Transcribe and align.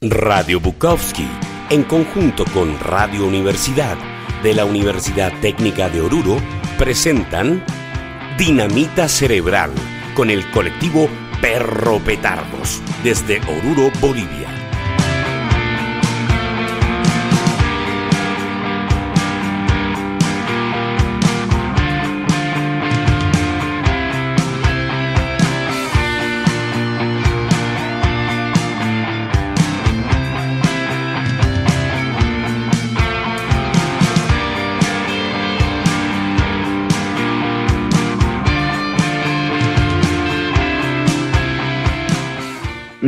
Radio 0.00 0.60
Bukowski, 0.60 1.26
en 1.70 1.82
conjunto 1.82 2.44
con 2.54 2.78
Radio 2.78 3.26
Universidad 3.26 3.98
de 4.44 4.54
la 4.54 4.64
Universidad 4.64 5.32
Técnica 5.40 5.88
de 5.88 6.00
Oruro, 6.00 6.36
presentan 6.78 7.64
Dinamita 8.38 9.08
Cerebral 9.08 9.72
con 10.14 10.30
el 10.30 10.48
colectivo 10.52 11.08
Perro 11.40 11.98
Petardos 11.98 12.80
desde 13.02 13.40
Oruro, 13.40 13.90
Bolivia. 14.00 14.57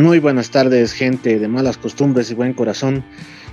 Muy 0.00 0.18
buenas 0.18 0.48
tardes, 0.48 0.94
gente 0.94 1.38
de 1.38 1.46
malas 1.46 1.76
costumbres 1.76 2.30
y 2.30 2.34
buen 2.34 2.54
corazón. 2.54 3.04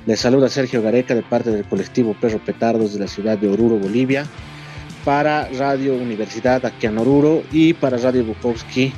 Les 0.05 0.21
saluda 0.21 0.47
Sergio 0.47 0.81
Gareca 0.81 1.13
de 1.13 1.21
parte 1.21 1.51
del 1.51 1.65
colectivo 1.65 2.15
Perro 2.21 2.39
Petardos 2.39 2.93
de 2.93 3.01
la 3.01 3.09
ciudad 3.09 3.37
de 3.37 3.49
Oruro, 3.49 3.75
Bolivia, 3.75 4.25
para 5.03 5.49
Radio 5.49 5.95
Universidad 5.95 6.65
aquí 6.65 6.85
en 6.85 6.99
Oruro 6.99 7.43
y 7.51 7.73
para 7.73 7.97
Radio 7.97 8.23
Bukowski 8.23 8.93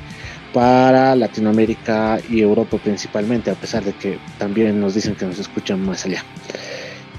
para 0.54 1.16
Latinoamérica 1.16 2.20
y 2.30 2.40
Europa 2.40 2.78
principalmente, 2.78 3.50
a 3.50 3.56
pesar 3.56 3.82
de 3.82 3.94
que 3.94 4.16
también 4.38 4.80
nos 4.80 4.94
dicen 4.94 5.16
que 5.16 5.26
nos 5.26 5.40
escuchan 5.40 5.84
más 5.84 6.06
allá. 6.06 6.22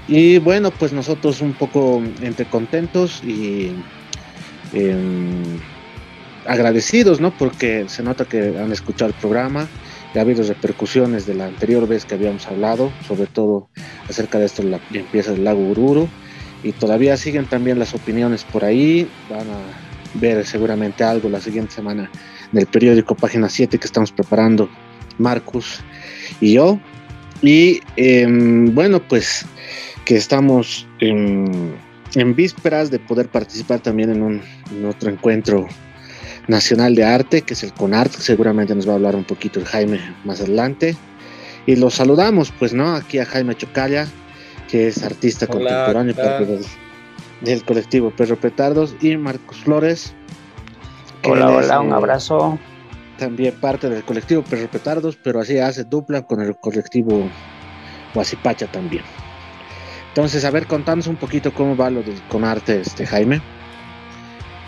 Y 0.08 0.38
bueno, 0.38 0.70
pues 0.70 0.94
nosotros 0.94 1.42
un 1.42 1.52
poco 1.52 2.02
entre 2.22 2.46
contentos 2.46 3.22
y 3.22 3.72
em, 4.72 5.60
agradecidos, 6.46 7.20
¿no? 7.20 7.36
Porque 7.36 7.84
se 7.88 8.02
nota 8.02 8.24
que 8.24 8.58
han 8.58 8.72
escuchado 8.72 9.10
el 9.10 9.14
programa 9.16 9.68
ya 10.14 10.20
ha 10.20 10.24
habido 10.24 10.42
repercusiones 10.44 11.26
de 11.26 11.34
la 11.34 11.46
anterior 11.46 11.86
vez 11.88 12.04
que 12.04 12.14
habíamos 12.14 12.46
hablado, 12.46 12.92
sobre 13.06 13.26
todo 13.26 13.68
acerca 14.08 14.38
de 14.38 14.46
esto, 14.46 14.62
la 14.62 14.80
limpieza 14.90 15.32
del 15.32 15.44
lago 15.44 15.60
Ururo, 15.60 16.08
y 16.62 16.72
todavía 16.72 17.16
siguen 17.16 17.46
también 17.46 17.78
las 17.78 17.94
opiniones 17.94 18.44
por 18.44 18.64
ahí, 18.64 19.08
van 19.28 19.48
a 19.50 19.60
ver 20.14 20.44
seguramente 20.44 21.02
algo 21.02 21.28
la 21.28 21.40
siguiente 21.40 21.72
semana 21.72 22.10
del 22.52 22.66
periódico 22.66 23.14
Página 23.14 23.48
7 23.48 23.78
que 23.78 23.86
estamos 23.86 24.12
preparando 24.12 24.68
Marcus 25.18 25.80
y 26.40 26.52
yo, 26.54 26.78
y 27.40 27.80
em, 27.96 28.74
bueno, 28.74 29.00
pues 29.00 29.46
que 30.04 30.16
estamos 30.16 30.86
en, 31.00 31.74
vísperas 32.36 32.90
de 32.90 32.98
poder 32.98 33.28
participar 33.28 33.80
también 33.80 34.10
en, 34.10 34.22
un, 34.22 34.42
en 34.70 34.84
otro 34.84 35.10
encuentro 35.10 35.66
Nacional 36.48 36.94
de 36.94 37.04
Arte, 37.04 37.42
que 37.42 37.54
es 37.54 37.62
el 37.62 37.72
CONART, 37.72 38.12
seguramente 38.12 38.74
nos 38.74 38.88
va 38.88 38.92
a 38.92 38.96
hablar 38.96 39.14
un 39.14 39.24
poquito 39.24 39.60
el 39.60 39.66
Jaime 39.66 40.00
más 40.24 40.40
adelante. 40.40 40.96
Y 41.66 41.76
los 41.76 41.94
saludamos, 41.94 42.52
pues, 42.58 42.72
¿no? 42.72 42.94
Aquí 42.94 43.18
a 43.18 43.24
Jaime 43.24 43.54
Chocalla, 43.54 44.06
que 44.68 44.88
es 44.88 45.02
artista 45.04 45.46
contemporáneo 45.46 46.14
del, 47.40 47.64
colectivo 47.64 48.10
Perro 48.10 48.36
Petardos, 48.36 48.96
y 49.00 49.16
Marcos 49.16 49.58
Flores. 49.58 50.14
Hola, 51.24 51.50
hola, 51.50 51.80
un 51.80 51.92
abrazo. 51.92 52.58
También 53.18 53.54
parte 53.54 53.88
del 53.88 54.02
colectivo 54.02 54.42
Perro 54.42 54.68
Petardos, 54.68 55.16
pero 55.22 55.40
así 55.40 55.58
hace 55.58 55.84
dupla 55.84 56.22
con 56.22 56.40
el 56.40 56.56
colectivo 56.56 57.28
Guasipacha 58.14 58.66
también. 58.66 59.04
Entonces, 60.08 60.44
a 60.44 60.50
ver, 60.50 60.66
contanos 60.66 61.06
un 61.06 61.16
poquito 61.16 61.54
cómo 61.54 61.76
va 61.76 61.88
lo 61.88 62.02
del 62.02 62.20
Conarte, 62.28 62.80
este 62.80 63.06
Jaime. 63.06 63.40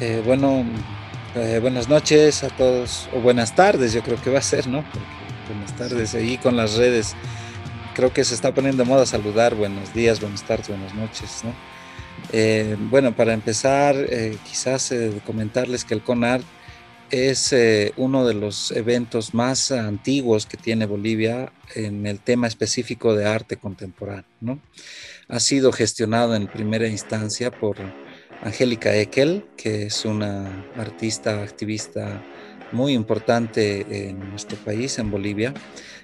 Eh, 0.00 0.22
bueno, 0.24 0.64
eh, 1.36 1.58
buenas 1.60 1.88
noches 1.88 2.44
a 2.44 2.48
todos, 2.48 3.08
o 3.12 3.20
buenas 3.20 3.56
tardes, 3.56 3.92
yo 3.92 4.02
creo 4.02 4.20
que 4.22 4.30
va 4.30 4.38
a 4.38 4.42
ser, 4.42 4.68
¿no? 4.68 4.84
buenas 5.48 5.76
tardes 5.76 6.14
ahí 6.14 6.38
con 6.38 6.56
las 6.56 6.76
redes. 6.76 7.14
Creo 7.94 8.12
que 8.12 8.24
se 8.24 8.34
está 8.34 8.54
poniendo 8.54 8.84
moda 8.84 9.04
saludar, 9.04 9.54
buenos 9.54 9.92
días, 9.92 10.20
buenas 10.20 10.44
tardes, 10.44 10.68
buenas 10.68 10.94
noches, 10.94 11.42
¿no? 11.44 11.52
Eh, 12.32 12.76
bueno, 12.78 13.14
para 13.16 13.34
empezar, 13.34 13.96
eh, 13.96 14.38
quizás 14.48 14.92
comentarles 15.26 15.84
que 15.84 15.94
el 15.94 16.02
CONART 16.02 16.44
es 17.10 17.54
uno 17.96 18.26
de 18.26 18.34
los 18.34 18.70
eventos 18.70 19.34
más 19.34 19.70
antiguos 19.70 20.46
que 20.46 20.56
tiene 20.56 20.86
Bolivia 20.86 21.52
en 21.74 22.06
el 22.06 22.20
tema 22.20 22.46
específico 22.46 23.14
de 23.14 23.26
arte 23.26 23.56
contemporáneo, 23.56 24.24
¿no? 24.40 24.58
Ha 25.28 25.40
sido 25.40 25.72
gestionado 25.72 26.34
en 26.34 26.46
primera 26.46 26.88
instancia 26.88 27.50
por 27.50 27.76
Angélica 28.44 28.94
Ekel, 28.94 29.44
que 29.56 29.84
es 29.87 30.05
una 30.05 30.66
artista 30.77 31.43
activista 31.43 32.22
muy 32.72 32.93
importante 32.93 34.09
en 34.09 34.31
nuestro 34.31 34.59
país, 34.59 34.99
en 34.99 35.10
Bolivia. 35.10 35.55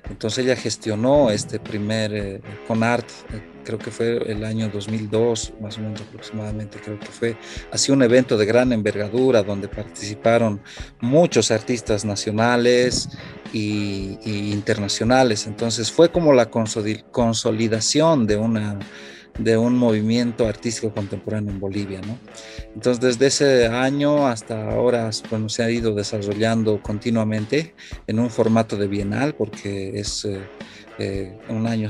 Entonces 0.08 0.44
ella 0.44 0.56
gestionó 0.56 1.30
este 1.30 1.60
primer 1.60 2.14
eh, 2.14 2.40
CONART, 2.66 3.04
eh, 3.32 3.42
creo 3.64 3.78
que 3.78 3.90
fue 3.90 4.16
el 4.32 4.44
año 4.44 4.70
2002, 4.70 5.52
más 5.60 5.76
o 5.76 5.82
menos 5.82 6.00
aproximadamente, 6.00 6.78
creo 6.82 6.98
que 6.98 7.06
fue 7.06 7.36
así 7.70 7.92
un 7.92 8.02
evento 8.02 8.38
de 8.38 8.46
gran 8.46 8.72
envergadura 8.72 9.42
donde 9.42 9.68
participaron 9.68 10.62
muchos 11.00 11.50
artistas 11.50 12.04
nacionales 12.06 13.10
y 13.52 14.18
internacionales. 14.24 15.46
Entonces 15.46 15.92
fue 15.92 16.10
como 16.10 16.32
la 16.32 16.50
consolidación 16.50 18.26
de 18.26 18.36
una 18.36 18.78
de 19.42 19.56
un 19.56 19.76
movimiento 19.76 20.46
artístico 20.46 20.92
contemporáneo 20.92 21.52
en 21.52 21.60
Bolivia. 21.60 22.00
¿no? 22.06 22.18
Entonces, 22.74 23.00
desde 23.00 23.26
ese 23.26 23.66
año 23.66 24.26
hasta 24.26 24.70
ahora 24.70 25.10
bueno, 25.30 25.48
se 25.48 25.62
ha 25.62 25.70
ido 25.70 25.94
desarrollando 25.94 26.82
continuamente 26.82 27.74
en 28.06 28.18
un 28.18 28.30
formato 28.30 28.76
de 28.76 28.86
bienal, 28.86 29.34
porque 29.34 29.98
es 29.98 30.24
eh, 30.24 30.40
eh, 30.98 31.38
un 31.48 31.66
año, 31.66 31.88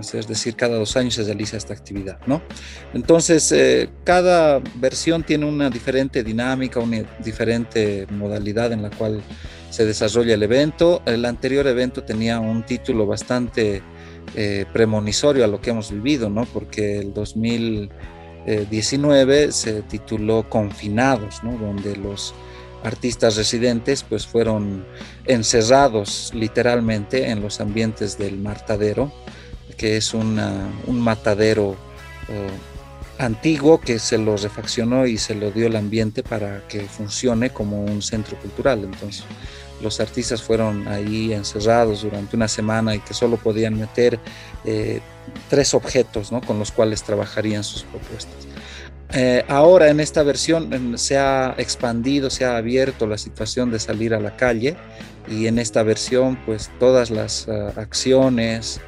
es 0.00 0.28
decir, 0.28 0.54
cada 0.54 0.76
dos 0.76 0.96
años 0.96 1.14
se 1.14 1.24
realiza 1.24 1.56
esta 1.56 1.74
actividad. 1.74 2.18
¿no? 2.26 2.42
Entonces, 2.94 3.50
eh, 3.50 3.88
cada 4.04 4.60
versión 4.76 5.24
tiene 5.24 5.46
una 5.46 5.68
diferente 5.68 6.22
dinámica, 6.22 6.78
una 6.78 7.02
diferente 7.24 8.06
modalidad 8.10 8.72
en 8.72 8.82
la 8.82 8.90
cual 8.90 9.20
se 9.70 9.86
desarrolla 9.86 10.34
el 10.34 10.42
evento. 10.42 11.02
El 11.06 11.24
anterior 11.24 11.66
evento 11.66 12.04
tenía 12.04 12.38
un 12.38 12.62
título 12.62 13.06
bastante 13.06 13.82
eh, 14.34 14.64
premonisorio 14.72 15.44
a 15.44 15.48
lo 15.48 15.60
que 15.60 15.70
hemos 15.70 15.90
vivido, 15.90 16.30
¿no? 16.30 16.46
Porque 16.46 16.98
el 16.98 17.12
2019 17.12 19.52
se 19.52 19.82
tituló 19.82 20.48
Confinados, 20.48 21.44
¿no? 21.44 21.58
Donde 21.58 21.96
los 21.96 22.34
artistas 22.82 23.36
residentes 23.36 24.02
pues 24.02 24.26
fueron 24.26 24.84
encerrados 25.26 26.32
literalmente 26.34 27.30
en 27.30 27.40
los 27.40 27.60
ambientes 27.60 28.18
del 28.18 28.38
Martadero, 28.38 29.12
que 29.76 29.96
es 29.96 30.14
un 30.14 30.40
matadero 30.88 31.76
eh, 32.28 32.48
antiguo 33.18 33.80
que 33.80 33.98
se 33.98 34.18
lo 34.18 34.36
refaccionó 34.36 35.06
y 35.06 35.18
se 35.18 35.34
lo 35.34 35.50
dio 35.50 35.66
el 35.66 35.76
ambiente 35.76 36.22
para 36.22 36.66
que 36.68 36.82
funcione 36.82 37.50
como 37.50 37.84
un 37.84 38.02
centro 38.02 38.38
cultural. 38.38 38.84
Entonces, 38.84 39.24
los 39.82 40.00
artistas 40.00 40.42
fueron 40.42 40.86
ahí 40.88 41.32
encerrados 41.32 42.02
durante 42.02 42.36
una 42.36 42.48
semana 42.48 42.94
y 42.94 43.00
que 43.00 43.14
solo 43.14 43.36
podían 43.36 43.78
meter 43.78 44.18
eh, 44.64 45.00
tres 45.48 45.74
objetos 45.74 46.32
¿no? 46.32 46.40
con 46.40 46.58
los 46.58 46.72
cuales 46.72 47.02
trabajarían 47.02 47.64
sus 47.64 47.82
propuestas. 47.82 48.46
Eh, 49.14 49.44
ahora 49.48 49.88
en 49.88 50.00
esta 50.00 50.22
versión 50.22 50.96
se 50.96 51.18
ha 51.18 51.54
expandido, 51.58 52.30
se 52.30 52.46
ha 52.46 52.56
abierto 52.56 53.06
la 53.06 53.18
situación 53.18 53.70
de 53.70 53.78
salir 53.78 54.14
a 54.14 54.20
la 54.20 54.36
calle 54.36 54.76
y 55.28 55.46
en 55.46 55.58
esta 55.58 55.82
versión 55.82 56.38
pues 56.46 56.70
todas 56.78 57.10
las 57.10 57.46
uh, 57.46 57.78
acciones, 57.78 58.80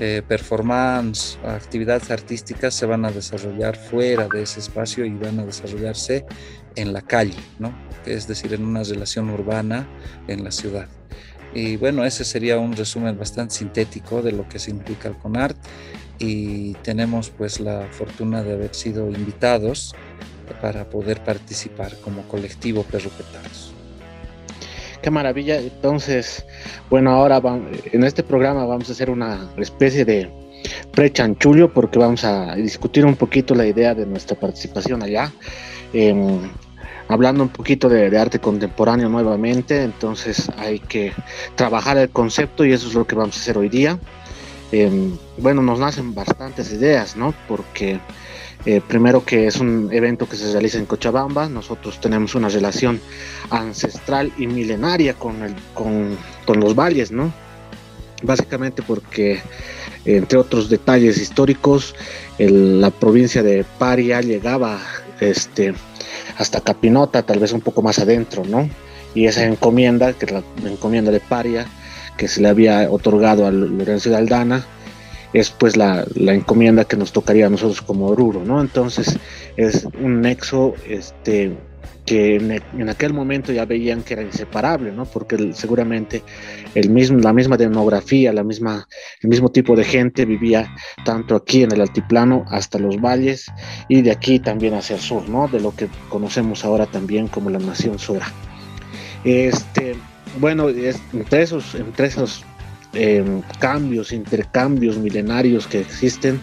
eh, 0.00 0.22
performance, 0.26 1.38
actividades 1.44 2.10
artísticas 2.10 2.74
se 2.74 2.86
van 2.86 3.04
a 3.04 3.10
desarrollar 3.10 3.76
fuera 3.76 4.26
de 4.28 4.42
ese 4.42 4.58
espacio 4.58 5.04
y 5.04 5.10
van 5.10 5.38
a 5.38 5.44
desarrollarse 5.44 6.24
en 6.74 6.92
la 6.92 7.02
calle, 7.02 7.36
¿no? 7.58 7.72
Es 8.06 8.26
decir, 8.26 8.54
en 8.54 8.64
una 8.64 8.82
relación 8.82 9.30
urbana 9.30 9.88
en 10.28 10.44
la 10.44 10.50
ciudad. 10.50 10.88
Y 11.54 11.76
bueno, 11.76 12.04
ese 12.04 12.24
sería 12.24 12.58
un 12.58 12.76
resumen 12.76 13.18
bastante 13.18 13.54
sintético 13.54 14.22
de 14.22 14.32
lo 14.32 14.48
que 14.48 14.58
significa 14.58 15.08
el 15.08 15.16
CONART 15.16 15.56
y 16.18 16.74
tenemos 16.74 17.30
pues 17.30 17.58
la 17.58 17.88
fortuna 17.90 18.42
de 18.42 18.52
haber 18.52 18.74
sido 18.74 19.10
invitados 19.10 19.94
para 20.60 20.88
poder 20.88 21.24
participar 21.24 21.96
como 22.04 22.22
colectivo 22.22 22.82
Perro 22.84 23.10
Petardos. 23.10 23.72
Qué 25.02 25.10
maravilla. 25.10 25.58
Entonces, 25.58 26.44
bueno, 26.90 27.10
ahora 27.10 27.40
en 27.92 28.04
este 28.04 28.22
programa 28.22 28.66
vamos 28.66 28.88
a 28.90 28.92
hacer 28.92 29.10
una 29.10 29.50
especie 29.56 30.04
de 30.04 30.30
pre-chanchullo 30.92 31.72
porque 31.72 31.98
vamos 31.98 32.24
a 32.24 32.54
discutir 32.54 33.06
un 33.06 33.16
poquito 33.16 33.54
la 33.54 33.66
idea 33.66 33.94
de 33.94 34.04
nuestra 34.04 34.38
participación 34.38 35.02
allá. 35.02 35.32
Hablando 37.10 37.42
un 37.42 37.48
poquito 37.48 37.88
de, 37.88 38.16
arte 38.16 38.38
contemporáneo 38.38 39.08
nuevamente, 39.08 39.82
entonces 39.82 40.48
hay 40.56 40.78
que 40.78 41.12
trabajar 41.56 41.98
el 41.98 42.08
concepto 42.10 42.64
y 42.64 42.72
eso 42.72 42.86
es 42.88 42.94
lo 42.94 43.06
que 43.06 43.16
vamos 43.16 43.36
a 43.36 43.40
hacer 43.40 43.58
hoy 43.58 43.68
día. 43.68 43.98
em, 44.72 45.16
bueno, 45.38 45.62
nos 45.62 45.80
nacen 45.80 46.14
bastantes 46.14 46.72
ideas, 46.72 47.16
¿no? 47.16 47.34
Porque 47.48 47.98
eh, 48.66 48.80
primero 48.86 49.24
que 49.24 49.48
es 49.48 49.56
un 49.56 49.88
evento 49.90 50.28
que 50.28 50.36
se 50.36 50.52
realiza 50.52 50.78
en 50.78 50.86
Cochabamba, 50.86 51.48
nosotros 51.48 52.00
tenemos 52.00 52.36
una 52.36 52.48
relación 52.48 53.00
ancestral 53.50 54.32
y 54.38 54.46
milenaria 54.46 55.14
con, 55.14 55.42
el, 55.42 55.56
con, 55.74 56.16
con 56.46 56.60
los 56.60 56.76
valles, 56.76 57.10
¿no? 57.10 57.32
Básicamente 58.22 58.82
porque, 58.82 59.40
entre 60.04 60.38
otros 60.38 60.68
detalles 60.68 61.18
históricos, 61.18 61.96
la 62.38 62.90
provincia 62.90 63.42
de 63.42 63.64
Paria 63.78 64.20
llegaba 64.20 64.78
este, 65.20 65.74
hasta 66.38 66.60
Capinota, 66.60 67.22
tal 67.22 67.38
vez 67.38 67.52
un 67.52 67.60
poco 67.60 67.82
más 67.82 67.98
adentro, 67.98 68.44
¿no? 68.44 68.68
Y 69.14 69.26
esa 69.26 69.44
encomienda, 69.44 70.12
que 70.12 70.26
la 70.26 70.42
encomienda 70.64 71.10
de 71.10 71.20
Paria, 71.20 71.66
que 72.16 72.28
se 72.28 72.40
le 72.40 72.48
había 72.48 72.90
otorgado 72.90 73.46
a 73.46 73.50
Lorenzo 73.50 74.10
de 74.10 74.16
Aldana, 74.16 74.64
es 75.32 75.50
pues 75.50 75.76
la, 75.76 76.04
encomienda 76.16 76.84
que 76.84 76.96
nos 76.96 77.12
tocaría 77.12 77.46
a 77.46 77.50
nosotros 77.50 77.82
como 77.82 78.06
Oruro, 78.06 78.44
¿no? 78.44 78.60
Entonces 78.60 79.18
es 79.56 79.86
un 80.00 80.20
nexo 80.20 80.74
este, 80.88 81.56
que 82.10 82.36
en, 82.36 82.88
aquel 82.88 83.12
momento 83.12 83.52
ya 83.52 83.64
veían 83.64 84.02
que 84.02 84.14
era 84.14 84.22
inseparable, 84.22 84.90
¿no? 84.90 85.04
Porque 85.04 85.52
seguramente 85.54 86.22
el 86.74 86.90
mismo, 86.90 87.18
la 87.18 87.32
misma 87.32 87.56
demografía, 87.56 88.32
la 88.32 88.42
misma, 88.42 88.88
el 89.22 89.28
mismo 89.28 89.50
tipo 89.50 89.76
de 89.76 89.84
gente 89.84 90.24
vivía 90.24 90.74
tanto 91.04 91.36
aquí 91.36 91.62
en 91.62 91.72
el 91.72 91.80
altiplano 91.80 92.44
hasta 92.48 92.78
los 92.78 93.00
valles 93.00 93.46
y 93.88 94.02
de 94.02 94.10
aquí 94.10 94.40
también 94.40 94.74
hacia 94.74 94.96
el 94.96 95.02
sur, 95.02 95.28
¿no? 95.28 95.46
De 95.48 95.60
lo 95.60 95.74
que 95.74 95.88
conocemos 96.08 96.64
ahora 96.64 96.86
también 96.86 97.28
como 97.28 97.50
la 97.50 97.58
nación 97.58 97.98
sura. 97.98 98.26
Este, 99.24 99.94
bueno, 100.38 100.68
entre 100.68 101.42
esos, 101.42 101.74
entre 101.74 102.06
esos 102.06 102.44
Em, 102.92 103.40
cambios, 103.60 104.10
intercambios 104.10 104.98
milenarios 104.98 105.68
que 105.68 105.78
existen, 105.78 106.40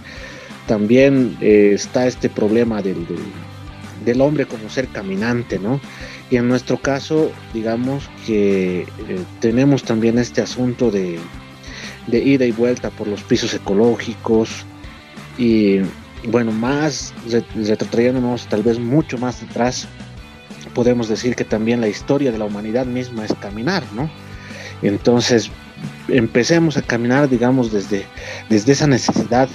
también 0.66 1.38
eh, 1.42 1.72
está 1.74 2.08
este 2.08 2.30
problema 2.30 2.82
del, 2.82 3.06
hombre 4.22 4.46
como 4.46 4.70
ser 4.70 4.88
caminante, 4.88 5.60
¿no? 5.60 5.80
Y 6.30 6.38
en 6.38 6.48
nuestro 6.48 6.78
caso, 6.78 7.32
digamos 7.54 8.10
que 8.26 8.82
eh, 8.82 8.86
tenemos 9.40 9.84
también 9.84 10.18
este 10.18 10.42
asunto 10.42 10.92
de, 10.92 11.20
de 12.08 12.20
ida 12.20 12.46
y 12.46 12.52
vuelta 12.52 12.90
por 12.90 13.08
los 13.08 13.22
pisos 13.24 13.54
ecológicos 13.54 14.66
y 15.38 15.80
bueno, 16.26 16.52
más 16.52 17.14
retrotrayéndonos 17.56 18.48
tal 18.48 18.64
vez 18.64 18.80
mucho 18.80 19.18
más 19.18 19.44
atrás, 19.44 19.88
podemos 20.74 21.08
decir 21.08 21.36
que 21.36 21.44
también 21.44 21.82
la 21.82 21.88
historia 21.88 22.32
de 22.32 22.38
la 22.38 22.46
humanidad 22.46 22.86
misma 22.86 23.26
es 23.26 23.34
caminar, 23.36 23.84
¿no? 23.94 24.10
Entonces, 24.82 25.50
empecemos 26.08 26.78
a 26.78 26.82
caminar, 26.82 27.30
digamos, 27.30 27.72
desde, 27.72 28.06
desde 28.50 28.74
esa 28.74 28.88
necesidad 28.88 29.50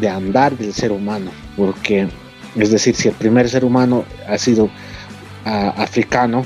de 0.00 0.08
andar 0.08 0.56
del 0.56 0.72
ser 0.72 0.92
humano, 0.92 1.30
porque, 1.56 2.08
es 2.56 2.70
decir, 2.70 2.94
si 2.94 3.08
el 3.08 3.14
primer 3.14 3.48
ser 3.48 3.64
humano 3.64 4.04
ha 4.28 4.38
sido 4.38 4.70
africano 5.44 6.44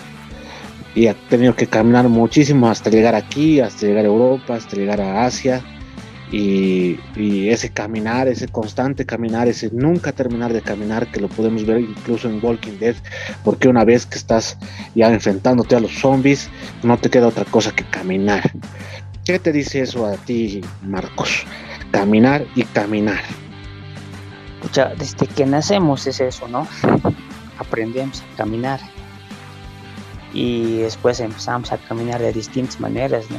y 0.94 1.08
ha 1.08 1.14
tenido 1.14 1.54
que 1.56 1.66
caminar 1.66 2.08
muchísimo 2.08 2.68
hasta 2.68 2.90
llegar 2.90 3.14
aquí, 3.14 3.60
hasta 3.60 3.86
llegar 3.86 4.04
a 4.04 4.08
Europa, 4.08 4.54
hasta 4.54 4.76
llegar 4.76 5.00
a 5.00 5.24
Asia, 5.24 5.62
y, 6.30 6.98
y, 7.16 7.50
ese 7.50 7.70
caminar, 7.70 8.26
ese 8.26 8.48
constante 8.48 9.04
caminar, 9.06 9.46
ese 9.46 9.70
nunca 9.72 10.10
terminar 10.10 10.52
de 10.52 10.62
caminar, 10.62 11.10
que 11.12 11.20
lo 11.20 11.28
podemos 11.28 11.64
ver 11.64 11.80
incluso 11.80 12.28
en 12.28 12.44
Walking 12.44 12.78
Dead, 12.80 12.96
porque 13.44 13.68
una 13.68 13.84
vez 13.84 14.04
que 14.06 14.18
estás 14.18 14.56
ya 14.94 15.12
enfrentándote 15.12 15.76
a 15.76 15.80
los 15.80 15.92
zombies, 15.92 16.48
no 16.82 16.98
te 16.98 17.08
queda 17.08 17.28
otra 17.28 17.44
cosa 17.44 17.72
que 17.72 17.84
caminar. 17.84 18.50
¿Qué 19.24 19.38
te 19.38 19.52
dice 19.52 19.82
eso 19.82 20.06
a 20.06 20.16
ti, 20.16 20.60
Marcos? 20.82 21.44
Caminar 21.92 22.44
y 22.56 22.64
caminar. 22.64 23.22
Desde 24.72 25.26
que 25.26 25.46
nacemos 25.46 26.06
es 26.06 26.20
eso, 26.20 26.48
¿no? 26.48 26.66
Aprendemos 27.58 28.22
a 28.22 28.36
caminar. 28.36 28.80
Y 30.32 30.78
después 30.78 31.20
empezamos 31.20 31.72
a 31.72 31.78
caminar 31.78 32.20
de 32.20 32.32
distintas 32.32 32.80
maneras, 32.80 33.30
¿no? 33.30 33.38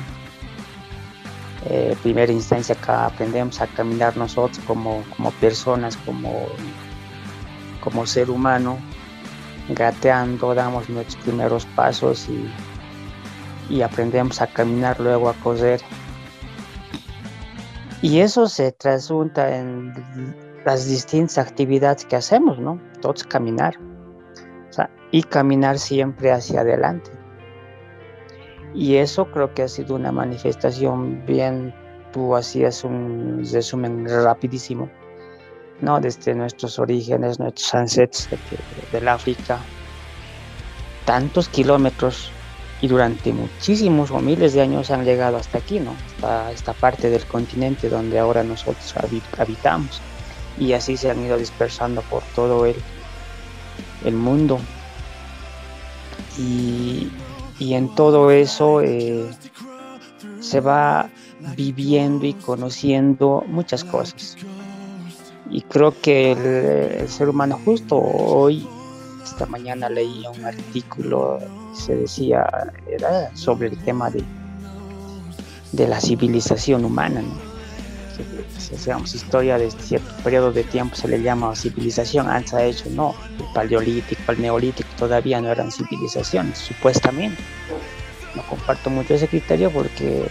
Eh, 1.68 1.98
primera 2.04 2.32
instancia 2.32 2.76
que 2.76 2.92
aprendemos 2.92 3.60
a 3.60 3.68
caminar 3.68 4.16
nosotros 4.18 4.64
como, 4.68 5.04
como 5.18 5.32
personas, 5.32 5.98
como, 5.98 6.46
como 7.82 8.06
ser 8.06 8.30
humano, 8.30 8.78
gateando, 9.70 10.54
damos 10.54 10.88
nuestros 10.90 11.22
primeros 11.24 11.66
pasos 11.76 12.30
y 12.30 12.48
y 13.70 13.82
aprendemos 13.82 14.42
a 14.42 14.48
caminar, 14.48 15.00
luego 15.00 15.30
a 15.30 15.34
correr. 15.34 15.82
Y 18.02 18.20
eso 18.20 18.48
se 18.48 18.72
trasunta 18.72 19.58
en 19.58 19.94
las 20.66 20.88
distintas 20.88 21.38
actividades 21.38 22.06
que 22.06 22.16
hacemos, 22.16 22.60
¿no? 22.60 22.82
Todos 23.02 23.24
caminar. 23.24 23.78
y 25.12 25.24
caminar 25.24 25.80
siempre 25.80 26.32
hacia 26.32 26.62
adelante. 26.62 27.10
Y 28.74 28.96
eso 28.98 29.32
creo 29.32 29.54
que 29.54 29.64
ha 29.64 29.68
sido 29.70 29.96
una 29.96 30.12
manifestación 30.12 31.24
bien, 31.26 31.74
tú 32.12 32.36
hacías 32.36 32.84
un 32.84 33.48
resumen 33.50 34.06
rapidísimo, 34.10 34.90
¿no? 35.80 36.02
Desde 36.02 36.34
nuestros 36.34 36.80
orígenes, 36.80 37.40
nuestros 37.40 37.74
ancestros 37.74 38.28
del 38.92 39.08
África, 39.08 39.60
tantos 41.06 41.48
kilómetros 41.48 42.32
y 42.82 42.90
durante 42.90 43.32
muchísimos 43.32 44.12
o 44.12 44.20
miles 44.20 44.54
de 44.54 44.62
años 44.62 44.92
han 44.92 45.06
llegado 45.06 45.38
hasta 45.38 45.60
aquí, 45.60 45.80
¿no? 45.80 45.92
Hasta 46.16 46.52
esta 46.52 46.74
parte 46.74 47.10
del 47.10 47.26
continente 47.26 47.88
donde 47.88 48.20
ahora 48.20 48.44
nosotros 48.44 48.94
habitamos 49.38 50.02
y 50.60 50.74
así 50.74 50.98
se 50.98 51.12
han 51.12 51.24
ido 51.24 51.38
dispersando 51.38 52.02
por 52.04 52.24
todo 52.36 52.66
el, 52.66 52.76
el 54.04 54.14
mundo. 54.16 54.60
Y, 56.38 57.10
en 57.60 57.94
todo 57.96 58.32
eso 58.32 58.82
eh, 58.82 59.26
se 60.40 60.60
va 60.60 61.10
viviendo 61.56 62.26
y 62.26 62.34
conociendo 62.34 63.44
muchas 63.48 63.84
cosas. 63.84 64.38
Y 65.50 65.62
creo 65.62 65.94
que 66.02 66.32
el 67.00 67.08
ser 67.08 67.30
humano 67.30 67.60
justo 67.64 67.98
hoy 67.98 68.68
esta 69.24 69.46
mañana 69.48 69.90
leí 69.90 70.24
un 70.28 70.46
artículo, 70.46 71.40
se 71.74 71.96
decía, 71.96 72.48
era 72.88 73.36
sobre 73.36 73.68
el 73.70 73.78
tema 73.84 74.10
de, 74.10 74.24
de 75.72 75.88
la 75.88 76.00
civilización 76.00 76.86
humana, 76.86 77.22
Si 78.66 78.76
hacemos 78.76 79.14
historia 79.14 79.58
de 79.58 79.70
cierto 79.70 80.12
periodo 80.24 80.52
de 80.52 80.64
tiempo 80.64 80.96
se 80.96 81.08
le 81.08 81.22
llama 81.22 81.56
civilización, 81.56 82.28
antes 82.28 82.54
ha 82.54 82.64
hecho, 82.64 82.90
no, 82.90 83.14
el 83.40 83.46
paleolítico, 83.54 84.32
el 84.32 84.42
neolítico 84.42 84.90
todavía 84.98 85.40
no 85.40 85.52
eran 85.52 85.72
civilizaciones, 85.72 86.58
supuestamente. 86.58 87.42
No 88.36 88.42
comparto 88.48 88.90
mucho 88.90 89.14
ese 89.14 89.28
criterio 89.28 89.70
porque 89.70 90.26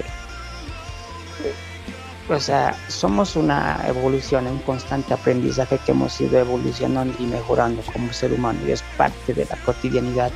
o 2.28 2.40
sea, 2.40 2.74
somos 2.88 3.36
una 3.36 3.78
evolución, 3.86 4.46
un 4.46 4.58
constante 4.60 5.12
aprendizaje 5.12 5.78
que 5.84 5.92
hemos 5.92 6.18
ido 6.20 6.38
evolucionando 6.38 7.14
y 7.18 7.26
mejorando 7.26 7.82
como 7.92 8.12
ser 8.12 8.32
humano 8.32 8.58
y 8.66 8.70
es 8.70 8.82
parte 8.96 9.34
de 9.34 9.44
la 9.44 9.56
cotidianidad 9.64 10.32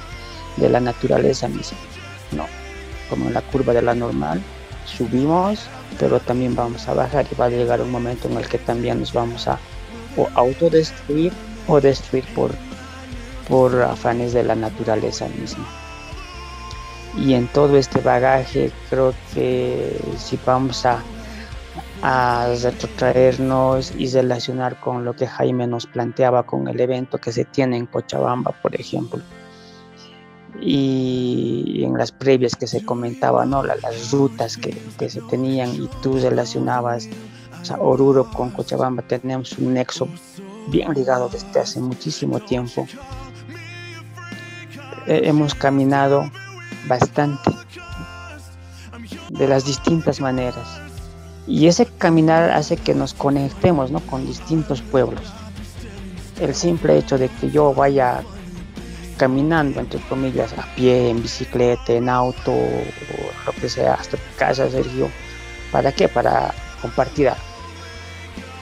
de 0.59 0.69
la 0.69 0.81
naturaleza 0.81 1.49
misma. 1.49 1.78
No, 2.33 2.47
como 3.09 3.28
en 3.28 3.35
la 3.35 3.40
curva 3.40 3.73
de 3.73 3.81
la 3.81 3.95
normal, 3.95 4.43
subimos, 4.85 5.61
pero 5.99 6.21
también 6.21 6.55
vamos 6.55 6.88
a 6.88 6.95
bajar 6.95 7.26
y 7.31 7.35
va 7.35 7.47
a 7.47 7.50
llegar 7.50 7.81
un 7.81 7.90
momento 7.90 8.28
en 8.28 8.37
el 8.37 8.49
que 8.49 8.59
también 8.59 9.00
nos 9.00 9.12
vamos 9.12 9.49
a 9.49 9.59
o 10.17 10.28
autodestruir 10.35 11.33
o 11.67 11.81
destruir 11.81 12.25
por, 12.35 12.50
por 13.49 13.83
afanes 13.83 14.33
de 14.33 14.43
la 14.43 14.55
naturaleza 14.55 15.28
misma. 15.28 15.67
Y 17.17 17.35
en 17.35 17.49
todo 17.49 17.76
este 17.76 18.00
bagaje 18.00 18.71
creo 18.90 19.14
que 19.35 20.00
si 20.19 20.38
vamos 20.45 20.85
a 20.87 21.02
a 22.02 22.55
retrotraernos 22.62 23.93
y 23.97 24.09
relacionar 24.09 24.78
con 24.81 25.05
lo 25.05 25.14
que 25.14 25.26
Jaime 25.26 25.67
nos 25.67 25.87
planteaba 25.87 26.45
con 26.45 26.69
el 26.69 26.81
evento 26.81 27.19
que 27.19 27.33
se 27.33 27.45
tiene 27.45 27.76
en 27.76 27.87
Cochabamba, 27.87 28.52
por 28.62 28.75
ejemplo. 28.75 29.21
Y 30.61 31.83
en 31.85 31.97
las 31.97 32.11
previas 32.11 32.57
que 32.57 32.67
se 32.67 32.85
comentaba, 32.85 33.47
¿no? 33.47 33.62
las 33.62 34.11
rutas 34.11 34.57
que, 34.57 34.76
que, 34.99 35.09
se 35.09 35.21
tenían 35.23 35.75
y 35.75 35.88
tú 36.02 36.19
relacionabas 36.19 37.09
o 37.61 37.64
sea, 37.64 37.76
Oruro 37.78 38.31
con 38.31 38.50
Cochabamba, 38.50 39.02
tenemos 39.02 39.59
un 39.59 39.75
nexo 39.75 40.09
bien 40.69 40.93
ligado 40.95 41.28
desde 41.28 41.61
hace 41.61 41.81
muchísimo 41.81 42.40
tiempo. 42.40 42.87
hemos 45.07 45.55
caminado 45.55 46.31
bastante 46.87 47.50
de 49.31 49.49
las 49.49 49.64
distintas 49.64 50.21
maneras 50.21 50.81
y 51.47 51.67
ese 51.67 51.87
caminar 51.87 52.50
hace 52.50 52.76
que 52.76 52.95
nos 52.95 53.14
conectemos 53.14 53.90
¿no? 53.90 54.00
con 54.00 54.26
distintos 54.26 54.83
pueblos. 54.83 55.23
El 56.40 56.55
simple 56.55 56.99
hecho 56.99 57.19
de 57.19 57.28
que 57.28 57.50
yo 57.50 57.75
vaya 57.75 58.23
caminando, 59.18 59.80
entre 59.80 60.00
comillas, 60.08 60.52
a 60.54 60.62
pie, 60.75 61.10
en 61.10 61.20
bicicleta, 61.20 61.92
en 61.92 62.08
auto, 62.08 62.54
lo 63.44 63.52
que 63.60 63.68
sea, 63.68 63.94
hasta 63.94 64.16
tu 64.16 64.37
casa, 64.37 64.70
Sergio. 64.70 65.10
¿Para 65.70 65.92
qué? 65.92 66.08
Para 66.08 66.54
compartir 66.80 67.30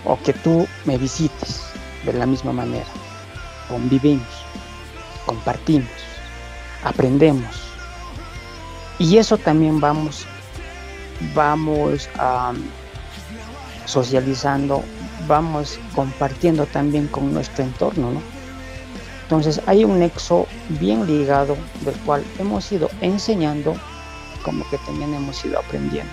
o 0.04 0.18
que 0.22 0.32
tú 0.32 0.66
me 0.84 0.98
visites 0.98 1.62
de 2.04 2.12
la 2.12 2.26
misma 2.26 2.52
manera. 2.52 2.86
Convivimos, 3.68 4.26
compartimos, 5.26 5.90
aprendemos. 6.82 7.54
Y 8.98 9.18
eso 9.18 9.36
también 9.36 9.78
vamos, 9.78 10.26
vamos 11.34 12.08
socializando, 13.84 14.82
vamos 15.28 15.78
compartiendo 15.94 16.66
también 16.66 17.08
con 17.08 17.32
nuestro 17.32 17.64
entorno, 17.64 18.10
¿no? 18.12 18.35
Entonces 19.26 19.60
hay 19.66 19.84
un 19.84 19.98
nexo 19.98 20.46
bien 20.80 21.04
ligado 21.04 21.56
del 21.84 21.96
cual 22.04 22.22
hemos 22.38 22.70
ido 22.70 22.88
enseñando 23.00 23.74
como 24.44 24.64
que 24.70 24.78
también 24.78 25.12
hemos 25.14 25.44
ido 25.44 25.58
aprendiendo. 25.58 26.12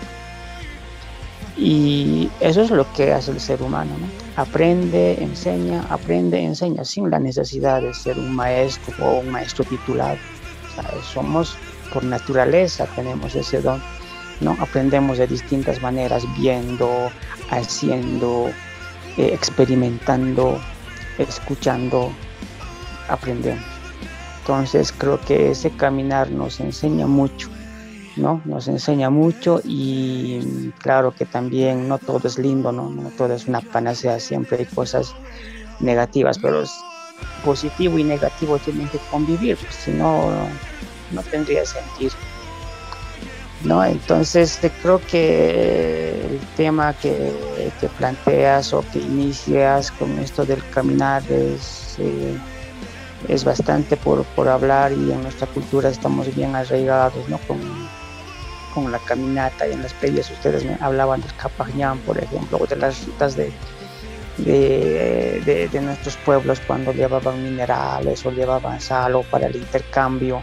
Y 1.55 2.31
eso 2.39 2.63
es 2.63 2.71
lo 2.71 2.91
que 2.93 3.13
hace 3.13 3.29
el 3.29 3.39
ser 3.39 3.61
humano, 3.61 3.91
¿no? 3.99 4.07
Aprende, 4.41 5.21
enseña, 5.21 5.85
aprende, 5.91 6.43
enseña, 6.43 6.83
sin 6.83 7.11
la 7.11 7.19
necesidad 7.19 7.83
de 7.83 7.93
ser 7.93 8.17
un 8.17 8.35
maestro 8.35 8.95
o 9.05 9.19
un 9.19 9.29
maestro 9.29 9.63
titulado. 9.63 10.17
somos 11.13 11.55
por 11.93 12.03
naturaleza, 12.03 12.87
tenemos 12.95 13.35
ese 13.35 13.61
don, 13.61 13.79
¿no? 14.41 14.57
Aprendemos 14.59 15.19
de 15.19 15.27
distintas 15.27 15.79
maneras, 15.83 16.23
viendo, 16.39 17.11
haciendo, 17.51 18.49
eh, 19.17 19.29
experimentando, 19.31 20.59
escuchando, 21.19 22.11
aprendemos. 23.07 23.63
Entonces 24.39 24.91
creo 24.91 25.19
que 25.21 25.51
ese 25.51 25.71
caminar 25.71 26.29
nos 26.29 26.59
enseña 26.59 27.07
mucho 27.07 27.49
¿no? 28.15 28.41
Nos 28.45 28.67
enseña 28.67 29.09
mucho 29.09 29.61
y 29.63 30.71
claro 30.79 31.13
que 31.13 31.25
también 31.25 31.87
no 31.87 31.97
todo 31.97 32.27
es 32.27 32.37
lindo, 32.37 32.71
¿no? 32.71 32.89
No 32.89 33.09
todo 33.09 33.33
es 33.33 33.47
una 33.47 33.61
panacea, 33.61 34.19
siempre 34.19 34.59
hay 34.59 34.65
cosas 34.65 35.15
negativas, 35.79 36.37
pero 36.39 36.63
positivo 37.43 37.97
y 37.97 38.03
negativo 38.03 38.57
tienen 38.59 38.87
que 38.89 38.99
convivir, 39.09 39.57
pues, 39.57 39.75
si 39.75 39.91
no, 39.91 40.31
no 41.11 41.21
tendría 41.23 41.65
sentido. 41.65 42.13
¿no? 43.63 43.83
Entonces 43.83 44.59
creo 44.81 44.99
que 45.09 46.19
el 46.31 46.39
tema 46.57 46.93
que, 46.93 47.31
que, 47.79 47.87
planteas 47.87 48.73
o 48.73 48.83
que 48.91 48.99
inicias 48.99 49.89
con 49.91 50.19
esto 50.19 50.45
del 50.45 50.61
caminar 50.71 51.23
es, 51.31 51.95
eh, 51.97 52.37
es 53.27 53.43
bastante 53.43 53.97
por, 53.97 54.23
por, 54.23 54.47
hablar 54.47 54.91
y 54.91 55.11
en 55.11 55.23
nuestra 55.23 55.47
cultura 55.47 55.89
estamos 55.89 56.33
bien 56.35 56.55
arraigados 56.55 57.27
¿no? 57.29 57.37
con, 57.39 57.59
con 58.73 58.91
la 58.91 58.99
caminata 58.99 59.67
y 59.67 59.73
en 59.73 59.83
las 59.83 59.93
playas 59.93 60.29
ustedes 60.31 60.65
me 60.65 60.77
hablaban 60.79 61.21
del 61.21 61.33
Capañán, 61.35 61.99
por 61.99 62.17
ejemplo, 62.17 62.57
o 62.59 62.65
de 62.65 62.75
las 62.75 63.05
rutas 63.05 63.35
de, 63.35 63.51
de, 64.37 65.81
nuestros 65.81 66.17
pueblos 66.17 66.59
cuando 66.65 66.91
llevaban 66.91 67.43
minerales 67.43 68.25
o 68.25 68.31
llevaban 68.31 68.81
sal 68.81 69.15
o 69.15 69.23
para 69.23 69.47
el 69.47 69.55
intercambio. 69.55 70.41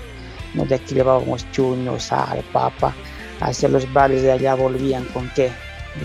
¿no? 0.54 0.64
De 0.64 0.76
aquí 0.76 0.94
llevábamos 0.94 1.50
chuño, 1.52 1.98
sal, 1.98 2.42
papa. 2.52 2.94
Hacia 3.40 3.68
los 3.68 3.90
valles 3.92 4.22
de 4.22 4.32
allá 4.32 4.54
volvían 4.54 5.04
con 5.06 5.30
qué? 5.34 5.50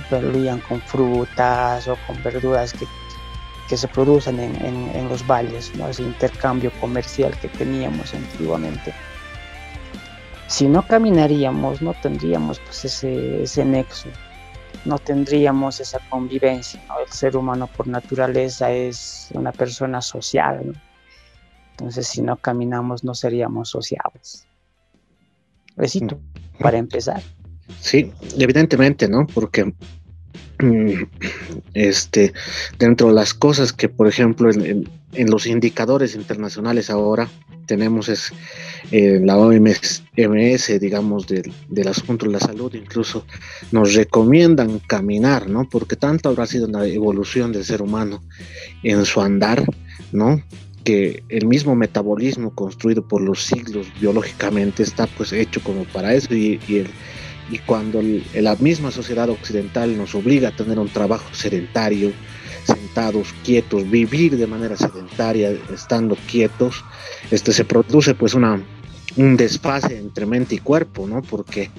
Volvían 0.10 0.60
con 0.62 0.82
frutas 0.82 1.88
o 1.88 1.98
con 2.08 2.22
verduras 2.24 2.74
que, 2.74 2.86
que 3.70 3.78
se 3.78 3.88
producen 3.88 4.40
en, 4.40 4.56
en, 4.62 5.10
los 5.10 5.26
valles, 5.26 5.74
¿no? 5.76 5.88
ese 5.88 6.04
intercambio 6.04 6.72
comercial 6.80 7.38
que 7.40 7.48
teníamos 7.48 8.14
antiguamente 8.14 8.94
si 10.48 10.68
no 10.68 10.86
caminaríamos, 10.88 11.82
no 11.82 11.94
tendríamos 12.02 12.60
pues 12.60 12.86
ese, 12.86 13.44
ese 13.44 13.66
nexo, 13.66 14.10
no 14.86 15.00
tendríamos 15.00 15.80
esa 15.80 16.00
convivencia. 16.10 16.82
El 17.04 17.12
ser 17.12 17.36
humano 17.36 17.68
por 17.68 17.88
naturaleza 17.88 18.72
es 18.72 19.30
una 19.34 19.52
persona 19.52 20.02
social. 20.02 20.80
Entonces, 21.72 22.08
si 22.08 22.22
no 22.22 22.38
caminamos, 22.38 23.04
no 23.04 23.16
seríamos 23.16 23.70
sociables. 23.70 24.48
Besito, 25.76 26.20
para 26.60 26.78
empezar. 26.78 27.22
Sí, 27.80 28.14
evidentemente, 28.38 29.10
¿no? 29.10 29.26
Porque 29.28 29.66
mm, 29.66 29.74
este, 31.74 32.34
dentro 32.80 33.08
de 33.08 33.14
las 33.14 33.34
cosas 33.34 33.74
que, 33.74 33.90
por 33.90 34.08
ejemplo, 34.08 34.50
en, 34.52 34.90
los 35.30 35.48
indicadores 35.48 36.14
internacionales 36.16 36.90
ahora 36.90 37.30
tenemos 37.68 38.10
es 38.10 38.34
eh, 38.92 39.22
la 39.24 39.38
OMS, 39.38 40.04
digamos, 40.80 41.28
del, 41.28 41.52
del, 41.70 41.88
asunto 41.88 42.26
de 42.26 42.34
la 42.34 42.40
salud, 42.40 42.74
incluso 42.76 43.26
nos 43.72 43.94
recomiendan 43.94 44.80
caminar, 44.80 45.50
¿no? 45.50 45.68
Porque 45.70 45.96
tanto 45.96 46.30
habrá 46.30 46.46
sido 46.46 46.68
la 46.68 46.86
evolución 46.86 47.54
del 47.54 47.64
ser 47.64 47.82
humano 47.82 48.22
en 48.84 49.06
su 49.06 49.22
andar, 49.22 49.66
¿no? 50.12 50.44
Que 50.84 51.24
el 51.30 51.48
mismo 51.48 51.76
metabolismo 51.76 52.54
construido 52.54 53.08
por 53.08 53.22
los 53.22 53.44
siglos 53.44 53.88
biológicamente 54.00 54.84
está 54.84 55.08
pues 55.08 55.32
hecho 55.34 55.62
como 55.64 55.86
para 55.86 56.14
eso 56.14 56.36
y, 56.36 56.60
el, 56.70 56.88
y 57.50 57.60
cuando 57.60 58.02
la 58.34 58.56
misma 58.56 58.92
sociedad 58.92 59.30
occidental 59.30 59.98
nos 59.98 60.16
obliga 60.16 60.50
a 60.50 60.56
tener 60.56 60.80
un 60.80 60.90
trabajo 60.90 61.34
sedentario, 61.34 62.12
sentados, 62.66 63.34
quietos, 63.44 63.90
vivir 63.90 64.38
de 64.38 64.48
manera 64.48 64.76
sedentaria, 64.76 65.52
estando 65.74 66.18
quietos, 66.28 66.84
este, 67.30 67.54
se 67.54 67.66
produce 67.66 68.16
pues 68.16 68.34
una, 68.34 68.64
un 69.18 69.38
desfase 69.38 69.98
entre 69.98 70.26
mente 70.26 70.56
y 70.56 70.60
cuerpo, 70.60 71.08
¿no? 71.08 71.22
Porque 71.22 71.70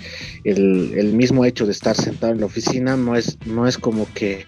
el, 0.45 0.95
el, 0.97 1.13
mismo 1.13 1.45
hecho 1.45 1.67
de 1.67 1.73
estar 1.73 1.97
sentado 1.97 2.33
en 2.33 2.41
la 2.41 2.47
oficina 2.47 2.97
no 2.97 3.17
es, 3.17 3.39
no 3.47 3.67
es 3.67 3.77
como 3.77 4.07
que, 4.15 4.45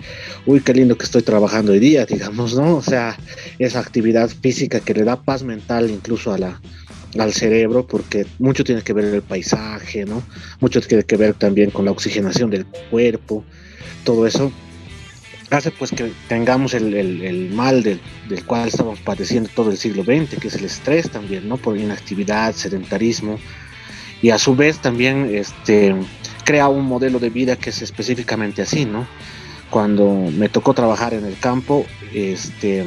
uy, 0.47 0.61
qué 0.61 0.75
lindo 0.75 0.97
que 0.97 1.05
estoy 1.05 1.23
trabajando 1.23 1.73
hoy 1.73 1.81
día, 1.81 2.07
digamos, 2.07 2.55
¿no? 2.55 2.77
O 2.77 2.83
sea, 2.83 3.17
esa 3.59 3.81
actividad 3.81 4.31
física 4.31 4.81
que 4.81 4.95
le 4.95 5.05
da 5.05 5.23
paz 5.23 5.43
mental 5.43 5.91
incluso 5.91 6.33
a 6.33 6.39
la, 6.39 6.61
al 7.19 7.33
cerebro, 7.33 7.87
porque 7.87 8.27
mucho 8.39 8.65
tiene 8.65 8.83
que 8.83 8.93
ver 8.93 9.07
el 9.07 9.23
paisaje, 9.23 10.05
¿no? 10.05 10.23
Mucho 10.61 10.81
tiene 10.81 11.05
que 11.05 11.17
ver 11.17 11.35
también 11.35 11.71
con 11.71 11.85
la 11.85 11.91
oxigenación 11.91 12.51
del 12.51 12.67
cuerpo, 12.91 13.45
todo 14.05 14.27
eso 14.27 14.53
hace 15.51 15.71
pues 15.71 15.91
que 15.93 16.13
tengamos 16.29 16.75
el, 16.75 17.51
mal 17.53 17.83
del, 17.83 18.01
cual 18.47 18.69
estamos 18.69 18.99
padeciendo 19.01 19.49
todo 19.55 19.71
el 19.71 19.79
siglo 19.79 20.05
XX, 20.05 20.39
que 20.41 20.49
es 20.49 20.55
el 20.55 20.65
estrés 20.65 21.11
también, 21.11 21.49
¿no? 21.49 21.57
Por 21.57 21.77
inactividad, 21.77 22.55
sedentarismo, 22.55 23.39
y 24.21 24.31
a 24.31 24.39
su 24.39 24.55
vez 24.55 24.79
también 24.79 25.31
este, 25.35 25.95
crea 26.45 26.69
un 26.69 26.85
modelo 26.85 27.19
de 27.19 27.31
vida 27.31 27.57
que 27.57 27.71
es 27.71 27.83
específicamente 27.83 28.63
así, 28.63 28.85
¿no? 28.85 29.07
Cuando 29.71 30.31
me 30.33 30.49
tocó 30.49 30.75
trabajar 30.75 31.15
en 31.15 31.25
el 31.25 31.39
campo, 31.39 31.87
este, 32.13 32.85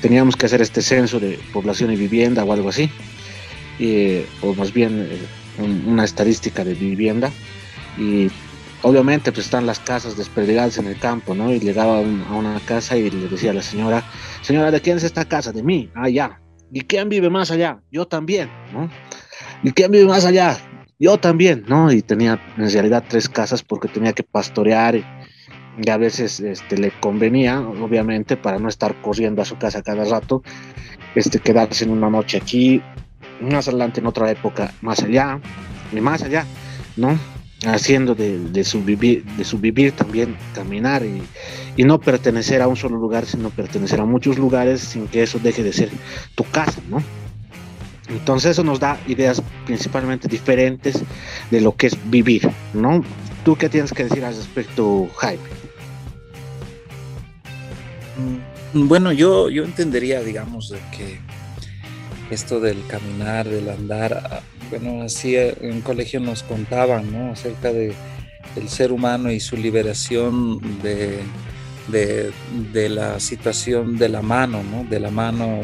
teníamos 0.00 0.36
que 0.36 0.46
hacer 0.46 0.62
este 0.62 0.82
censo 0.82 1.18
de 1.18 1.38
población 1.52 1.92
y 1.92 1.96
vivienda 1.96 2.44
o 2.44 2.52
algo 2.52 2.68
así, 2.68 2.90
o 4.40 4.54
más 4.54 4.72
bien 4.72 5.08
eh, 5.10 5.18
una 5.86 6.04
estadística 6.04 6.64
de 6.64 6.74
vivienda, 6.74 7.30
y 7.98 8.28
obviamente 8.82 9.32
pues 9.32 9.46
están 9.46 9.66
las 9.66 9.80
casas 9.80 10.16
desperdigadas 10.16 10.78
en 10.78 10.86
el 10.86 10.98
campo, 10.98 11.34
¿no? 11.34 11.52
Y 11.52 11.58
llegaba 11.58 11.98
a 11.98 12.34
una 12.34 12.60
casa 12.66 12.96
y 12.96 13.10
le 13.10 13.28
decía 13.28 13.50
a 13.50 13.54
la 13.54 13.62
señora, 13.62 14.04
señora, 14.42 14.70
¿de 14.70 14.80
quién 14.80 14.98
es 14.98 15.04
esta 15.04 15.24
casa? 15.24 15.52
De 15.52 15.62
mí, 15.62 15.90
ah. 15.94 16.08
¿Y 16.72 16.80
quién 16.82 17.08
vive 17.08 17.30
más 17.30 17.50
allá? 17.50 17.80
Yo 17.90 18.06
también, 18.06 18.50
¿no? 18.72 18.90
¿Y 19.62 19.70
quién 19.72 19.90
vive 19.90 20.06
más 20.06 20.24
allá? 20.24 20.58
Yo 20.98 21.18
también, 21.18 21.64
¿no? 21.68 21.92
Y 21.92 22.02
tenía 22.02 22.40
en 22.56 22.70
realidad 22.70 23.04
tres 23.08 23.28
casas 23.28 23.62
porque 23.62 23.88
tenía 23.88 24.12
que 24.12 24.22
pastorear 24.22 24.96
y, 24.96 25.04
a 25.88 25.96
veces 25.96 26.40
este, 26.40 26.76
le 26.76 26.90
convenía, 27.00 27.60
obviamente, 27.60 28.36
para 28.36 28.58
no 28.58 28.68
estar 28.68 29.00
corriendo 29.02 29.42
a 29.42 29.44
su 29.44 29.56
casa 29.56 29.82
cada 29.82 30.04
rato, 30.04 30.42
este, 31.14 31.38
quedarse 31.38 31.84
en 31.84 31.90
una 31.90 32.10
noche 32.10 32.38
aquí, 32.38 32.82
más 33.40 33.68
adelante 33.68 34.00
en 34.00 34.06
otra 34.06 34.30
época 34.30 34.72
más 34.80 35.02
allá 35.02 35.40
y 35.92 36.00
más 36.00 36.22
allá, 36.22 36.46
¿no? 36.96 37.18
haciendo 37.66 38.14
de, 38.14 38.38
de 38.38 38.64
su 38.64 38.82
vivir 38.82 39.92
también 39.92 40.36
caminar 40.54 41.02
y, 41.04 41.22
no 41.84 42.00
pertenecer 42.00 42.62
a 42.62 42.68
un 42.68 42.76
solo 42.76 42.96
lugar, 42.96 43.26
sino 43.26 43.50
pertenecer 43.50 44.00
a 44.00 44.04
muchos 44.04 44.38
lugares 44.38 44.80
sin 44.80 45.08
que 45.08 45.22
eso 45.22 45.38
deje 45.38 45.62
de 45.62 45.72
ser 45.72 45.90
tu 46.34 46.44
casa, 46.44 46.80
¿no? 46.88 47.02
Entonces 48.08 48.52
eso 48.52 48.62
nos 48.62 48.78
da 48.78 49.00
ideas 49.08 49.42
principalmente 49.66 50.28
diferentes 50.28 51.02
de 51.50 51.60
lo 51.60 51.74
que 51.74 51.88
es 51.88 52.10
vivir, 52.10 52.48
¿no? 52.74 53.02
¿Tú 53.44 53.56
qué 53.56 53.68
tienes 53.68 53.92
que 53.92 54.04
decir 54.04 54.24
al 54.24 54.36
respecto, 54.36 55.08
Jaime? 55.16 55.42
Mm, 58.74 58.88
bueno, 58.88 59.10
yo, 59.10 59.48
yo 59.48 59.64
entendería, 59.64 60.20
digamos, 60.20 60.72
que 60.96 61.18
esto 62.34 62.60
del 62.60 62.86
caminar, 62.86 63.48
del 63.48 63.68
andar, 63.68 64.42
bueno, 64.70 65.02
así 65.02 65.36
eh, 65.36 65.56
en 65.60 65.80
colegio 65.80 66.20
nos 66.20 66.42
contaban, 66.42 67.12
¿no? 67.12 67.32
Acerca 67.32 67.72
de 67.72 67.94
el 68.56 68.68
ser 68.68 68.92
humano 68.92 69.30
y 69.30 69.40
su 69.40 69.56
liberación 69.56 70.60
de, 70.82 71.20
de, 71.88 72.88
la 72.88 73.18
situación 73.20 73.96
de 73.96 74.08
la 74.08 74.22
mano, 74.22 74.62
¿no? 74.62 74.84
De 74.84 75.00
la 75.00 75.10
mano 75.10 75.60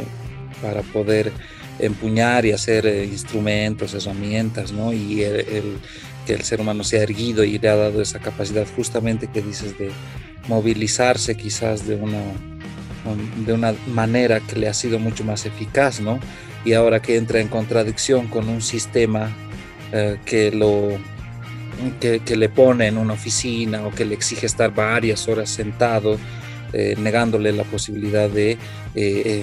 para 0.62 0.82
poder 0.82 1.32
empuñar 1.78 2.46
y 2.46 2.52
hacer 2.52 2.86
eh, 2.86 3.04
instrumentos, 3.04 3.94
herramientas, 3.94 4.72
¿no? 4.72 4.92
Y 4.92 5.24
que 6.26 6.34
el 6.34 6.42
ser 6.42 6.60
humano 6.60 6.84
se 6.84 6.98
ha 6.98 7.02
erguido 7.02 7.44
y 7.44 7.58
le 7.58 7.68
ha 7.68 7.76
dado 7.76 8.02
esa 8.02 8.18
capacidad 8.18 8.66
justamente 8.74 9.28
que 9.28 9.42
dices 9.42 9.78
de, 9.78 9.90
movilizarse 10.48 11.36
quizás 11.36 11.86
de 11.86 11.94
una, 11.96 12.22
de 13.46 13.52
una 13.52 13.74
manera 13.86 14.40
que 14.40 14.56
le 14.56 14.68
ha 14.68 14.74
sido 14.74 14.98
mucho 14.98 15.24
más 15.24 15.46
eficaz, 15.46 16.00
¿no? 16.00 16.18
Y 16.64 16.74
ahora 16.74 17.00
que 17.00 17.16
entra 17.16 17.40
en 17.40 17.48
contradicción 17.48 18.28
con 18.28 18.48
un 18.48 18.60
sistema 18.62 19.30
eh, 19.92 20.18
que 20.24 20.52
lo 20.52 20.98
que, 21.98 22.20
le 22.36 22.48
pone 22.48 22.86
en 22.86 22.98
una 22.98 23.14
oficina 23.14 23.86
o 23.86 23.90
que 23.90 24.04
le 24.04 24.14
exige 24.14 24.46
estar 24.46 24.74
varias 24.74 25.26
horas 25.28 25.48
sentado, 25.48 26.18
eh, 26.72 26.94
negándole 26.98 27.52
la 27.52 27.64
posibilidad 27.64 28.28
de 28.28 28.58
eh, 28.94 29.42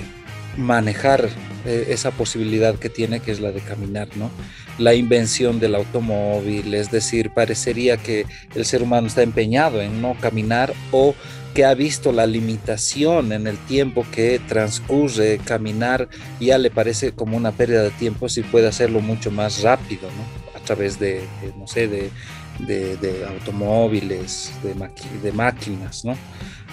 manejar 0.55 1.29
esa 1.65 2.11
posibilidad 2.11 2.75
que 2.75 2.89
tiene, 2.89 3.19
que 3.19 3.31
es 3.31 3.41
la 3.41 3.51
de 3.51 3.59
caminar, 3.59 4.07
¿no? 4.15 4.31
La 4.77 4.93
invención 4.93 5.59
del 5.59 5.75
automóvil, 5.75 6.73
es 6.73 6.89
decir, 6.91 7.31
parecería 7.31 7.97
que 7.97 8.25
el 8.55 8.63
ser 8.63 8.81
humano 8.81 9.07
está 9.07 9.21
empeñado 9.21 9.81
en 9.81 10.01
no 10.01 10.15
caminar 10.21 10.73
o 10.91 11.13
que 11.57 11.65
ha 11.65 11.73
visto 11.73 12.11
la 12.11 12.27
limitación 12.27 13.31
en 13.31 13.47
el 13.47 13.57
tiempo 13.57 14.05
que 14.11 14.39
transcurre 14.47 15.39
caminar, 15.39 16.07
ya 16.39 16.59
le 16.59 16.69
parece 16.69 17.13
como 17.13 17.35
una 17.35 17.51
pérdida 17.51 17.81
de 17.81 17.89
tiempo 17.89 18.29
si 18.29 18.43
puede 18.43 18.67
hacerlo 18.67 18.99
mucho 18.99 19.31
más 19.31 19.63
rápido, 19.63 20.07
¿no? 20.11 20.55
A 20.55 20.63
través 20.63 20.99
de, 20.99 21.23
no 21.57 21.65
sé, 21.65 21.87
de, 21.87 22.11
de, 22.59 23.25
automóviles, 23.25 24.51
de, 24.61 24.75
de, 25.23 25.31
máquinas, 25.31 26.05
¿no? 26.05 26.15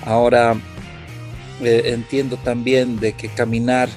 Ahora, 0.05 0.55
eh, 1.62 1.85
entiendo 1.87 2.37
también 2.37 3.00
de 3.00 3.14
que 3.14 3.31
caminar 3.31 3.88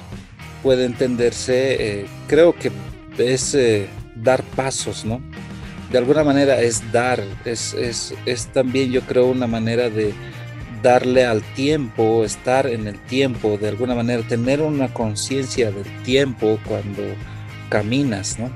puede 0.62 0.86
entenderse, 0.86 2.00
eh, 2.00 2.06
creo 2.28 2.54
que 2.54 2.72
es 3.18 3.54
eh, 3.54 3.88
dar 4.14 4.42
pasos, 4.42 5.04
¿no? 5.04 5.20
De 5.92 5.98
alguna 5.98 6.24
manera 6.24 6.62
es 6.62 6.90
dar, 6.92 7.22
es, 7.44 7.74
es, 7.74 8.14
es 8.24 8.46
también 8.46 8.90
yo 8.90 9.02
creo 9.02 9.26
una 9.26 9.46
manera 9.46 9.90
de, 9.90 10.14
darle 10.82 11.24
al 11.24 11.42
tiempo, 11.54 12.24
estar 12.24 12.66
en 12.66 12.86
el 12.86 12.98
tiempo, 12.98 13.58
de 13.58 13.68
alguna 13.68 13.94
manera, 13.94 14.22
tener 14.22 14.60
una 14.60 14.92
conciencia 14.92 15.70
del 15.70 16.02
tiempo 16.02 16.58
cuando 16.66 17.02
caminas, 17.68 18.38
¿no? 18.38 18.50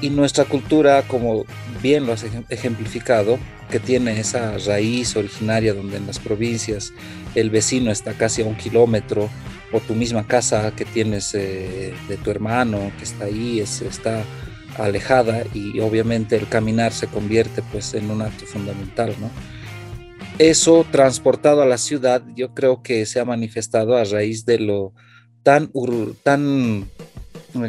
Y 0.00 0.10
nuestra 0.10 0.44
cultura, 0.44 1.02
como 1.02 1.44
bien 1.82 2.06
lo 2.06 2.12
has 2.12 2.24
ejemplificado, 2.48 3.38
que 3.70 3.78
tiene 3.78 4.18
esa 4.18 4.56
raíz 4.58 5.14
originaria 5.16 5.74
donde 5.74 5.98
en 5.98 6.06
las 6.06 6.18
provincias 6.18 6.92
el 7.34 7.50
vecino 7.50 7.90
está 7.90 8.14
casi 8.14 8.42
a 8.42 8.46
un 8.46 8.56
kilómetro, 8.56 9.28
o 9.72 9.80
tu 9.80 9.94
misma 9.94 10.26
casa 10.26 10.72
que 10.74 10.84
tienes 10.84 11.34
eh, 11.34 11.94
de 12.08 12.16
tu 12.16 12.30
hermano 12.30 12.90
que 12.98 13.04
está 13.04 13.26
ahí, 13.26 13.60
es, 13.60 13.82
está 13.82 14.24
alejada 14.78 15.44
y 15.54 15.78
obviamente 15.80 16.36
el 16.36 16.48
caminar 16.48 16.92
se 16.92 17.06
convierte 17.06 17.62
pues 17.70 17.94
en 17.94 18.10
un 18.10 18.22
acto 18.22 18.46
fundamental, 18.46 19.14
¿no? 19.20 19.30
Eso 20.40 20.86
transportado 20.90 21.60
a 21.60 21.66
la 21.66 21.76
ciudad, 21.76 22.22
yo 22.34 22.54
creo 22.54 22.82
que 22.82 23.04
se 23.04 23.20
ha 23.20 23.26
manifestado 23.26 23.94
a 23.94 24.04
raíz 24.04 24.46
de 24.46 24.58
lo 24.58 24.94
tan, 25.42 25.70
tan 26.22 26.88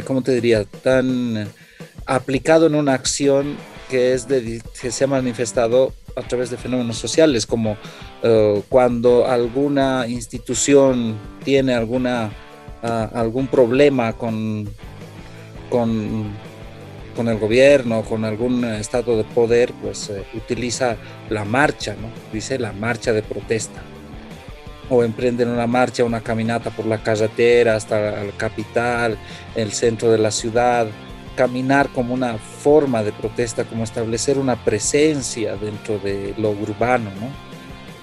¿cómo 0.06 0.22
te 0.22 0.34
diría? 0.34 0.64
Tan 0.64 1.50
aplicado 2.06 2.68
en 2.68 2.76
una 2.76 2.94
acción 2.94 3.58
que, 3.90 4.14
es 4.14 4.26
que 4.82 4.90
se 4.90 5.04
ha 5.04 5.08
manifestado 5.08 5.94
a 6.16 6.22
través 6.22 6.50
de 6.50 6.56
fenómenos 6.56 6.98
sociales, 6.98 7.46
como 7.46 7.76
eh, 8.24 8.64
cuando 8.70 9.28
alguna 9.28 10.08
institución 10.08 11.18
tiene 11.44 11.74
alguna, 11.74 12.32
ah, 12.84 13.10
algún 13.14 13.48
problema 13.48 14.14
con, 14.14 14.70
con 15.70 16.32
con 17.16 17.28
el 17.28 17.38
gobierno, 17.38 18.04
con 18.04 18.26
algún 18.26 18.64
estado 18.66 19.18
de 19.18 19.24
poder, 19.24 19.74
pues 19.82 20.10
eh, 20.10 20.24
utiliza 20.34 20.98
la 21.30 21.46
marcha, 21.46 21.96
¿no? 22.00 22.10
Dice 22.32 22.58
la 22.60 22.74
marcha 22.74 23.14
de 23.14 23.22
protesta. 23.22 23.82
O 24.90 25.04
emprenden 25.04 25.50
una 25.50 25.68
marcha, 25.68 26.04
una 26.04 26.22
caminata 26.22 26.70
por 26.70 26.86
la 26.86 27.02
carretera 27.02 27.76
hasta 27.76 28.24
la 28.24 28.32
capital, 28.38 29.18
el 29.56 29.72
centro 29.72 30.12
de 30.12 30.18
la 30.18 30.32
ciudad. 30.32 30.88
Caminar 31.36 31.90
como 31.90 32.14
una 32.14 32.38
forma 32.38 33.02
de 33.02 33.14
protesta, 33.14 33.64
como 33.64 33.84
establecer 33.84 34.38
una 34.38 34.64
presencia 34.64 35.56
dentro 35.56 35.98
de 36.00 36.34
lo 36.38 36.52
urbano, 36.52 37.10
¿no? 37.22 37.30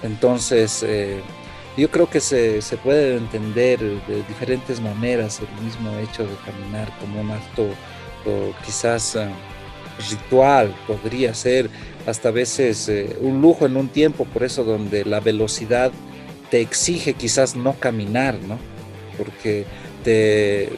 Entonces, 0.01 0.83
eh, 0.87 1.21
yo 1.77 1.89
creo 1.91 2.09
que 2.09 2.19
se, 2.19 2.61
se 2.61 2.77
puede 2.77 3.17
entender 3.17 3.79
de 3.79 4.23
diferentes 4.27 4.81
maneras 4.81 5.39
el 5.39 5.63
mismo 5.63 5.97
hecho 5.99 6.23
de 6.23 6.35
caminar 6.45 6.91
como 6.99 7.21
un 7.21 7.31
acto 7.31 7.67
o 8.25 8.53
quizás 8.65 9.15
eh, 9.15 9.29
ritual, 10.09 10.73
podría 10.87 11.33
ser 11.33 11.69
hasta 12.07 12.31
veces 12.31 12.89
eh, 12.89 13.17
un 13.21 13.41
lujo 13.41 13.65
en 13.65 13.77
un 13.77 13.89
tiempo, 13.89 14.25
por 14.25 14.43
eso 14.43 14.63
donde 14.63 15.05
la 15.05 15.19
velocidad 15.19 15.91
te 16.49 16.61
exige 16.61 17.13
quizás 17.13 17.55
no 17.55 17.73
caminar, 17.73 18.35
¿no? 18.47 18.57
Porque 19.17 19.65
te, 20.03 20.69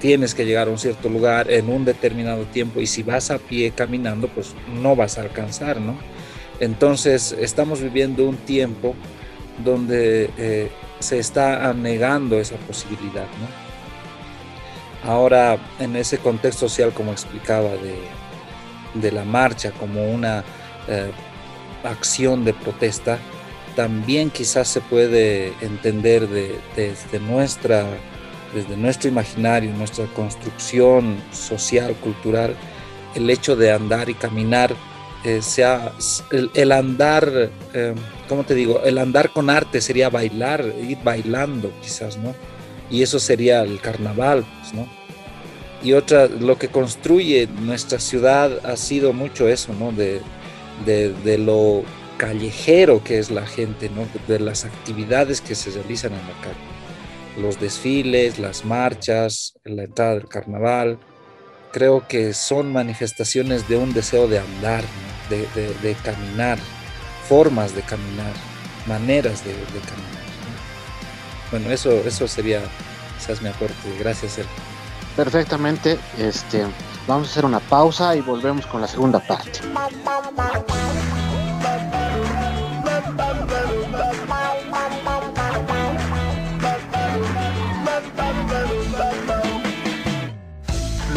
tienes 0.00 0.34
que 0.34 0.46
llegar 0.46 0.68
a 0.68 0.70
un 0.70 0.78
cierto 0.78 1.08
lugar 1.08 1.50
en 1.50 1.68
un 1.68 1.84
determinado 1.84 2.44
tiempo 2.44 2.80
y 2.80 2.86
si 2.86 3.02
vas 3.02 3.30
a 3.30 3.38
pie 3.38 3.72
caminando, 3.72 4.28
pues 4.28 4.54
no 4.80 4.96
vas 4.96 5.18
a 5.18 5.22
alcanzar, 5.22 5.80
¿no? 5.80 5.96
Entonces 6.60 7.36
estamos 7.38 7.82
viviendo 7.82 8.26
un 8.26 8.36
tiempo 8.36 8.94
donde 9.62 10.30
eh, 10.38 10.70
se 11.00 11.18
está 11.18 11.72
negando 11.74 12.38
esa 12.38 12.56
posibilidad, 12.56 13.26
¿no? 13.40 13.65
Ahora, 15.06 15.58
en 15.78 15.94
ese 15.94 16.18
contexto 16.18 16.68
social, 16.68 16.92
como 16.92 17.12
explicaba, 17.12 17.70
de, 17.70 19.12
la 19.12 19.24
marcha 19.24 19.70
como 19.72 20.10
una 20.10 20.42
eh, 20.88 21.10
acción 21.84 22.44
de 22.44 22.54
protesta, 22.54 23.18
también 23.76 24.30
quizás 24.30 24.68
se 24.68 24.80
puede 24.80 25.52
entender 25.60 26.26
desde, 26.28 27.20
nuestra, 27.20 27.86
desde 28.54 28.76
nuestro 28.76 29.08
imaginario, 29.08 29.70
nuestra 29.74 30.06
construcción 30.06 31.22
social, 31.30 31.94
cultural, 31.96 32.56
el 33.14 33.30
hecho 33.30 33.54
de 33.54 33.70
andar 33.70 34.08
y 34.08 34.14
caminar, 34.14 34.74
eh, 35.24 35.40
sea, 35.42 35.92
el, 36.32 36.72
andar, 36.72 37.50
eh, 37.74 37.94
¿cómo 38.28 38.44
te 38.44 38.54
digo? 38.54 38.82
El 38.82 38.98
andar 38.98 39.30
con 39.30 39.50
arte 39.50 39.80
sería 39.80 40.08
bailar, 40.08 40.64
ir 40.80 40.98
bailando 41.04 41.70
quizás, 41.82 42.16
¿no? 42.16 42.34
y 42.90 43.02
eso 43.02 43.18
sería 43.18 43.62
el 43.62 43.80
carnaval, 43.80 44.44
pues, 44.60 44.74
¿no? 44.74 44.88
Y 45.86 45.92
otra, 45.92 46.26
lo 46.26 46.58
que 46.58 46.66
construye 46.66 47.46
nuestra 47.46 48.00
ciudad 48.00 48.66
ha 48.66 48.76
sido 48.76 49.12
mucho 49.12 49.46
eso, 49.46 49.72
¿no? 49.72 49.92
De, 49.92 50.20
de, 50.84 51.38
lo 51.38 51.84
callejero 52.16 53.04
que 53.04 53.20
es 53.20 53.30
la 53.30 53.46
gente, 53.46 53.88
¿no? 53.90 54.08
De 54.26 54.40
las 54.40 54.64
actividades 54.64 55.40
que 55.40 55.54
se 55.54 55.70
realizan 55.70 56.10
en 56.12 56.26
la 56.26 56.40
calle. 56.40 57.40
Los 57.40 57.60
desfiles, 57.60 58.40
las 58.40 58.64
marchas, 58.64 59.54
la 59.62 59.84
entrada 59.84 60.14
del 60.14 60.26
carnaval, 60.26 60.98
creo 61.72 62.08
que 62.08 62.34
son 62.34 62.72
manifestaciones 62.72 63.68
de 63.68 63.76
un 63.76 63.94
deseo 63.94 64.26
de 64.26 64.40
andar, 64.40 64.82
de, 65.30 65.46
de, 65.88 65.94
caminar, 66.02 66.58
formas 67.28 67.76
de 67.76 67.82
caminar, 67.82 68.32
maneras 68.88 69.44
de, 69.44 69.52
caminar. 69.52 70.26
Bueno, 71.52 71.70
eso, 71.70 71.92
eso 72.04 72.26
sería 72.26 72.60
quizás 73.16 73.40
mi 73.40 73.50
aporte. 73.50 73.76
Gracias, 74.00 74.32
Sergio. 74.32 74.75
Perfectamente, 75.16 75.98
este, 76.18 76.66
vamos 77.06 77.28
a 77.28 77.30
hacer 77.30 77.46
una 77.46 77.58
pausa 77.58 78.14
y 78.14 78.20
volvemos 78.20 78.66
con 78.66 78.82
la 78.82 78.86
segunda 78.86 79.18
parte. 79.18 79.60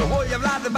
Voy 0.09 0.31
a 0.31 0.35
hablar 0.35 0.61
de 0.63 0.69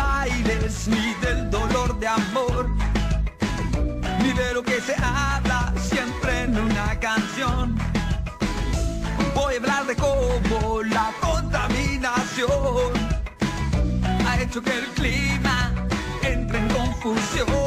hecho 14.52 14.62
que 14.62 14.78
el 14.78 14.86
clima 14.96 15.72
entre 16.24 16.60
en 16.60 16.68
confusión. 16.68 17.61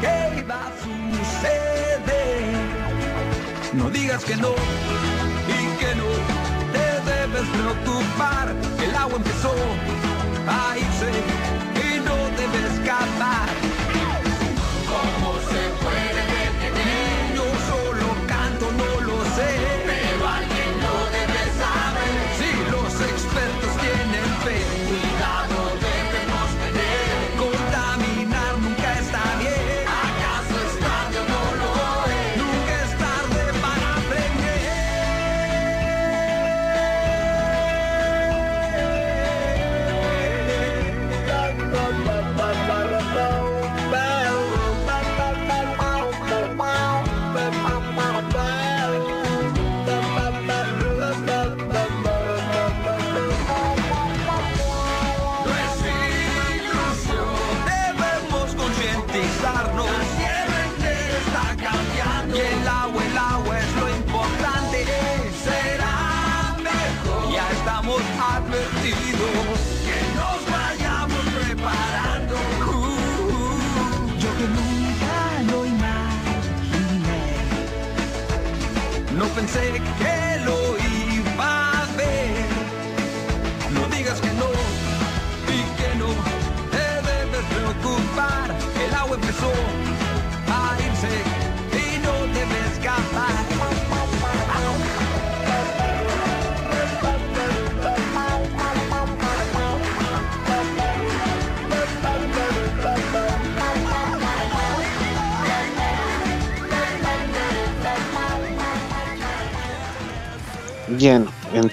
Que 0.00 0.40
iba 0.40 0.54
a 0.54 0.70
suceder. 0.82 2.42
No 3.74 3.90
digas 3.90 4.24
que 4.24 4.36
no 4.36 4.52
y 5.56 5.60
que 5.80 5.94
no 5.94 6.10
te 6.74 6.86
debes 7.10 7.46
preocupar. 7.56 8.54
El 8.82 8.94
agua 8.94 9.16
empezó 9.16 9.54
a 10.48 10.76
irse 10.78 11.10
y 11.86 12.00
no 12.00 12.16
debes 12.36 12.72
escapar. 12.72 13.67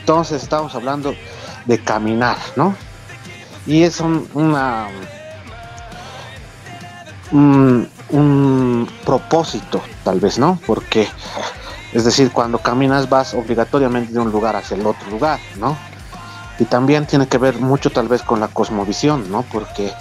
Entonces 0.05 0.43
estamos 0.43 0.75
hablando 0.75 1.15
de 1.65 1.79
caminar, 1.79 2.37
¿no? 2.55 2.75
Y 3.65 3.81
es 3.81 3.99
un, 3.99 4.29
un 7.31 8.87
propósito, 9.03 9.81
tal 10.03 10.19
vez, 10.19 10.37
¿no? 10.37 10.59
Porque, 10.67 11.07
es 11.91 12.05
decir, 12.05 12.29
cuando 12.31 12.59
caminas 12.59 13.09
vas 13.09 13.33
obligatoriamente 13.33 14.13
de 14.13 14.19
un 14.19 14.31
lugar 14.31 14.55
hacia 14.55 14.77
el 14.77 14.85
otro 14.85 15.09
lugar, 15.09 15.39
¿no? 15.55 15.75
Y 16.59 16.65
también 16.65 17.07
tiene 17.07 17.27
que 17.27 17.39
ver 17.39 17.57
mucho 17.57 17.89
tal 17.89 18.07
vez 18.07 18.21
con 18.21 18.39
la 18.39 18.47
cosmovisión, 18.47 19.31
¿no? 19.31 19.41
Porque 19.51 19.91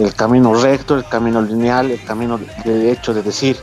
el 0.00 0.12
camino 0.16 0.54
recto, 0.54 0.96
el 0.96 1.08
camino 1.08 1.40
lineal, 1.40 1.92
el 1.92 2.04
camino 2.04 2.40
de 2.64 2.90
hecho 2.90 3.14
de 3.14 3.22
decir, 3.22 3.56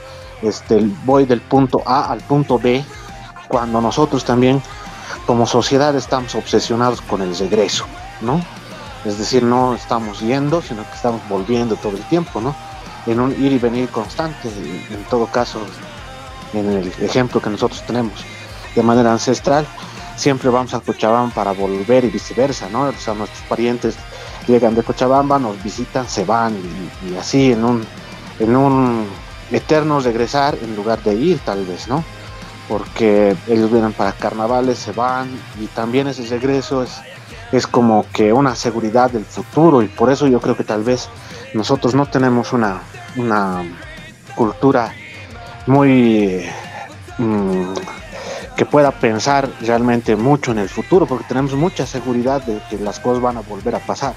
este, 0.43 0.79
voy 1.03 1.25
del 1.25 1.41
punto 1.41 1.83
A 1.85 2.09
al 2.09 2.21
punto 2.21 2.57
B, 2.57 2.85
cuando 3.49 3.81
nosotros 3.81 4.23
también 4.23 4.63
como 5.25 5.47
sociedad 5.47 5.95
estamos 5.95 6.35
obsesionados 6.35 7.01
con 7.01 7.21
el 7.21 7.37
regreso, 7.37 7.85
¿no? 8.21 8.41
Es 9.05 9.17
decir, 9.17 9.43
no 9.43 9.73
estamos 9.73 10.21
yendo, 10.21 10.61
sino 10.61 10.83
que 10.83 10.95
estamos 10.95 11.21
volviendo 11.27 11.75
todo 11.75 11.97
el 11.97 12.03
tiempo, 12.03 12.39
¿no? 12.39 12.55
En 13.05 13.19
un 13.19 13.31
ir 13.31 13.51
y 13.51 13.59
venir 13.59 13.89
constante, 13.89 14.47
en 14.47 15.03
todo 15.09 15.27
caso, 15.27 15.59
en 16.53 16.69
el 16.69 16.87
ejemplo 17.01 17.41
que 17.41 17.49
nosotros 17.49 17.83
tenemos 17.85 18.13
de 18.75 18.83
manera 18.83 19.11
ancestral, 19.11 19.67
siempre 20.15 20.49
vamos 20.49 20.73
a 20.73 20.79
Cochabamba 20.79 21.33
para 21.33 21.51
volver 21.51 22.05
y 22.05 22.09
viceversa, 22.09 22.69
¿no? 22.69 22.83
O 22.83 22.93
sea, 22.93 23.13
nuestros 23.13 23.41
parientes 23.47 23.95
llegan 24.47 24.75
de 24.75 24.83
Cochabamba, 24.83 25.39
nos 25.39 25.61
visitan, 25.63 26.07
se 26.07 26.23
van 26.23 26.55
y, 26.55 27.15
así 27.15 27.51
en 27.51 27.63
un, 27.63 27.85
en 28.39 28.55
un 28.55 29.07
eterno 29.51 29.99
regresar 29.99 30.57
en 30.61 30.75
lugar 30.75 31.01
de 31.03 31.13
ir 31.15 31.39
tal 31.39 31.65
vez, 31.65 31.87
¿no? 31.87 32.03
Porque 32.67 33.35
ellos 33.47 33.71
vienen 33.71 33.93
para 33.93 34.13
carnavales, 34.13 34.79
se 34.79 34.93
van 34.93 35.29
y 35.59 35.67
también 35.67 36.07
ese 36.07 36.25
regreso 36.27 36.83
es, 36.83 37.01
es 37.51 37.67
como 37.67 38.05
que 38.13 38.31
una 38.31 38.55
seguridad 38.55 39.11
del 39.11 39.25
futuro 39.25 39.81
y 39.81 39.87
por 39.87 40.11
eso 40.11 40.27
yo 40.27 40.39
creo 40.39 40.55
que 40.55 40.63
tal 40.63 40.83
vez 40.83 41.09
nosotros 41.53 41.93
no 41.93 42.05
tenemos 42.05 42.53
una, 42.53 42.81
una 43.17 43.63
cultura 44.35 44.93
muy 45.67 46.45
mm, 47.17 47.73
que 48.55 48.65
pueda 48.65 48.91
pensar 48.91 49.49
realmente 49.61 50.15
mucho 50.15 50.51
en 50.51 50.59
el 50.59 50.69
futuro, 50.69 51.05
porque 51.05 51.25
tenemos 51.27 51.53
mucha 51.53 51.85
seguridad 51.85 52.41
de 52.43 52.61
que 52.69 52.77
las 52.77 52.99
cosas 52.99 53.21
van 53.21 53.37
a 53.37 53.41
volver 53.41 53.75
a 53.75 53.79
pasar. 53.79 54.13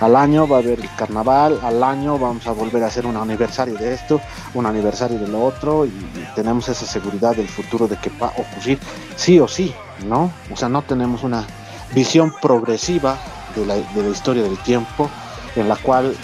Al 0.00 0.16
año 0.16 0.48
va 0.48 0.56
a 0.56 0.60
haber 0.60 0.80
el 0.80 0.94
carnaval, 0.96 1.60
al 1.62 1.82
año 1.82 2.18
vamos 2.18 2.46
a 2.46 2.52
volver 2.52 2.82
a 2.82 2.88
hacer 2.88 3.06
un 3.06 3.16
aniversario 3.16 3.74
de 3.74 3.94
esto, 3.94 4.20
un 4.54 4.66
aniversario 4.66 5.18
de 5.18 5.28
lo 5.28 5.44
otro, 5.44 5.86
y, 5.86 5.92
tenemos 6.34 6.68
esa 6.68 6.86
seguridad 6.86 7.36
del 7.36 7.48
futuro 7.48 7.86
de 7.86 7.96
que 7.96 8.10
va 8.20 8.28
a 8.28 8.40
ocurrir 8.40 8.78
sí 9.16 9.38
o 9.38 9.46
sí, 9.46 9.74
¿no? 10.06 10.32
O 10.50 10.56
sea, 10.56 10.68
no 10.68 10.82
tenemos 10.82 11.22
una 11.22 11.46
visión 11.94 12.32
progresiva 12.40 13.18
de 13.54 13.66
la, 13.66 13.74
de 13.74 14.02
la 14.02 14.08
historia 14.08 14.42
del 14.42 14.58
tiempo 14.58 15.10
en 15.56 15.68
la 15.68 15.76
cual 15.76 16.16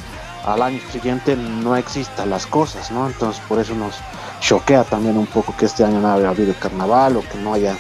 al 0.47 0.63
año 0.63 0.81
siguiente 0.91 1.37
no 1.37 1.77
existan 1.77 2.31
las 2.31 2.47
cosas, 2.47 2.91
¿no? 2.91 3.07
Entonces 3.07 3.43
por 3.49 3.59
eso 3.59 3.75
nos 3.75 3.97
choquea 4.41 4.85
también 4.85 5.17
un 5.17 5.27
poco 5.27 5.55
que 5.57 5.67
este 5.67 5.85
año 5.85 6.01
no 6.01 6.13
haya 6.13 6.31
habido 6.31 6.55
carnaval 6.55 7.19
o 7.19 7.21
que 7.21 7.39
no 7.39 7.55
haya 7.55 7.77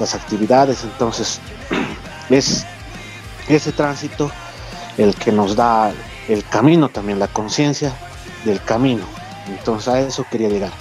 las 0.00 0.14
actividades, 0.14 0.84
entonces 0.84 1.40
es 2.30 2.64
ese 3.48 3.72
tránsito 3.72 4.30
el 4.98 5.14
que 5.14 5.32
nos 5.32 5.56
da 5.56 5.92
el 6.28 6.44
camino 6.44 6.90
también, 6.90 7.18
la 7.18 7.28
conciencia 7.28 7.92
del 8.44 8.62
camino. 8.62 9.04
Entonces 9.48 9.88
a 9.88 10.00
eso 10.00 10.26
quería 10.30 10.48
llegar. 10.48 10.72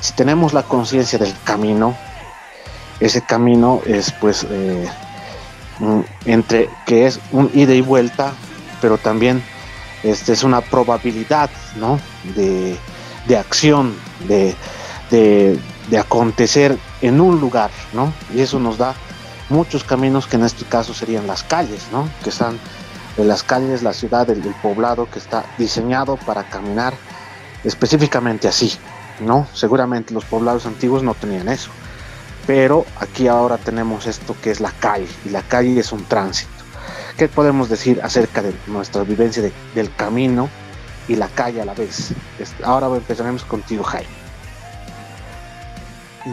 Si 0.00 0.12
tenemos 0.14 0.54
la 0.54 0.62
conciencia 0.62 1.18
del 1.18 1.34
camino, 1.44 1.94
ese 3.00 3.20
camino 3.20 3.82
es 3.84 4.12
pues 4.12 4.46
eh, 4.48 4.88
entre 6.24 6.70
que 6.86 7.06
es 7.06 7.20
un 7.32 7.50
ida 7.52 7.74
y 7.74 7.80
vuelta, 7.80 8.32
pero 8.80 8.96
también 8.96 9.42
este 10.02 10.32
es 10.32 10.44
una 10.44 10.60
probabilidad, 10.60 11.50
¿no? 11.76 11.98
De, 12.36 12.76
de 13.26 13.36
acción, 13.36 13.96
de, 14.28 14.54
de, 15.10 15.58
de, 15.90 15.98
acontecer 15.98 16.78
en 17.02 17.20
un 17.20 17.40
lugar, 17.40 17.70
¿no? 17.92 18.12
Y 18.34 18.40
eso 18.40 18.60
nos 18.60 18.78
da 18.78 18.94
muchos 19.48 19.82
caminos 19.82 20.26
que 20.26 20.36
en 20.36 20.44
este 20.44 20.64
caso 20.64 20.94
serían 20.94 21.26
las 21.26 21.42
calles, 21.42 21.88
¿no? 21.92 22.08
Que 22.22 22.30
están 22.30 22.58
en 23.18 23.28
las 23.28 23.42
calles, 23.42 23.82
la 23.82 23.92
ciudad, 23.92 24.28
el, 24.30 24.44
el 24.46 24.54
poblado 24.62 25.10
que 25.10 25.18
está 25.18 25.44
diseñado 25.58 26.16
para 26.16 26.44
caminar 26.44 26.94
específicamente 27.64 28.48
así, 28.48 28.72
¿no? 29.20 29.46
Seguramente 29.52 30.14
los 30.14 30.24
poblados 30.24 30.66
antiguos 30.66 31.02
no 31.02 31.14
tenían 31.14 31.48
eso, 31.48 31.70
pero 32.46 32.86
aquí 33.00 33.28
ahora 33.28 33.58
tenemos 33.58 34.06
esto 34.06 34.34
que 34.42 34.50
es 34.50 34.60
la 34.60 34.70
calle, 34.70 35.08
y 35.24 35.30
la 35.30 35.42
calle 35.42 35.78
es 35.78 35.92
un 35.92 36.04
tránsito. 36.04 36.50
¿Qué 37.16 37.28
podemos 37.28 37.68
decir 37.68 38.00
acerca 38.02 38.42
de 38.42 38.54
nuestra 38.68 39.02
vivencia 39.02 39.42
de, 39.42 39.52
del 39.74 39.92
camino 39.94 40.48
y 41.08 41.16
la 41.16 41.26
calle 41.28 41.60
a 41.60 41.64
la 41.64 41.74
vez? 41.74 42.12
Ahora 42.62 42.86
empezaremos 42.86 43.44
contigo, 43.44 43.82
Jaime. 43.82 44.08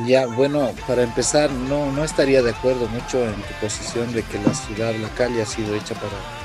Ya, 0.05 0.27
bueno, 0.27 0.69
para 0.87 1.03
empezar, 1.03 1.49
no, 1.51 1.91
no 1.91 2.03
estaría 2.03 2.43
de 2.43 2.51
acuerdo 2.51 2.87
mucho 2.89 3.23
en 3.23 3.33
tu 3.35 3.53
posición 3.61 4.13
de 4.13 4.23
que 4.23 4.37
la 4.39 4.53
ciudad, 4.53 4.93
la 4.95 5.09
calle 5.09 5.41
ha 5.41 5.45
sido 5.45 5.73
hecha 5.73 5.95
para, 5.95 6.44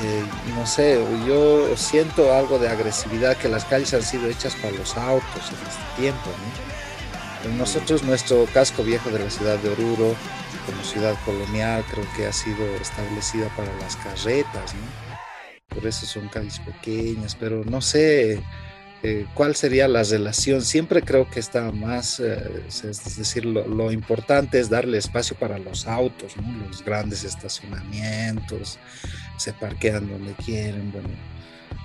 eh, 0.00 0.24
no 0.56 0.66
sé, 0.66 1.00
yo 1.26 1.76
siento 1.76 2.32
algo 2.32 2.58
de 2.58 2.68
agresividad, 2.68 3.36
que 3.36 3.48
las 3.48 3.64
calles 3.64 3.94
han 3.94 4.02
sido 4.02 4.28
hechas 4.28 4.54
para 4.56 4.72
los 4.72 4.96
autos 4.96 5.50
en 5.50 5.68
este 5.68 6.02
tiempo, 6.02 6.30
¿no? 7.44 7.56
Nosotros, 7.58 8.02
nuestro 8.02 8.46
casco 8.54 8.82
viejo 8.82 9.10
de 9.10 9.18
la 9.18 9.30
ciudad 9.30 9.58
de 9.58 9.68
Oruro, 9.68 10.16
como 10.66 10.82
ciudad 10.82 11.14
colonial, 11.24 11.84
creo 11.90 12.06
que 12.16 12.26
ha 12.26 12.32
sido 12.32 12.64
establecida 12.80 13.48
para 13.54 13.72
las 13.78 13.96
carretas, 13.96 14.74
¿no? 14.74 15.74
Por 15.74 15.86
eso 15.86 16.06
son 16.06 16.28
calles 16.28 16.58
pequeñas, 16.60 17.36
pero 17.38 17.62
no 17.64 17.80
sé, 17.80 18.42
eh, 19.06 19.26
cuál 19.34 19.54
sería 19.54 19.86
la 19.86 20.02
relación. 20.02 20.62
Siempre 20.62 21.02
creo 21.02 21.28
que 21.28 21.38
está 21.38 21.70
más, 21.72 22.20
eh, 22.20 22.62
es 22.66 23.16
decir, 23.18 23.44
lo, 23.44 23.92
importante 23.92 24.58
es 24.58 24.70
darle 24.70 24.96
espacio 24.96 25.36
para 25.36 25.58
los 25.58 25.86
autos, 25.86 26.32
los 26.38 26.82
grandes 26.82 27.22
estacionamientos, 27.22 28.78
se 29.44 29.52
parquean 29.52 30.08
donde 30.08 30.32
quieren. 30.32 30.90
Bueno, 30.92 31.08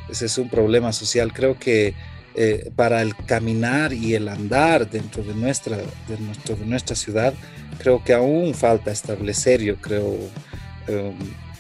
ese 0.10 0.26
es 0.26 0.38
un 0.38 0.50
problema 0.50 0.92
social. 0.94 1.34
Creo 1.34 1.58
que 1.60 1.94
eh, 2.36 2.72
para 2.76 3.02
el 3.02 3.16
caminar 3.16 3.94
y 3.94 4.16
el 4.16 4.30
andar 4.30 4.90
dentro 4.90 5.24
de 5.24 5.34
nuestra, 5.34 5.78
de, 5.78 6.18
nuestro, 6.20 6.56
de 6.56 6.66
nuestra 6.66 6.96
ciudad, 6.96 7.34
creo 7.78 8.04
que 8.04 8.14
aún 8.14 8.54
falta 8.54 8.92
establecer, 8.92 9.62
yo 9.62 9.76
creo, 9.78 10.16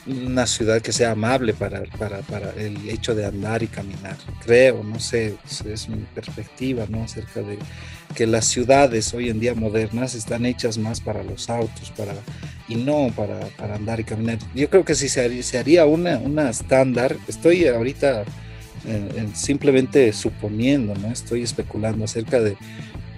una 0.07 0.47
ciudad 0.47 0.81
que 0.81 0.91
sea 0.91 1.11
amable 1.11 1.53
para, 1.53 1.83
para, 1.97 2.19
para, 2.19 2.51
el 2.51 2.89
hecho 2.89 3.13
de 3.13 3.25
andar 3.25 3.61
y 3.61 3.67
caminar. 3.67 4.17
Creo, 4.43 4.83
no 4.83 4.99
sé, 4.99 5.35
es 5.65 5.89
mi 5.89 6.03
perspectiva, 6.15 6.85
¿no? 6.89 7.03
Acerca 7.03 7.41
de 7.41 7.59
que 8.15 8.25
las 8.25 8.45
ciudades 8.45 9.13
hoy 9.13 9.29
en 9.29 9.39
día 9.39 9.53
modernas 9.53 10.15
están 10.15 10.45
hechas 10.45 10.77
más 10.77 10.99
para 10.99 11.23
los 11.23 11.49
autos, 11.49 11.91
para, 11.91 12.13
y 12.69 12.75
no 12.75 13.11
para, 13.15 13.39
para 13.57 13.75
andar 13.75 13.99
y 13.99 14.03
caminar. 14.03 14.37
Yo 14.55 14.69
creo 14.69 14.85
que 14.85 14.95
si 14.95 15.09
se 15.09 15.25
haría, 15.25 15.43
se 15.43 15.57
haría 15.57 15.85
una, 15.85 16.19
una 16.19 16.49
estándar, 16.49 17.17
estoy 17.27 17.65
ahorita 17.67 18.23
eh, 18.85 19.27
simplemente 19.33 20.13
suponiendo, 20.13 20.95
¿no? 20.95 21.11
Estoy 21.11 21.43
especulando 21.43 22.05
acerca 22.05 22.39
de 22.39 22.55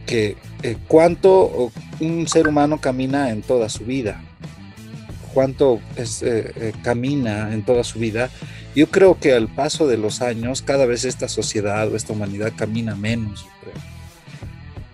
que 0.07 0.37
eh, 0.63 0.77
cuánto 0.87 1.71
un 1.99 2.27
ser 2.27 2.47
humano 2.47 2.79
camina 2.81 3.29
en 3.29 3.41
toda 3.43 3.69
su 3.69 3.85
vida, 3.85 4.23
cuánto 5.33 5.79
eh, 5.97 6.73
camina 6.81 7.53
en 7.53 7.63
toda 7.63 7.83
su 7.83 7.99
vida, 7.99 8.29
yo 8.73 8.89
creo 8.89 9.19
que 9.19 9.33
al 9.33 9.49
paso 9.49 9.85
de 9.85 9.97
los 9.97 10.21
años 10.21 10.61
cada 10.61 10.85
vez 10.85 11.03
esta 11.05 11.27
sociedad 11.27 11.91
o 11.91 11.95
esta 11.95 12.13
humanidad 12.13 12.53
camina 12.55 12.95
menos. 12.95 13.45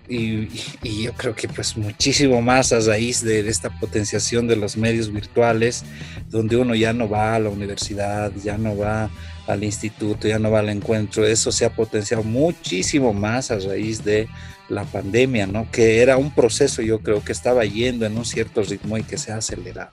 Y, 0.08 0.48
y, 0.82 1.02
yo 1.02 1.12
creo 1.12 1.34
que 1.34 1.48
pues 1.48 1.76
muchísimo 1.76 2.40
más 2.40 2.72
a 2.72 2.80
raíz 2.80 3.22
de 3.22 3.46
esta 3.48 3.68
potenciación 3.78 4.46
de 4.46 4.56
los 4.56 4.76
medios 4.76 5.12
virtuales, 5.12 5.84
donde 6.30 6.56
uno 6.56 6.74
ya 6.74 6.92
no 6.92 7.08
va 7.08 7.34
a 7.34 7.38
la 7.38 7.50
universidad, 7.50 8.32
ya 8.42 8.56
no 8.56 8.76
va 8.76 9.10
al 9.46 9.64
instituto, 9.64 10.28
ya 10.28 10.38
no 10.38 10.50
va 10.50 10.60
al 10.60 10.68
encuentro, 10.68 11.26
eso 11.26 11.52
se 11.52 11.64
ha 11.64 11.74
potenciado 11.74 12.22
muchísimo 12.22 13.12
más 13.12 13.50
a 13.50 13.58
raíz 13.58 14.04
de 14.04 14.28
la 14.68 14.84
pandemia, 14.84 15.46
¿no? 15.46 15.70
Que 15.70 16.02
era 16.02 16.16
un 16.18 16.34
proceso, 16.34 16.82
yo 16.82 17.00
creo 17.00 17.24
que 17.24 17.32
estaba 17.32 17.64
yendo 17.64 18.04
en 18.04 18.16
un 18.16 18.24
cierto 18.24 18.62
ritmo 18.62 18.98
y 18.98 19.02
que 19.02 19.16
se 19.16 19.32
ha 19.32 19.36
acelerado. 19.38 19.90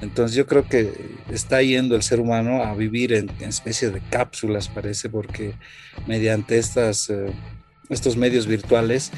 Entonces 0.00 0.36
yo 0.36 0.46
creo 0.46 0.68
que 0.68 0.92
está 1.30 1.62
yendo 1.62 1.96
el 1.96 2.02
ser 2.02 2.20
humano 2.20 2.62
a 2.62 2.74
vivir 2.74 3.12
en, 3.12 3.30
especie 3.40 3.90
de 3.90 4.00
cápsulas, 4.10 4.68
parece, 4.68 5.08
porque 5.08 5.54
mediante 6.06 6.58
estas, 6.58 7.10
eh, 7.10 7.32
estos 7.88 8.16
medios 8.16 8.46
virtuales 8.46 9.10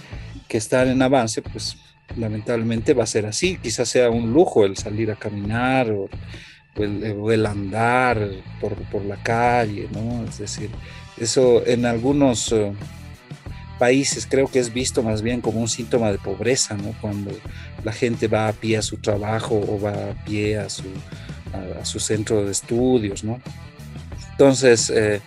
que 0.49 0.59
están 0.59 0.89
en 0.89 1.03
avance, 1.03 1.43
pues 1.43 1.77
lamentablemente 2.17 2.95
va 2.95 3.05
a 3.05 3.09
ser 3.09 3.27
así. 3.27 3.59
Quizás 3.59 3.89
sea 3.89 4.11
un 4.11 4.33
lujo 4.33 4.65
el 4.65 4.77
salir 4.77 5.11
a 5.11 5.17
caminar 5.17 5.91
o, 5.91 6.09
el, 6.77 7.47
andar 7.47 8.19
por, 8.61 8.75
por, 8.91 9.05
la 9.05 9.17
calle, 9.23 9.89
¿no? 9.93 10.25
Es 10.25 10.39
decir, 10.39 10.71
eso 11.19 11.65
en 11.67 11.87
algunos... 11.87 12.53
Eh, 12.53 12.73
países 13.79 14.27
creo 14.27 14.47
que 14.49 14.59
es 14.59 14.73
visto 14.73 15.03
más 15.03 15.23
bien 15.23 15.41
como 15.41 15.61
un 15.61 15.69
síntoma 15.69 16.11
de 16.11 16.19
pobreza, 16.19 16.77
¿no? 16.77 16.95
Cuando 17.01 17.33
la 17.83 17.93
gente 17.93 18.29
va 18.29 18.49
a 18.49 18.53
pie 18.53 18.79
a 18.79 18.83
su 18.83 18.99
trabajo 18.99 19.57
o 19.57 19.81
va 19.81 19.91
a 19.91 20.25
pie 20.25 20.59
a 20.59 20.69
su, 20.69 20.85
a, 21.53 21.85
su 21.85 22.01
centro 22.01 22.45
de 22.45 22.53
estudios, 22.53 23.25
¿no? 23.25 23.41
Entonces, 24.31 24.91
eh, 24.91 25.21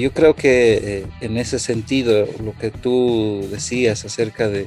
yo 0.00 0.12
creo 0.12 0.34
que 0.34 0.74
eh, 0.74 1.06
en 1.20 1.36
ese 1.36 1.58
sentido, 1.58 2.26
lo 2.42 2.56
que 2.56 2.70
tú 2.70 3.46
decías 3.50 4.04
acerca 4.04 4.48
de 4.48 4.66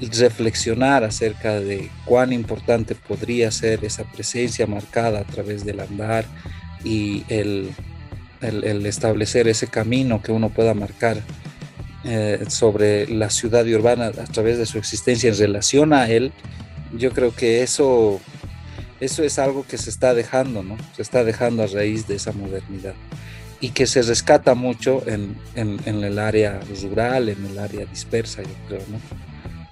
reflexionar 0.00 1.04
acerca 1.04 1.60
de 1.60 1.90
cuán 2.04 2.32
importante 2.32 2.94
podría 2.94 3.50
ser 3.50 3.84
esa 3.84 4.04
presencia 4.04 4.66
marcada 4.66 5.20
a 5.20 5.24
través 5.24 5.64
del 5.64 5.80
andar 5.80 6.24
y 6.84 7.24
el, 7.28 7.70
establecer 8.40 9.48
ese 9.48 9.68
camino 9.68 10.20
que 10.20 10.32
uno 10.32 10.50
pueda 10.50 10.74
marcar 10.74 11.22
eh, 12.04 12.44
sobre 12.48 13.08
la 13.08 13.30
ciudad 13.30 13.64
y 13.64 13.74
urbana 13.74 14.06
a 14.06 14.24
través 14.24 14.58
de 14.58 14.66
su 14.66 14.76
existencia 14.76 15.30
en 15.30 15.38
relación 15.38 15.94
a 15.94 16.10
él, 16.10 16.32
yo 16.92 17.12
creo 17.12 17.34
que 17.34 17.62
eso, 17.62 18.20
eso 19.00 19.22
es 19.22 19.38
algo 19.38 19.66
que 19.66 19.78
se 19.78 19.88
está 19.88 20.12
dejando, 20.12 20.62
¿no? 20.62 20.76
Se 20.94 21.00
está 21.00 21.24
dejando 21.24 21.62
a 21.62 21.66
raíz 21.66 22.06
de 22.06 22.16
esa 22.16 22.32
modernidad 22.32 22.94
y 23.60 23.70
que 23.70 23.86
se 23.86 24.02
rescata 24.02 24.54
mucho 24.54 25.02
en, 25.06 25.36
en, 25.54 25.78
en 25.86 26.04
el 26.04 26.18
área 26.18 26.60
rural, 26.82 27.28
en 27.28 27.44
el 27.46 27.58
área 27.58 27.86
dispersa, 27.86 28.42
yo 28.42 28.48
creo, 28.68 28.82
¿no? 28.90 28.98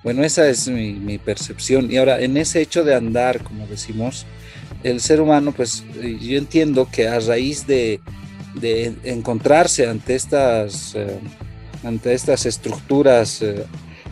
Bueno, 0.03 0.25
esa 0.25 0.49
es 0.49 0.67
mi, 0.67 0.95
mi, 0.95 1.19
percepción. 1.19 1.91
Y 1.91 1.97
ahora, 1.97 2.21
en 2.21 2.37
ese 2.37 2.61
hecho 2.61 2.83
de 2.83 2.95
andar, 2.95 3.41
como 3.43 3.69
decimos, 3.69 4.27
el 4.83 5.01
ser 5.01 5.21
humano, 5.21 5.53
pues 5.53 5.85
yo 5.95 6.39
entiendo 6.39 6.89
que 6.91 7.07
a 7.07 7.21
raíz 7.21 7.67
de, 7.69 8.01
de 8.55 8.95
encontrarse 9.05 9.89
ante 9.89 10.15
estas... 10.15 10.95
Eh, 10.95 11.19
ante 11.85 12.15
estas 12.15 12.47
estructuras 12.47 13.43
eh, 13.43 13.65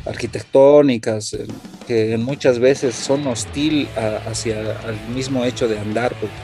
arquitectónicas 0.05 1.35
eh, 1.35 1.47
que 1.87 2.17
muchas 2.17 2.59
veces 2.59 2.95
son 2.95 3.27
hostil 3.27 3.89
hacia 4.29 4.61
el 4.61 5.15
mismo 5.15 5.45
hecho 5.45 5.69
de 5.69 5.79
andar 5.79 6.15
porque 6.21 6.35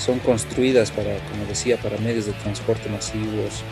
son 0.00 0.18
construidas 0.20 0.90
para, 0.90 1.16
como 1.30 1.44
decía, 1.46 1.76
para 1.76 1.98
medios 1.98 2.26
de 2.26 2.32
transporte 2.32 2.88
masivos, 2.88 3.62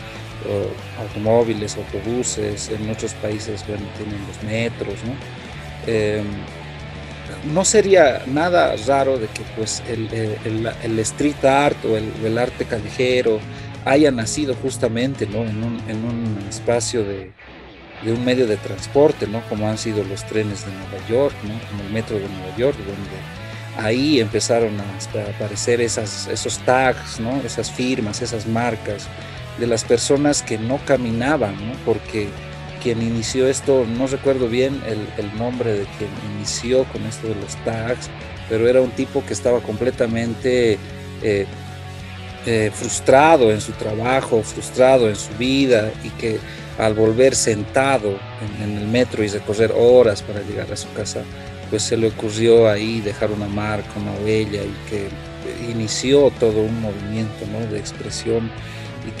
automóviles, 0.99 1.75
autobuses, 1.75 2.69
en 2.69 2.89
otros 2.89 3.13
países 3.15 3.65
bueno, 3.67 3.85
tienen 3.97 4.19
los 4.27 4.43
metros, 4.43 4.95
¿no? 5.03 5.13
Em, 5.91 6.25
no 7.53 7.63
sería 7.63 8.23
nada 8.25 8.75
raro 8.87 9.17
de 9.17 9.27
que 9.27 9.41
pues 9.55 9.83
el, 9.87 10.09
el, 10.83 10.99
street 10.99 11.45
art 11.45 11.77
o 11.85 11.95
el, 11.97 12.37
arte 12.37 12.65
callejero 12.65 13.39
haya 13.85 14.11
nacido 14.11 14.55
justamente 14.55 15.27
¿no? 15.27 15.43
en, 15.43 15.63
un, 15.63 15.81
en, 15.87 16.03
un, 16.03 16.37
espacio 16.49 17.03
de, 17.03 17.31
de, 18.03 18.13
un 18.13 18.25
medio 18.25 18.47
de 18.47 18.57
transporte, 18.57 19.27
¿no? 19.27 19.41
como 19.47 19.69
han 19.69 19.77
sido 19.77 20.03
los 20.03 20.25
trenes 20.25 20.65
de 20.65 20.71
Nueva 20.71 21.07
York, 21.07 21.35
¿no? 21.43 21.53
como 21.69 21.83
el 21.83 21.93
metro 21.93 22.17
de 22.17 22.27
Nueva 22.27 22.57
York, 22.57 22.77
donde 22.77 23.38
ahí 23.79 24.19
empezaron 24.19 24.79
a 24.79 25.29
aparecer 25.35 25.81
esas, 25.81 26.27
esos 26.27 26.59
tags, 26.59 27.19
esas 27.45 27.71
firmas, 27.71 28.21
esas 28.21 28.45
marcas 28.47 29.07
de 29.59 29.67
las 29.67 29.83
personas 29.83 30.41
que 30.41 30.57
no 30.57 30.79
caminaban, 30.85 31.55
porque 31.85 32.29
quien 32.81 33.01
inició 33.01 33.47
esto, 33.47 33.85
no 33.85 34.07
recuerdo 34.07 34.47
bien 34.47 34.81
el, 34.87 35.07
el, 35.17 35.37
nombre 35.37 35.73
de 35.73 35.85
quien 35.97 36.09
inició 36.35 36.85
con 36.85 37.05
esto 37.05 37.27
de 37.27 37.35
los 37.35 37.55
tags, 37.65 38.09
pero 38.47 38.67
era 38.67 38.81
un 38.81 38.91
tipo 38.91 39.23
que 39.25 39.33
estaba 39.33 39.59
completamente 39.59 40.77
eh, 41.21 41.45
eh, 42.45 42.71
frustrado 42.73 43.51
en 43.51 43.59
su 43.59 43.73
trabajo, 43.73 44.41
frustrado 44.43 45.09
en 45.09 45.15
su 45.15 45.33
vida 45.37 45.91
y 46.03 46.09
que 46.11 46.39
al 46.77 46.93
volver 46.93 47.35
sentado 47.35 48.17
en, 48.57 48.63
en, 48.63 48.77
el 48.77 48.87
metro 48.87 49.23
y 49.23 49.27
recorrer 49.27 49.73
horas 49.75 50.21
para 50.21 50.39
llegar 50.41 50.71
a 50.71 50.77
su 50.77 50.91
casa, 50.93 51.23
pues 51.69 51.83
se 51.83 51.97
le 51.97 52.07
ocurrió 52.07 52.69
ahí 52.69 53.01
dejar 53.01 53.31
una 53.31 53.47
marca, 53.47 53.89
una 53.97 54.13
huella 54.23 54.61
y 54.63 54.89
que 54.89 55.07
inició 55.71 56.31
todo 56.39 56.61
un 56.61 56.81
movimiento 56.81 57.45
¿no? 57.51 57.71
de 57.71 57.79
expresión 57.79 58.51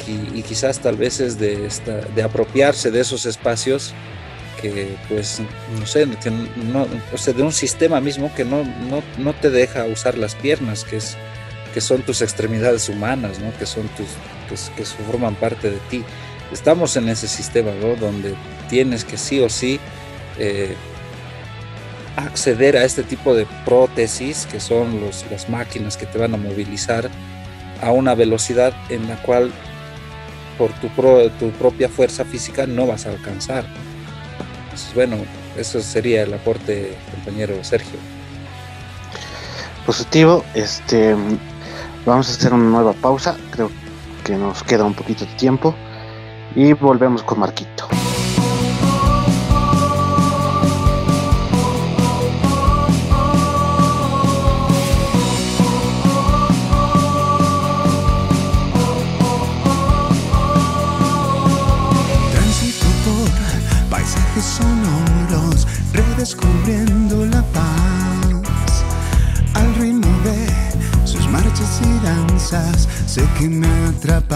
y, 0.07 0.39
y, 0.39 0.43
quizás 0.43 0.79
tal 0.79 0.97
vez 0.97 1.19
es 1.19 1.39
de, 1.39 1.65
esta, 1.65 2.01
de 2.01 2.21
apropiarse 2.21 2.91
de 2.91 2.99
esos 2.99 3.25
espacios 3.25 3.93
que 4.61 4.95
pues 5.07 5.41
no 5.79 5.85
sé, 5.85 6.05
que 6.21 6.31
no, 6.31 6.85
o 7.13 7.17
sea, 7.17 7.33
de 7.33 7.43
un 7.43 7.53
sistema 7.53 8.01
mismo 8.01 8.31
que 8.35 8.43
no, 8.43 8.63
no, 8.63 9.01
no 9.17 9.33
te 9.33 9.49
deja 9.49 9.85
usar 9.85 10.17
las 10.17 10.35
piernas, 10.35 10.83
que 10.83 10.97
es 10.97 11.17
que 11.73 11.81
son 11.81 12.01
tus 12.01 12.21
extremidades 12.21 12.89
humanas, 12.89 13.39
¿no? 13.39 13.55
que, 13.57 13.65
son 13.65 13.87
tus, 13.89 14.07
pues, 14.47 14.71
que 14.75 14.83
forman 14.83 15.35
parte 15.35 15.69
de 15.69 15.77
ti. 15.89 16.03
Estamos 16.51 16.95
en 16.95 17.09
ese 17.09 17.27
sistema 17.27 17.71
¿no? 17.79 17.95
donde 17.95 18.33
tienes 18.69 19.03
que 19.05 19.17
sí 19.17 19.39
o 19.39 19.49
sí 19.49 19.79
eh, 20.39 20.75
acceder 22.19 22.77
a 22.77 22.83
este 22.83 23.03
tipo 23.03 23.35
de 23.35 23.45
prótesis, 23.65 24.47
que 24.51 24.59
son 24.59 25.01
los, 25.01 25.25
las 25.31 25.49
máquinas 25.49 25.97
que 25.97 26.05
te 26.05 26.17
van 26.17 26.33
a 26.33 26.37
movilizar 26.37 27.09
a 27.81 27.91
una 27.91 28.15
velocidad 28.15 28.73
en 28.89 29.07
la 29.07 29.21
cual 29.21 29.51
por 30.57 30.71
tu, 30.73 30.89
pro, 30.89 31.29
tu 31.31 31.51
propia 31.51 31.89
fuerza 31.89 32.25
física 32.25 32.65
no 32.67 32.87
vas 32.87 33.05
a 33.05 33.09
alcanzar. 33.09 33.65
Entonces, 34.63 34.93
bueno, 34.93 35.17
eso 35.57 35.81
sería 35.81 36.23
el 36.23 36.33
aporte, 36.33 36.95
compañero 37.11 37.63
Sergio. 37.63 37.99
Positivo, 39.85 40.43
este 40.53 41.15
Vamos 42.05 42.29
a 42.29 42.31
hacer 42.31 42.53
una 42.53 42.69
nueva 42.69 42.93
pausa, 42.93 43.35
creo 43.51 43.69
que 44.23 44.33
nos 44.35 44.63
queda 44.63 44.83
un 44.83 44.93
poquito 44.93 45.25
de 45.25 45.31
tiempo 45.33 45.75
y 46.55 46.73
volvemos 46.73 47.23
con 47.23 47.39
Marquito. 47.39 47.98
Sé 73.39 73.47
que 73.47 74.28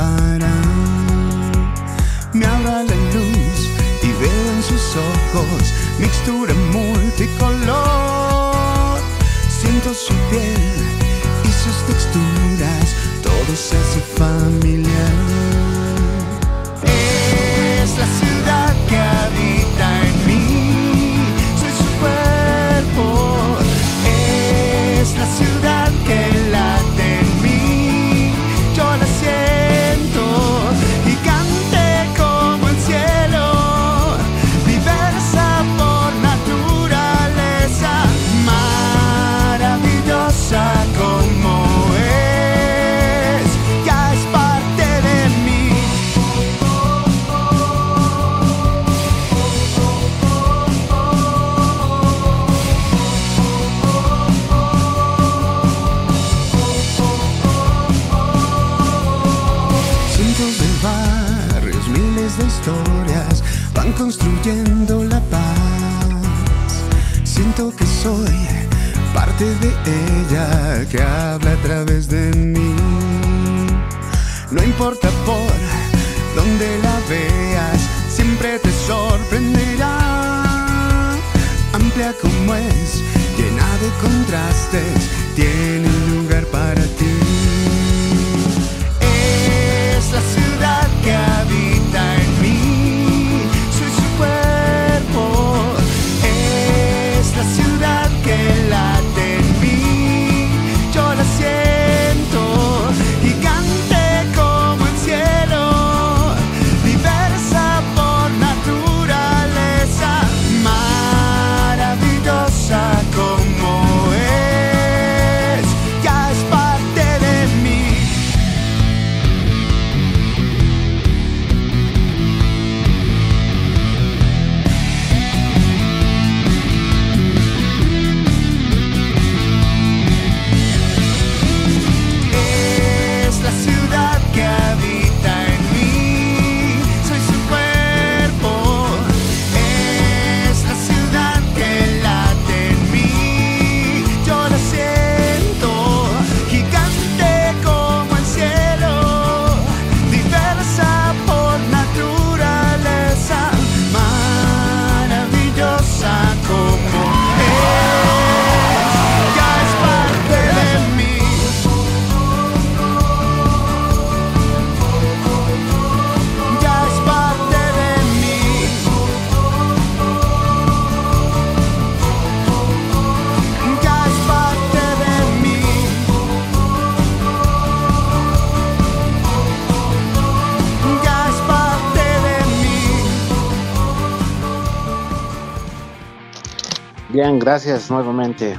gracias 187.44 187.90
nuevamente. 187.92 188.58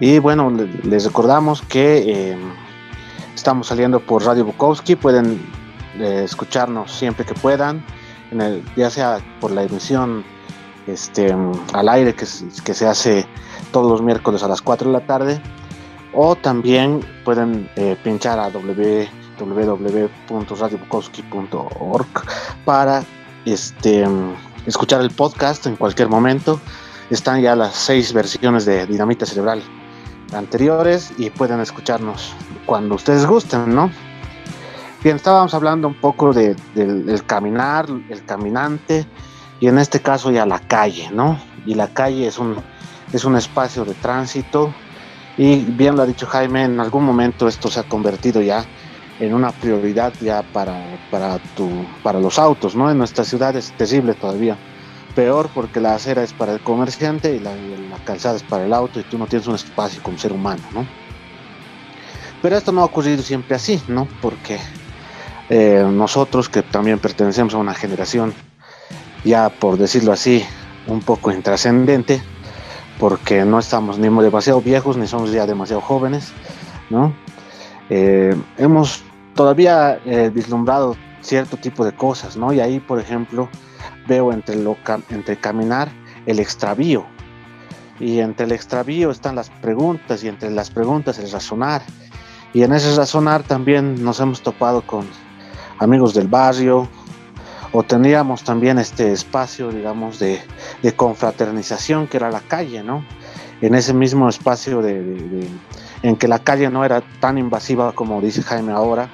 Y 0.00 0.18
bueno, 0.18 0.50
le- 0.50 0.66
les 0.84 1.04
recordamos 1.04 1.62
que 1.62 2.32
eh, 2.32 2.36
estamos 3.34 3.68
saliendo 3.68 4.00
por 4.00 4.24
Radio 4.24 4.44
Bukowski. 4.44 4.96
Pueden 4.96 5.40
eh, 5.98 6.22
escucharnos 6.24 6.92
siempre 6.92 7.24
que 7.24 7.34
puedan, 7.34 7.84
en 8.30 8.40
el- 8.40 8.62
ya 8.76 8.90
sea 8.90 9.18
por 9.40 9.50
la 9.52 9.62
emisión 9.62 10.24
este, 10.86 11.34
al 11.72 11.88
aire 11.88 12.14
que, 12.14 12.26
se- 12.26 12.86
hace 12.86 13.26
todos 13.72 13.90
los 13.90 14.02
miércoles 14.02 14.42
a 14.42 14.48
las 14.48 14.60
4 14.60 14.90
de 14.90 14.98
la 14.98 15.06
tarde, 15.06 15.40
o 16.12 16.36
también 16.36 17.00
pueden 17.24 17.70
eh, 17.76 17.96
pinchar 18.04 18.38
a 18.38 18.50
www- 18.50 19.08
www.radiobukowski.org 19.38 22.06
para 22.64 23.02
este, 23.44 24.06
escuchar 24.66 25.00
el 25.00 25.10
podcast 25.10 25.66
en 25.66 25.74
cualquier 25.76 26.08
momento. 26.08 26.60
Están 27.14 27.40
ya 27.42 27.54
las 27.54 27.76
seis 27.76 28.12
versiones 28.12 28.64
de 28.64 28.86
Dinamita 28.88 29.24
Cerebral 29.24 29.62
anteriores 30.32 31.12
y 31.16 31.30
pueden 31.30 31.60
escucharnos 31.60 32.34
cuando 32.66 32.96
ustedes 32.96 33.24
gusten, 33.24 33.72
¿no? 33.72 33.88
Bien, 35.00 35.14
estábamos 35.14 35.54
hablando 35.54 35.86
un 35.86 35.94
poco 35.94 36.32
de- 36.32 36.56
del, 36.74 37.06
del 37.06 37.24
caminar, 37.24 37.86
el 38.10 38.24
caminante 38.24 39.06
y 39.60 39.68
en 39.68 39.78
este 39.78 40.00
caso 40.00 40.32
ya 40.32 40.44
la 40.44 40.58
calle, 40.58 41.08
¿no? 41.12 41.38
Y 41.64 41.76
la 41.76 41.86
calle 41.86 42.26
es 42.26 42.36
un, 42.40 42.56
es 43.12 43.24
un 43.24 43.36
espacio 43.36 43.84
de 43.84 43.94
tránsito 43.94 44.74
y 45.36 45.58
bien 45.58 45.94
lo 45.94 46.02
ha 46.02 46.06
dicho 46.06 46.26
Jaime, 46.26 46.64
en 46.64 46.80
algún 46.80 47.04
momento 47.04 47.46
esto 47.46 47.68
se 47.70 47.78
ha 47.78 47.84
convertido 47.84 48.42
ya 48.42 48.64
en 49.20 49.32
una 49.34 49.52
prioridad 49.52 50.12
ya 50.20 50.42
para, 50.42 50.84
para, 51.12 51.38
tu, 51.38 51.86
para 52.02 52.18
los 52.18 52.40
autos, 52.40 52.74
¿no? 52.74 52.90
En 52.90 52.98
nuestra 52.98 53.22
ciudad 53.22 53.54
es 53.54 53.70
terrible 53.76 54.14
todavía 54.14 54.58
peor 55.14 55.50
porque 55.54 55.80
la 55.80 55.94
acera 55.94 56.22
es 56.22 56.32
para 56.32 56.52
el 56.52 56.60
comerciante 56.60 57.34
y 57.34 57.40
la, 57.40 57.54
calzada 58.04 58.36
es 58.36 58.42
para 58.42 58.64
el 58.64 58.72
auto 58.72 59.00
y 59.00 59.04
tú 59.04 59.18
no 59.18 59.26
tienes 59.26 59.46
un 59.46 59.54
espacio 59.54 60.02
como 60.02 60.18
ser 60.18 60.32
humano, 60.32 60.62
¿no? 60.72 60.86
Pero 62.42 62.56
esto 62.56 62.72
no 62.72 62.82
ha 62.82 62.84
ocurrido 62.84 63.22
siempre 63.22 63.56
así, 63.56 63.80
¿no? 63.88 64.06
Porque 64.20 64.58
eh, 65.48 65.86
nosotros 65.90 66.48
que 66.48 66.62
también 66.62 66.98
pertenecemos 66.98 67.54
a 67.54 67.58
una 67.58 67.74
generación, 67.74 68.34
ya 69.24 69.48
por 69.48 69.78
decirlo 69.78 70.12
así, 70.12 70.44
un 70.86 71.00
poco 71.00 71.32
intrascendente, 71.32 72.22
porque 72.98 73.44
no 73.44 73.58
estamos 73.58 73.98
ni 73.98 74.08
demasiado 74.22 74.60
viejos 74.60 74.96
ni 74.96 75.06
somos 75.06 75.32
ya 75.32 75.46
demasiado 75.46 75.80
jóvenes, 75.80 76.32
¿no? 76.90 77.14
Eh, 77.88 78.36
hemos 78.58 79.02
todavía 79.34 80.00
eh, 80.04 80.30
vislumbrado 80.32 80.96
cierto 81.20 81.56
tipo 81.56 81.84
de 81.84 81.92
cosas, 81.92 82.36
¿no? 82.36 82.52
Y 82.52 82.60
ahí, 82.60 82.80
por 82.80 83.00
ejemplo, 83.00 83.48
veo 84.06 84.32
entre, 84.32 84.56
lo, 84.56 84.76
caminar 85.40 85.90
el 86.26 86.38
extravío. 86.40 87.06
Y 88.00 88.18
entre 88.20 88.46
el 88.46 88.52
extravío 88.52 89.10
están 89.10 89.36
las 89.36 89.50
preguntas 89.50 90.24
y 90.24 90.28
entre 90.28 90.50
las 90.50 90.70
preguntas 90.70 91.18
el 91.18 91.30
razonar. 91.30 91.82
Y 92.52 92.62
en 92.62 92.72
ese 92.72 92.94
razonar 92.96 93.42
también 93.42 94.02
nos 94.04 94.20
hemos 94.20 94.42
topado 94.42 94.82
con 94.82 95.06
amigos 95.78 96.14
del 96.14 96.28
barrio 96.28 96.88
o 97.72 97.82
teníamos 97.82 98.44
también 98.44 98.78
este 98.78 99.12
espacio, 99.12 99.70
digamos, 99.70 100.18
de, 100.18 100.40
confraternización 100.96 102.06
que 102.06 102.16
era 102.18 102.30
la 102.30 102.40
calle, 102.40 102.82
¿no? 102.82 103.04
En 103.60 103.74
ese 103.74 103.94
mismo 103.94 104.28
espacio 104.28 104.82
de 104.82 105.48
en 106.04 106.16
que 106.16 106.28
la 106.28 106.38
calle 106.38 106.68
no 106.68 106.84
era 106.84 107.02
tan 107.18 107.38
invasiva 107.38 107.92
como 107.92 108.20
dice 108.20 108.42
Jaime 108.42 108.72
ahora 108.72 109.08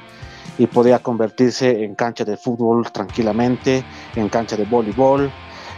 y 0.58 0.66
podía 0.66 0.98
convertirse 0.98 1.84
en 1.84 1.94
cancha 1.94 2.24
de 2.24 2.36
fútbol 2.36 2.90
tranquilamente, 2.92 3.84
en 4.16 4.28
cancha 4.28 4.56
de 4.56 4.64
voleibol, 4.64 5.32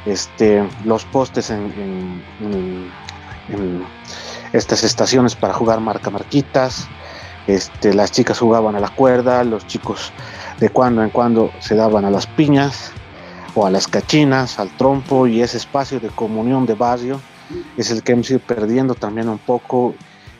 este, 0.06 0.66
los 0.84 1.04
postes 1.04 1.50
en, 1.50 2.22
estas 4.52 4.84
estaciones 4.84 5.34
para 5.34 5.54
jugar 5.54 5.80
marca 5.80 6.10
marquitas, 6.10 6.88
este, 7.46 7.94
las 7.94 8.12
chicas 8.12 8.38
jugaban 8.38 8.76
a 8.76 8.80
la 8.80 8.88
cuerda, 8.88 9.42
los 9.44 9.66
chicos 9.66 10.12
de 10.58 10.68
cuando 10.68 11.02
en 11.02 11.10
cuando 11.10 11.50
se 11.60 11.74
daban 11.74 12.04
a 12.04 12.10
las 12.10 12.26
piñas 12.26 12.92
o 13.54 13.66
a 13.66 13.70
las 13.70 13.88
cachinas, 13.88 14.58
al 14.58 14.70
trompo 14.76 15.26
y 15.26 15.42
ese 15.42 15.56
espacio 15.56 16.00
de 16.00 16.08
comunión 16.08 16.66
de 16.66 16.74
barrio 16.74 17.20
es 17.76 17.90
el 17.90 18.02
que 18.02 18.12
hemos 18.12 18.30
ido 18.30 18.40
perdiendo 18.40 18.94
también 18.94 19.28
un 19.28 19.38
poco 19.38 19.94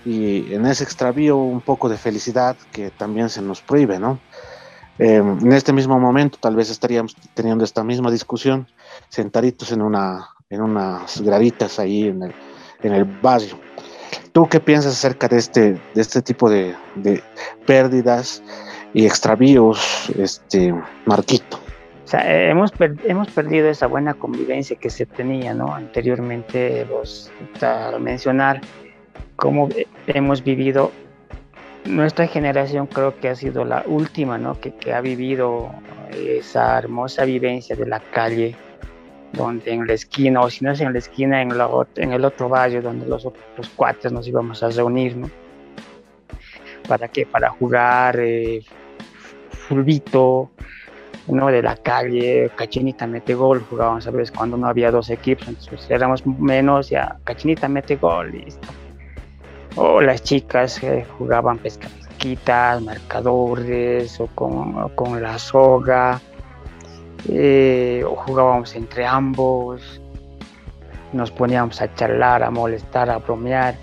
y 0.04 0.52
en 0.52 0.66
ese 0.66 0.84
extravío 0.84 1.36
un 1.36 1.60
poco 1.60 1.88
de 1.88 1.96
felicidad 1.96 2.56
que 2.72 2.90
también 2.90 3.28
se 3.28 3.42
nos 3.42 3.60
prohíbe, 3.60 3.98
¿no? 3.98 4.18
Em, 4.98 5.38
en 5.38 5.52
este 5.52 5.72
mismo 5.72 5.98
momento 5.98 6.38
tal 6.40 6.54
vez 6.54 6.70
estaríamos 6.70 7.16
teniendo 7.34 7.64
esta 7.64 7.82
misma 7.82 8.10
discusión 8.10 8.68
sentaditos 9.08 9.72
en, 9.72 9.82
una, 9.82 10.28
en 10.50 10.60
unas 10.60 11.20
graditas 11.22 11.78
ahí 11.78 12.08
en 12.08 12.22
el, 12.24 12.34
en 12.82 12.92
el 12.92 13.04
barrio. 13.04 13.58
¿Tú 14.32 14.48
qué 14.48 14.60
piensas 14.60 14.92
acerca 14.92 15.28
de 15.28 15.38
este, 15.38 15.72
de 15.72 16.00
este 16.00 16.22
tipo 16.22 16.50
de, 16.50 16.74
de 16.96 17.22
pérdidas 17.66 18.42
y 18.92 19.06
extravíos, 19.06 20.10
este, 20.18 20.74
Marquito? 21.06 21.58
O 22.04 22.08
sea, 22.08 22.50
hemos, 22.50 22.72
hemos 23.04 23.30
perdido 23.30 23.68
esa 23.68 23.86
buena 23.86 24.12
convivencia 24.12 24.76
que 24.76 24.90
se 24.90 25.06
tenía, 25.06 25.54
¿no? 25.54 25.74
Anteriormente, 25.74 26.84
vos, 26.84 27.32
al 27.62 28.00
mencionar 28.00 28.60
cómo 29.42 29.68
hemos 30.06 30.44
vivido, 30.44 30.92
nuestra 31.84 32.28
generación 32.28 32.86
creo 32.86 33.18
que 33.18 33.28
ha 33.28 33.34
sido 33.34 33.64
la 33.64 33.82
última, 33.86 34.38
¿no? 34.38 34.56
Que, 34.60 34.92
ha 34.92 35.00
vivido 35.00 35.72
esa 36.12 36.78
hermosa 36.78 37.24
vivencia 37.24 37.74
de 37.74 37.84
la 37.86 37.98
calle, 37.98 38.54
donde 39.32 39.72
en 39.72 39.84
la 39.84 39.94
esquina, 39.94 40.42
o 40.42 40.48
si 40.48 40.64
no 40.64 40.70
es 40.70 40.80
en 40.80 40.92
la 40.92 41.00
esquina, 41.00 41.42
en, 41.42 41.58
la, 41.58 41.68
en 41.96 42.12
el 42.12 42.24
otro 42.24 42.48
barrio, 42.48 42.82
donde 42.82 43.04
los, 43.04 43.24
los 43.56 43.68
cuates 43.70 44.12
nos 44.12 44.28
íbamos 44.28 44.62
a 44.62 44.70
reunir, 44.70 45.16
¿no? 45.16 45.28
¿Para 46.86 47.08
qué? 47.08 47.26
Para 47.26 47.50
jugar 47.50 48.20
eh, 48.20 48.62
fulbito, 49.50 50.50
¿no? 51.26 51.48
De 51.48 51.62
la 51.62 51.74
calle, 51.74 52.48
Cachinita 52.54 53.08
mete 53.08 53.34
gol, 53.34 53.66
jugábamos 53.68 54.06
a 54.06 54.12
veces 54.12 54.30
cuando 54.30 54.56
no 54.56 54.68
había 54.68 54.92
dos 54.92 55.10
equipos, 55.10 55.48
entonces 55.48 55.90
éramos 55.90 56.24
menos, 56.24 56.90
ya 56.90 57.18
Cachinita 57.24 57.66
mete 57.66 57.96
gol, 57.96 58.30
listo. 58.30 58.68
O 59.76 60.00
las 60.00 60.22
chicas 60.22 60.82
eh, 60.82 61.06
jugaban 61.18 61.58
pesquitas, 61.58 62.82
marcadores, 62.82 64.20
o 64.20 64.26
con, 64.28 64.88
con 64.90 65.22
la 65.22 65.38
soga, 65.38 66.20
eh, 67.28 68.04
o 68.06 68.16
jugábamos 68.16 68.74
entre 68.74 69.06
ambos, 69.06 70.00
nos 71.12 71.30
poníamos 71.30 71.80
a 71.80 71.94
charlar, 71.94 72.42
a 72.42 72.50
molestar, 72.50 73.10
a 73.10 73.18
bromear, 73.18 73.76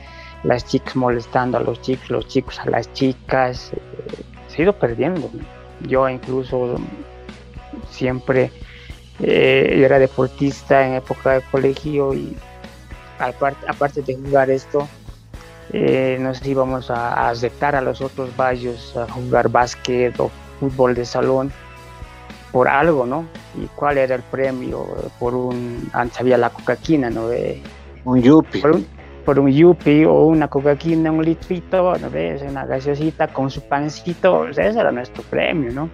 las 0.44 0.66
chicas 0.66 0.96
molestando 0.96 1.58
a 1.58 1.62
los 1.62 1.82
chicos, 1.82 2.10
los 2.10 2.28
chicos 2.28 2.60
a 2.60 2.70
las 2.70 2.92
chicas, 2.94 3.72
eh, 3.74 4.24
se 4.48 4.62
ha 4.62 4.64
ido 4.64 4.74
perdiendo. 4.74 5.30
Yo 5.88 6.10
incluso 6.10 6.76
siempre 7.90 8.52
eh, 9.22 9.82
era 9.86 10.00
deportista 10.00 10.86
en 10.86 10.96
época 10.96 11.34
de 11.34 11.42
colegio 11.52 12.14
y 12.14 12.36
aparte, 13.20 13.66
aparte 13.68 14.02
de 14.02 14.16
jugar 14.16 14.50
esto, 14.50 14.88
eh, 15.74 16.18
nos 16.20 16.46
íbamos 16.46 16.90
a, 16.90 17.14
a 17.14 17.30
aceptar 17.30 17.76
a 17.76 17.82
los 17.82 18.02
otros 18.02 18.36
barrios 18.36 18.96
a 18.98 19.12
jugar 19.12 19.50
básquet 19.50 20.20
o 20.20 20.30
fútbol 20.60 20.96
de 20.96 21.06
salón 21.06 21.52
por 22.52 22.68
algo, 22.68 23.06
¿no? 23.06 23.26
¿Y 23.56 23.68
cuál 23.76 23.98
era 23.98 24.16
el 24.16 24.24
premio? 24.24 24.86
Por 25.20 25.36
un, 25.36 25.90
antes 25.94 26.20
había 26.20 26.38
la 26.38 26.50
cocaquina, 26.50 27.10
¿no? 27.10 27.28
De, 27.28 27.62
un 28.06 28.22
yupi. 28.22 28.60
Por 28.60 28.72
un, 28.72 28.88
por 29.26 29.40
un 29.40 29.52
yupi 29.52 30.06
o 30.06 30.26
una 30.26 30.48
cocaquina, 30.48 31.12
un 31.12 31.24
litrito, 31.24 31.96
¿no 31.98 32.10
ves? 32.10 32.42
Una 32.42 32.66
gaseosita 32.66 33.28
con 33.28 33.50
su 33.50 33.62
pancito, 33.62 34.52
sea, 34.54 34.68
ese 34.68 34.80
era 34.80 34.92
nuestro 34.92 35.24
premio, 35.24 35.72
¿no? 35.72 35.90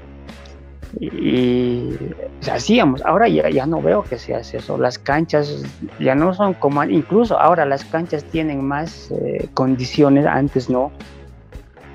Y, 0.99 1.07
y 1.07 2.13
hacíamos, 2.49 3.01
ahora 3.05 3.27
ya, 3.27 3.49
ya 3.49 3.65
no 3.65 3.81
veo 3.81 4.03
que 4.03 4.17
se 4.17 4.33
hace 4.33 4.57
eso, 4.57 4.77
las 4.77 4.97
canchas 4.97 5.63
ya 5.99 6.15
no 6.15 6.33
son 6.33 6.53
como, 6.53 6.83
incluso 6.85 7.39
ahora 7.39 7.65
las 7.65 7.83
canchas 7.83 8.23
tienen 8.23 8.63
más 8.63 9.11
eh, 9.11 9.49
condiciones, 9.53 10.25
antes 10.25 10.69
no. 10.69 10.91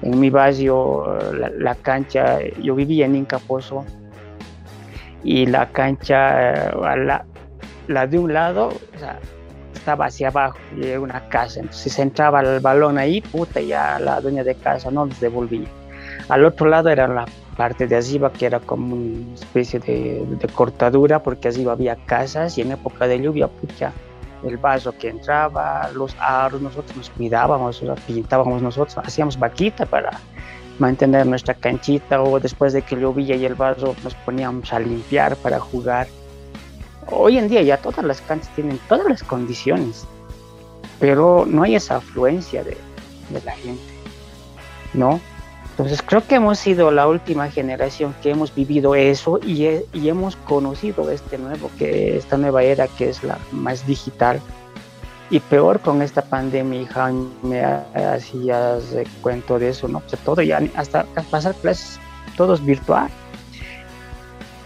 En 0.03 0.18
mi 0.18 0.30
barrio, 0.30 1.18
la, 1.34 1.51
la 1.51 1.74
cancha, 1.74 2.38
yo 2.62 2.74
vivía 2.74 3.05
en 3.05 3.16
Incaposo, 3.16 3.84
y 5.22 5.46
la 5.46 5.70
cancha, 5.70 6.70
eh, 6.70 6.96
la, 7.05 7.24
la, 7.88 8.07
de 8.07 8.18
un 8.18 8.32
lado, 8.32 8.68
o 8.68 8.98
sea, 8.98 9.18
estaba 9.74 10.07
hacia 10.07 10.28
abajo 10.28 10.59
y 10.76 10.86
era 10.86 11.01
una 11.01 11.28
casa. 11.28 11.61
Entonces, 11.61 11.82
si 11.82 11.90
se 11.90 12.03
entraba 12.03 12.40
el 12.40 12.61
balón 12.61 12.98
ahí, 12.98 13.20
puta, 13.20 13.61
ya 13.61 13.98
la 13.98 14.20
dueña 14.20 14.44
de 14.44 14.55
casa 14.55 14.90
no 14.90 15.07
nos 15.07 15.20
devolvía. 15.20 15.68
Al 16.28 16.44
otro 16.44 16.68
lado 16.68 16.88
era 16.88 17.09
la 17.09 17.26
parte 17.57 17.86
de 17.86 17.96
arriba, 17.96 18.32
que 18.32 18.46
era 18.46 18.61
como 18.61 18.96
una 18.96 19.34
especie 19.34 19.80
de, 19.80 20.48
cortadura, 20.55 21.22
porque 21.22 21.48
arriba 21.48 21.72
había 21.72 21.96
casas 21.96 22.57
y 22.59 22.62
en 22.62 22.72
época 22.72 23.07
de 23.07 23.20
lluvia, 23.20 23.48
pucha, 23.48 23.92
el 24.42 24.57
vaso 24.57 24.92
que 24.92 25.09
entraba, 25.09 25.90
los 25.94 26.16
aros, 26.18 26.61
nosotros 26.61 26.96
nos 26.96 27.11
cuidábamos, 27.11 27.82
pintábamos 28.07 28.62
nosotros, 28.62 28.96
hacíamos 28.98 29.38
vaquita 29.38 29.84
para 29.86 30.11
mantener 30.78 31.26
nuestra 31.26 31.53
canchita 31.55 32.22
o 32.22 32.40
después 32.40 32.72
de 32.72 32.82
que 32.82 32.96
llovía 32.96 33.36
y 33.36 33.44
el 33.44 33.55
barro 33.55 33.94
nos 34.03 34.14
poníamos 34.14 34.72
a 34.72 34.78
limpiar 34.78 35.36
para 35.36 35.61
jugar. 35.61 36.09
Hoy 37.11 37.36
en 37.36 37.48
día 37.48 37.61
ya 37.62 37.76
todas 37.76 38.05
las 38.05 38.20
canchas 38.22 38.48
tienen 38.55 38.78
todas 38.88 39.07
las 39.07 39.22
condiciones, 39.22 40.07
pero 40.98 41.44
no 41.46 41.64
hay 41.64 41.74
esa 41.74 41.96
afluencia 41.96 42.64
de 42.64 42.76
la 43.44 43.53
gente, 43.53 43.82
¿no? 44.94 45.20
Entonces 45.81 46.05
creo 46.07 46.26
que 46.26 46.35
hemos 46.35 46.59
sido 46.59 46.91
la 46.91 47.09
última 47.09 47.51
generación 47.51 48.14
que 48.22 48.31
hemos 48.31 48.55
vivido 48.55 48.95
eso 48.95 49.41
y, 49.43 49.64
y 49.95 50.09
hemos 50.11 50.37
conocido 50.37 51.11
este 51.11 51.39
nuevo, 51.39 51.70
que 51.78 52.18
esta 52.18 52.37
nueva 52.37 52.62
era 52.62 52.87
que 52.87 53.09
es 53.09 53.24
la 53.24 53.39
más 53.51 53.87
digital, 53.87 54.43
y 55.31 55.41
peor 55.41 55.81
con 55.81 56.03
esta 56.03 56.20
pandemia, 56.20 56.87
Jaime, 56.87 57.64
hacías 57.95 58.95
cuento 59.22 59.59
de 59.59 59.70
eso, 59.70 59.89
¿no? 59.89 60.03
Sea, 60.07 60.18
todo 60.22 60.43
ya, 60.43 60.61
hasta 60.76 61.05
pasar 61.31 61.55
clases, 61.55 61.99
todo 62.37 62.53
es 62.53 62.62
virtual. 62.62 63.09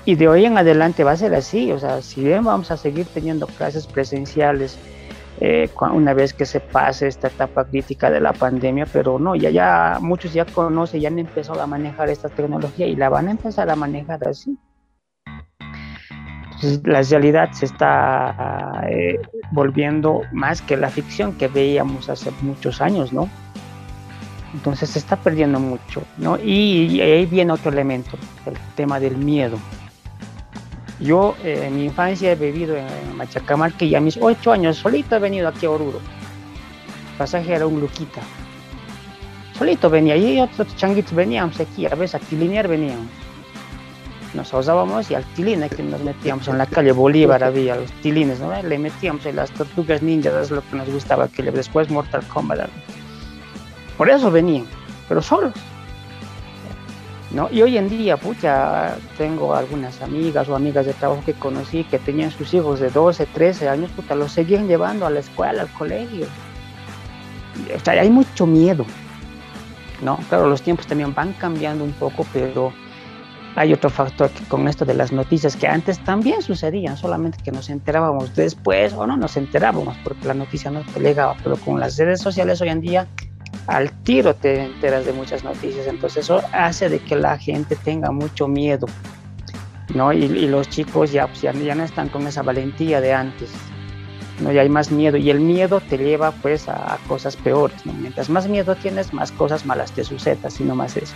Y 0.07 0.17
de 0.17 0.27
hoy 0.27 0.47
en 0.47 0.59
adelante 0.59 1.05
va 1.05 1.13
a 1.13 1.17
ser 1.17 1.33
así, 1.37 1.71
o 1.71 1.79
sea, 1.79 2.03
si 2.03 2.25
bien 2.25 2.43
vamos 2.43 2.73
a 2.73 2.77
seguir 2.77 3.07
teniendo 3.15 3.47
clases 3.47 3.87
presenciales 3.87 4.77
eh, 5.45 5.71
una 5.93 6.15
vez 6.15 6.33
que 6.33 6.47
se 6.47 6.61
pase 6.61 7.09
esta 7.09 7.29
etapa 7.29 7.65
crítica 7.65 8.11
de 8.11 8.21
la 8.21 8.33
pandemia, 8.33 8.87
pero 8.93 9.19
no, 9.19 9.35
ya, 9.35 9.51
ya 9.51 9.99
muchos 10.01 10.33
ya 10.33 10.45
conocen, 10.45 11.01
ya 11.01 11.09
han 11.09 11.19
empezado 11.19 11.61
a 11.61 11.67
manejar 11.67 12.09
esta 12.09 12.29
tecnología 12.29 12.87
y 12.87 12.97
la 12.97 13.09
van 13.09 13.29
a 13.29 13.33
empezar 13.33 13.69
a 13.71 13.77
manejar 13.77 14.27
así 14.29 14.59
la 16.85 17.03
realidad 17.03 17.53
se 17.53 17.67
está 17.67 18.85
eh, 18.89 19.19
volviendo 19.51 20.23
más 20.33 20.63
que 20.63 20.77
la 20.77 20.89
ficción 20.89 21.33
que 21.35 21.49
veíamos 21.49 22.09
hace 22.09 22.31
muchos 22.43 22.81
años, 22.81 23.13
¿no? 23.13 23.29
Entonces 24.53 24.91
se 24.91 24.99
está 24.99 25.17
perdiendo 25.17 25.59
mucho, 25.59 26.03
¿no? 26.17 26.39
Y 26.39 27.01
ahí 27.01 27.27
viene 27.27 27.53
otro 27.53 27.73
elemento, 27.73 28.17
el 28.47 28.55
tema 28.77 29.01
del 29.01 29.17
miedo. 29.17 29.59
Yo 31.05 31.37
eh, 31.45 31.67
en 31.67 31.77
mi 31.77 31.85
infancia 31.85 32.33
he 32.33 32.35
vivido 32.35 32.77
en, 32.77 32.87
en 32.87 33.17
Machacamarque 33.17 33.85
y 33.85 33.95
a 33.95 34.01
mis 34.01 34.19
ocho 34.21 34.51
años 34.51 34.79
solito 34.79 35.15
he 35.15 35.21
venido 35.21 35.47
aquí 35.47 35.67
a 35.67 35.71
Oruro. 35.71 36.01
Pasaje 37.17 37.55
era 37.55 37.67
un 37.67 37.79
Luquita. 37.79 38.23
Solito 39.57 39.89
venía 39.89 40.17
y 40.17 40.41
otros 40.41 40.75
changuitos 40.75 41.15
veníamos 41.15 41.61
aquí, 41.61 41.87
a 41.87 41.95
veces 41.95 42.17
a 42.17 42.19
tilinear 42.19 42.67
veníamos 42.67 43.07
nos 44.35 44.53
usábamos 44.53 45.11
y 45.11 45.15
al 45.15 45.25
tilín 45.35 45.67
que 45.69 45.83
nos 45.83 46.03
metíamos 46.03 46.49
en 46.49 46.59
la 46.59 46.67
calle 46.67 46.93
Bolívar 46.93 47.43
había 47.43 47.77
los 47.77 47.91
tilines, 48.03 48.41
¿no? 48.41 48.51
Le 48.63 48.79
metíamos 48.79 49.25
en 49.27 49.37
las 49.37 49.51
tortugas 49.53 50.03
ninjas, 50.03 50.35
es 50.35 50.51
lo 50.51 50.63
que 50.69 50.77
nos 50.77 50.89
gustaba, 50.91 51.29
que 51.29 51.43
después 51.43 51.89
Mortal 51.91 52.27
Kombat. 52.29 52.69
Por 53.97 54.11
eso 54.11 54.31
venían, 54.31 54.67
pero 55.09 55.23
solos. 55.23 55.53
¿No? 57.35 57.49
Y 57.51 57.63
hoy 57.63 57.77
en 57.77 57.89
día, 57.89 58.17
pucha, 58.17 58.97
tengo 59.19 59.57
algunas 59.57 60.01
amigas 60.03 60.49
o 60.49 60.55
amigas 60.55 60.87
de 60.87 60.93
trabajo 60.93 61.21
que 61.27 61.33
conocí 61.33 61.83
que 61.83 61.99
tenían 61.99 62.31
sus 62.31 62.55
hijos 62.55 62.79
de 62.79 62.91
12, 62.91 63.27
13 63.27 63.69
años, 63.69 63.91
puta, 63.91 64.15
los 64.15 64.31
seguían 64.31 64.69
llevando 64.69 65.05
a 65.05 65.11
la 65.11 65.19
escuela, 65.19 65.63
al 65.63 65.73
colegio. 65.73 66.27
O 67.75 67.81
sea, 67.81 67.95
hay 68.01 68.11
mucho 68.11 68.47
miedo, 68.47 68.87
¿no? 70.01 70.17
Claro, 70.29 70.49
los 70.49 70.63
tiempos 70.63 70.87
también 70.87 71.13
van 71.13 71.33
cambiando 71.33 71.83
un 71.83 71.93
poco, 71.93 72.25
pero 72.33 72.73
hay 73.57 73.73
otro 73.73 73.91
factor 73.91 74.31
que 74.31 74.45
con 74.45 74.69
esto 74.69 74.85
de 74.85 74.95
las 74.95 75.11
noticias 75.11 75.57
que 75.57 75.67
antes 75.67 75.99
también 76.05 76.41
sucedían, 76.43 76.97
solamente 76.97 77.39
que 77.43 77.51
nos 77.51 77.69
enterábamos 77.69 78.35
después 78.35 78.93
o 78.93 79.07
no 79.07 79.17
nos 79.17 79.37
enterábamos 79.37 79.97
porque 80.05 80.27
la 80.29 80.35
noticia 80.35 80.71
no 80.71 80.83
te 80.83 81.01
llegaba, 81.01 81.37
pero 81.43 81.57
con 81.57 81.81
las 81.81 81.97
redes 81.97 82.21
sociales 82.21 82.61
hoy 82.61 82.69
en 82.69 82.81
día 82.81 83.09
al 83.67 83.91
tiro 84.03 84.35
te 84.35 84.65
enteras 84.65 85.07
de 85.07 85.13
muchas 85.13 85.45
noticias, 85.45 85.87
entonces 85.87 86.25
eso 86.25 86.43
hace 86.53 86.89
de 86.89 86.99
que 86.99 87.17
la 87.17 87.39
gente 87.39 87.77
tenga 87.77 88.11
mucho 88.11 88.47
miedo, 88.49 88.87
¿no? 89.95 90.13
Y, 90.13 90.29
los 90.47 90.69
chicos 90.69 91.13
ya, 91.13 91.27
pues, 91.27 91.43
ya, 91.43 91.53
ya, 91.53 91.75
no 91.75 91.85
están 91.85 92.09
con 92.09 92.27
esa 92.27 92.43
valentía 92.43 93.01
de 93.01 93.15
antes, 93.15 93.51
¿no? 94.41 94.53
Ya 94.53 94.63
hay 94.63 94.69
más 94.69 94.91
miedo 94.91 95.17
y 95.17 95.31
el 95.31 95.41
miedo 95.41 95.81
te 95.81 95.97
lleva 95.97 96.33
pues 96.33 96.69
a, 96.69 96.99
cosas 97.09 97.37
peores, 97.37 97.85
¿no? 97.87 97.93
Mientras 97.95 98.29
más 98.29 98.49
miedo 98.49 98.75
tienes, 98.77 99.13
más 99.15 99.33
cosas 99.33 99.65
malas 99.65 99.93
te 99.93 100.05
suceden, 100.05 100.45
así 100.45 100.65
más 100.65 100.97
eso. 100.97 101.15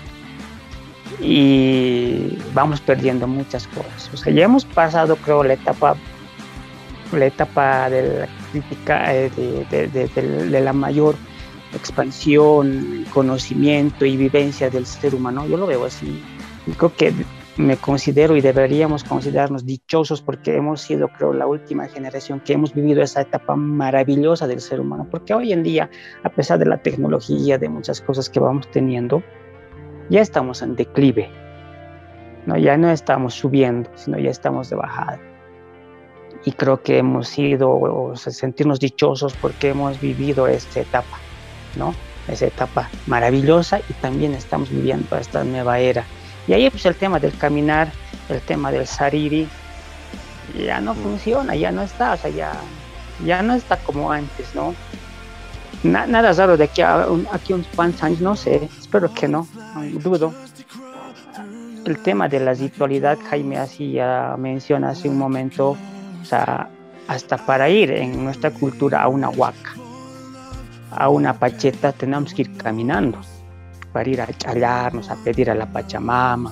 Y 1.20 2.39
vamos 2.55 2.80
perdiendo 2.80 3.26
muchas 3.26 3.66
cosas. 3.68 4.11
O 4.14 4.16
sea, 4.16 4.32
ya 4.32 4.45
hemos 4.45 4.64
pasado, 4.64 5.16
creo, 5.16 5.43
la 5.43 5.55
etapa, 5.55 5.97
la 7.12 7.26
etapa 7.26 7.91
de 7.91 8.20
la 8.20 8.28
crítica, 8.53 9.14
eh, 9.14 9.30
de, 9.36 9.89
de, 9.89 10.09
de 10.09 10.61
la 10.61 10.72
mayor 10.72 11.16
expansión, 11.74 13.04
conocimiento 13.12 14.04
y 14.04 14.16
vivencia 14.16 14.70
del 14.70 14.86
ser 14.86 15.14
humano. 15.14 15.46
Yo 15.46 15.56
lo 15.56 15.66
veo 15.66 15.84
así. 15.84 16.22
creo 16.76 16.94
que 16.94 17.12
me 17.58 17.76
considero 17.76 18.36
y 18.36 18.40
deberíamos 18.40 19.02
considerarnos 19.02 19.66
dichosos 19.66 20.22
porque 20.22 20.56
hemos 20.56 20.80
sido, 20.80 21.08
creo, 21.08 21.32
la 21.32 21.46
última 21.46 21.88
generación 21.88 22.40
que 22.40 22.52
hemos 22.52 22.72
vivido 22.72 23.02
esa 23.02 23.22
etapa 23.22 23.56
maravillosa 23.56 24.46
del 24.46 24.60
ser 24.60 24.80
humano. 24.80 25.08
Porque 25.10 25.34
hoy 25.34 25.52
en 25.52 25.64
día, 25.64 25.90
a 26.22 26.30
pesar 26.30 26.60
de 26.60 26.66
la 26.66 26.78
tecnología, 26.78 27.58
de 27.58 27.68
muchas 27.68 28.00
cosas 28.00 28.30
que 28.30 28.38
vamos 28.38 28.70
teniendo, 28.70 29.22
ya 30.08 30.20
estamos 30.20 30.62
en 30.62 30.76
declive. 30.76 31.30
¿no? 32.46 32.56
Ya 32.56 32.76
no 32.76 32.90
estamos 32.90 33.34
subiendo, 33.34 33.90
sino 33.96 34.18
ya 34.18 34.30
estamos 34.30 34.70
de 34.70 34.76
bajada. 34.76 35.20
Y 36.44 36.52
creo 36.52 36.80
que 36.80 36.98
hemos 36.98 37.28
sido, 37.28 37.70
o 37.70 38.14
sentirnos 38.14 38.78
dichosos 38.78 39.34
porque 39.34 39.70
hemos 39.70 40.00
vivido 40.00 40.46
esta 40.46 40.80
etapa. 40.80 41.18
¿No? 41.79 41.95
Esa 42.26 42.47
etapa 42.47 42.91
maravillosa 43.07 43.81
y 43.89 43.93
también 43.95 44.35
estamos 44.35 44.68
viviendo 44.68 45.16
esta 45.16 45.45
nueva 45.45 45.79
era. 45.79 46.05
Y 46.47 46.53
ahí 46.53 46.68
pues 46.68 46.85
el 46.87 46.95
tema 46.95 47.18
del 47.18 47.37
caminar, 47.37 47.91
el 48.29 48.41
tema 48.43 48.70
del 48.70 48.87
sariri, 48.87 49.49
ya 50.59 50.81
no 50.81 50.95
funciona, 50.95 51.55
ya 51.55 51.70
no 51.70 51.83
está, 51.83 52.14
o 52.14 52.16
sea, 52.16 52.31
ya, 52.31 52.53
ya 53.24 53.43
no 53.43 53.55
está 53.55 53.76
como 53.76 54.12
antes, 54.12 54.55
¿no? 54.55 54.74
nada 55.85 56.33
raro 56.33 56.57
de 56.57 56.64
aquí 56.64 56.83
a, 56.83 57.07
aquí 57.31 57.53
unos 57.53 57.68
cuantos 57.74 58.03
años, 58.03 58.20
no 58.20 58.35
sé, 58.35 58.68
espero 58.79 59.12
que 59.12 59.29
no, 59.29 59.47
dudo. 60.03 60.35
El 61.85 61.99
tema 62.03 62.29
de 62.29 62.41
la 62.41 62.53
ritualidad, 62.53 63.16
Jaime 63.31 63.59
hacía 63.59 64.35
menciona 64.37 64.91
hace 64.91 65.09
un 65.09 65.16
momento, 65.16 65.70
o 65.70 66.24
sea, 66.24 66.68
hasta 67.07 67.39
para 67.39 67.68
ir 67.70 67.93
en 67.93 68.24
nuestra 68.24 68.51
cultura 68.51 69.03
a 69.03 69.09
una 69.09 69.31
huaca 69.31 69.78
a 70.99 71.09
una 71.09 71.32
pacheta 71.32 71.92
tenemos 71.92 72.34
que 72.34 72.42
ir 72.42 72.57
caminando 72.57 73.20
para 73.92 74.11
ir 74.11 74.20
a 74.20 74.26
challarnos, 74.26 75.09
a 75.11 75.16
pedir 75.16 75.49
a 75.49 75.55
la 75.55 75.66
Pachamama, 75.66 76.51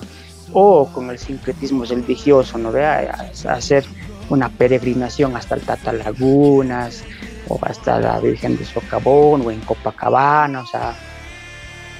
o 0.53 0.87
con 0.87 1.09
el 1.09 1.19
sincretismo 1.19 1.83
religioso, 1.83 2.57
¿no 2.57 2.71
vea? 2.71 3.29
A 3.45 3.51
hacer 3.51 3.85
una 4.29 4.47
peregrinación 4.49 5.35
hasta 5.35 5.55
el 5.55 5.61
Tata 5.61 5.91
Lagunas, 5.91 7.03
o 7.49 7.59
hasta 7.61 7.99
la 7.99 8.19
Virgen 8.19 8.57
de 8.57 8.65
Socavón, 8.65 9.41
o 9.45 9.51
en 9.51 9.59
Copacabana, 9.61 10.61
o 10.61 10.65
sea, 10.65 10.95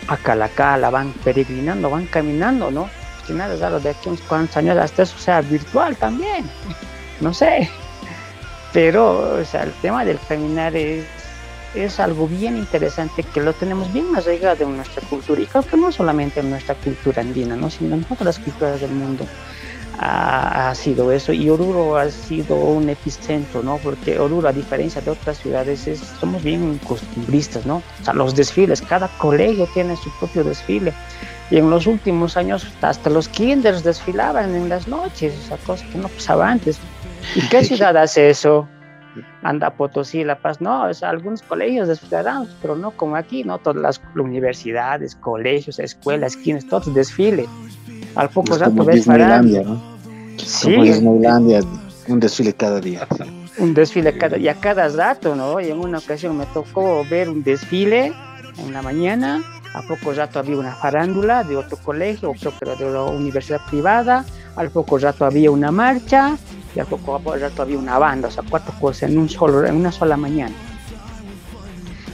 a 0.08 0.18
Calacala, 0.18 0.89
van 0.89 1.12
peregrinando, 1.26 1.89
van 1.89 2.06
caminando, 2.06 2.72
¿no? 2.72 2.89
Si 3.26 3.34
nada 3.34 3.80
de 3.80 3.89
aquí 3.89 4.08
unos 4.08 4.22
cuantos 4.22 4.56
años 4.56 4.78
hasta 4.78 5.04
eso 5.04 5.18
sea 5.18 5.41
virtual 5.41 5.98
también, 5.98 6.50
no 7.20 7.34
sé. 7.34 7.70
Pero, 8.72 9.39
o 9.41 9.45
sea, 9.45 9.64
el 9.64 9.74
tema 9.82 10.06
del 10.06 10.18
caminar 10.28 10.76
es 10.76 11.06
es 11.84 12.00
algo 12.00 12.28
bien 12.28 12.58
interesante 12.58 13.24
que 13.24 13.42
lo 13.42 13.54
tenemos 13.54 13.92
bien 13.94 14.16
arraigado 14.16 14.64
en 14.64 14.78
nuestra 14.78 15.02
cultura 15.08 15.42
y 15.42 15.46
creo 15.46 15.64
que 15.64 15.78
no 15.78 15.92
solamente 15.92 16.40
en 16.40 16.50
nuestra 16.50 16.76
cultura 16.76 17.22
andina, 17.22 17.56
¿no? 17.56 17.70
sino 17.70 17.96
en 17.96 18.04
todas 18.04 18.26
las 18.26 18.40
culturas 18.40 18.82
del 18.82 18.92
mundo 18.92 19.26
ha, 20.00 20.76
sido 20.76 21.12
eso 21.12 21.34
y 21.34 21.50
Oruro 21.50 21.98
ha 21.98 22.10
sido 22.12 22.56
un 22.56 22.90
epicentro, 22.90 23.64
¿no? 23.64 23.78
porque 23.78 24.20
Oruro 24.20 24.48
a 24.48 24.54
diferencia 24.54 25.02
de 25.02 25.12
otras 25.12 25.40
ciudades 25.40 25.88
es, 25.88 26.00
somos 26.20 26.44
bien 26.44 26.80
costumbristas, 26.88 27.66
¿no? 27.66 27.78
o 27.78 28.04
sea, 28.04 28.14
los 28.14 28.36
desfiles, 28.36 28.82
cada 28.82 29.08
colegio 29.18 29.68
tiene 29.74 29.96
su 29.98 30.12
propio 30.20 30.44
desfile 30.44 30.94
y 31.50 31.58
en 31.58 31.70
los 31.70 31.88
últimos 31.88 32.38
años 32.38 32.68
hasta 32.82 33.10
los 33.10 33.28
kinders 33.30 33.84
desfilaban 33.84 34.54
en 34.56 34.70
las 34.70 34.88
noches, 34.88 35.34
esa 35.34 35.58
cosa 35.58 35.86
que 35.92 35.98
no 35.98 36.10
pasaba 36.10 36.50
antes. 36.50 36.78
¿Y 37.36 37.42
qué 37.48 37.64
ciudad 37.64 37.96
hace 37.98 38.30
eso? 38.30 38.68
Anda 39.43 39.72
Potosí, 39.72 40.24
La 40.24 40.38
Paz, 40.38 40.61
no, 40.61 40.89
es 40.89 41.03
algunos 41.03 41.41
colegios 41.41 41.88
de 41.88 41.95
ciudadanos, 41.95 42.49
pero 42.61 42.76
no 42.76 42.91
como 42.91 43.15
aquí, 43.15 43.43
no 43.43 43.57
todas 43.59 43.82
las 43.82 44.01
universidades, 44.15 45.15
colegios, 45.15 45.80
escuelas, 45.80 46.36
quienes 46.38 46.68
todos 46.68 46.93
desfilen. 46.93 47.47
Al 48.15 48.30
poco 48.30 48.53
es 48.53 48.59
rato 48.59 48.84
ves 48.84 49.07
¿no? 49.07 49.97
Sí. 50.38 50.76
un 50.76 52.20
desfile 52.20 52.53
cada 52.53 52.80
día. 52.80 53.07
Un 53.59 53.74
desfile 53.74 54.18
cada 54.18 54.38
y 54.38 54.47
a 54.47 54.55
cada 54.55 54.88
rato, 54.88 55.36
¿no? 55.36 55.59
Y 55.59 55.70
en 55.70 55.80
una 55.80 55.97
ocasión 55.97 56.38
me 56.38 56.45
tocó 56.47 57.03
ver 57.09 57.30
un 57.30 57.43
desfile 57.43 58.13
en 58.59 58.74
la 58.74 58.82
mañana, 58.82 59.41
a 59.74 59.82
poco 59.84 60.13
rato 60.13 60.39
había 60.39 60.57
una 60.57 60.74
farándula 60.74 61.43
de 61.43 61.57
otro 61.57 61.78
colegio, 61.78 62.34
creo 62.39 62.51
que 62.57 62.65
era 62.65 62.76
de 62.76 62.91
la 62.91 63.03
universidad 63.03 63.61
privada, 63.70 64.26
al 64.55 64.70
poco 64.70 64.97
rato 64.97 65.26
había 65.26 65.51
una 65.51 65.72
marcha, 65.72 66.38
y 66.78 66.80
al 66.80 66.86
poco 66.86 67.20
rato 67.36 67.64
había 67.64 67.80
una 67.80 67.98
banda, 67.98 68.28
o 68.28 68.32
sea, 68.32 68.44
cuatro 68.48 68.72
cosas 68.80 69.10
en, 69.10 69.18
un 69.18 69.28
solo, 69.28 69.66
en 69.66 69.76
una 69.76 69.92
sola 69.92 70.16
mañana. 70.16 70.54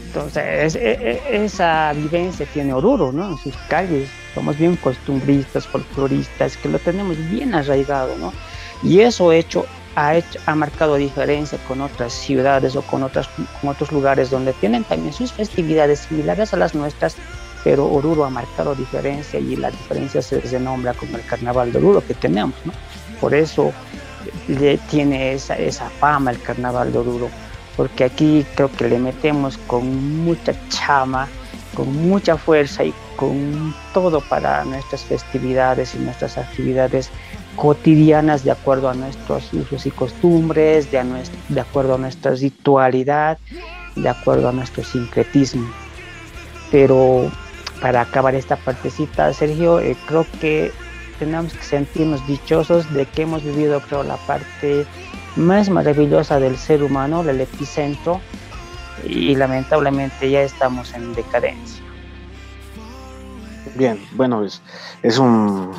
Entonces, 0.07 0.75
e, 0.75 0.91
e, 1.01 1.43
esa 1.43 1.91
vivencia 1.91 2.45
tiene 2.45 2.71
Oruro, 2.71 3.11
¿no? 3.11 3.31
En 3.31 3.37
sus 3.37 3.53
calles. 3.67 4.09
Somos 4.33 4.57
bien 4.57 4.77
costumbristas, 4.77 5.67
folcloristas, 5.67 6.55
que 6.55 6.69
lo 6.69 6.79
tenemos 6.79 7.17
bien 7.29 7.53
arraigado, 7.53 8.15
¿no? 8.17 8.31
Y 8.83 9.01
eso 9.01 9.33
hecho, 9.33 9.65
ha, 9.95 10.15
hecho, 10.15 10.39
ha 10.45 10.55
marcado 10.55 10.95
diferencia 10.95 11.57
con 11.67 11.81
otras 11.81 12.13
ciudades 12.13 12.77
o 12.77 12.83
con, 12.83 13.03
otras, 13.03 13.27
con 13.59 13.69
otros 13.69 13.91
lugares 13.91 14.29
donde 14.29 14.53
tienen 14.53 14.85
también 14.85 15.11
sus 15.11 15.33
festividades 15.33 15.99
similares 16.07 16.53
a 16.53 16.57
las 16.57 16.73
nuestras, 16.73 17.17
pero 17.65 17.91
Oruro 17.91 18.23
ha 18.23 18.29
marcado 18.29 18.75
diferencia 18.75 19.41
y 19.41 19.57
la 19.57 19.71
diferencia 19.71 20.21
se 20.21 20.59
nombra 20.61 20.93
como 20.93 21.17
el 21.17 21.25
Carnaval 21.25 21.73
de 21.73 21.79
Oruro 21.79 22.01
que 22.05 22.13
tenemos, 22.13 22.55
¿no? 22.63 22.71
Por 23.19 23.33
eso 23.33 23.73
le 24.47 24.77
tiene 24.77 25.33
esa, 25.33 25.55
esa 25.55 25.89
fama 25.89 26.31
el 26.31 26.41
carnaval 26.41 26.91
de 26.91 26.99
Oruro, 26.99 27.29
porque 27.75 28.03
aquí 28.03 28.45
creo 28.55 28.71
que 28.71 28.87
le 28.87 28.99
metemos 28.99 29.57
con 29.67 30.23
mucha 30.23 30.53
chama, 30.69 31.27
con 31.73 31.91
mucha 32.07 32.37
fuerza 32.37 32.83
y 32.83 32.93
con 33.15 33.73
todo 33.93 34.21
para 34.21 34.63
nuestras 34.65 35.03
festividades 35.03 35.95
y 35.95 35.99
nuestras 35.99 36.37
actividades 36.37 37.09
cotidianas 37.55 38.43
de 38.43 38.51
acuerdo 38.51 38.89
a 38.89 38.93
nuestros 38.93 39.53
usos 39.53 39.85
y 39.85 39.91
costumbres, 39.91 40.91
de, 40.91 41.03
de 41.49 41.61
acuerdo 41.61 41.95
a 41.95 41.97
nuestra 41.97 42.31
ritualidad, 42.31 43.37
de 43.95 44.09
acuerdo 44.09 44.49
a 44.49 44.51
nuestro 44.51 44.83
sincretismo. 44.83 45.69
Pero 46.71 47.31
para 47.81 48.01
acabar 48.01 48.33
esta 48.33 48.55
partecita, 48.55 49.33
Sergio, 49.33 49.79
eh, 49.79 49.95
creo 50.07 50.25
que 50.39 50.71
tenemos 51.19 51.53
que 51.53 51.63
sentirnos 51.63 52.25
dichosos 52.27 52.91
de 52.93 53.05
que 53.05 53.23
hemos 53.23 53.43
vivido, 53.43 53.81
creo, 53.81 54.03
la 54.03 54.17
parte 54.17 54.85
más 55.35 55.69
maravillosa 55.69 56.39
del 56.39 56.57
ser 56.57 56.83
humano, 56.83 57.21
el 57.21 57.41
epicentro, 57.41 58.21
y 59.05 59.35
lamentablemente 59.35 60.29
ya 60.29 60.41
estamos 60.41 60.93
en 60.93 61.13
decadencia. 61.13 61.83
Bien, 63.75 63.99
bueno, 64.13 64.43
es, 64.43 64.61
es 65.01 65.17
un 65.17 65.71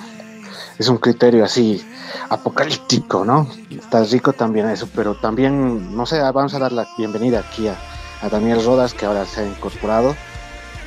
es 0.78 0.88
un 0.88 0.98
criterio 0.98 1.44
así 1.44 1.84
apocalíptico, 2.28 3.24
¿no? 3.24 3.48
Está 3.70 4.02
rico 4.04 4.32
también 4.32 4.68
eso, 4.68 4.88
pero 4.94 5.14
también, 5.14 5.96
no 5.96 6.04
sé, 6.04 6.20
vamos 6.20 6.54
a 6.54 6.58
dar 6.58 6.72
la 6.72 6.88
bienvenida 6.98 7.40
aquí 7.40 7.68
a, 7.68 7.76
a 8.22 8.28
Daniel 8.28 8.64
Rodas, 8.64 8.92
que 8.92 9.06
ahora 9.06 9.24
se 9.24 9.42
ha 9.42 9.46
incorporado 9.46 10.16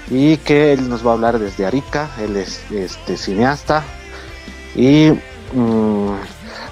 y 0.10 0.38
que 0.38 0.74
él 0.74 0.89
nos 0.89 1.06
va 1.06 1.12
a 1.12 1.14
hablar 1.14 1.39
desde 1.39 1.66
Arica, 1.66 2.10
él 2.20 2.38
es 2.38 2.70
este 2.72 3.18
cineasta, 3.18 3.84
y 4.78 5.11
mm, 5.53 6.11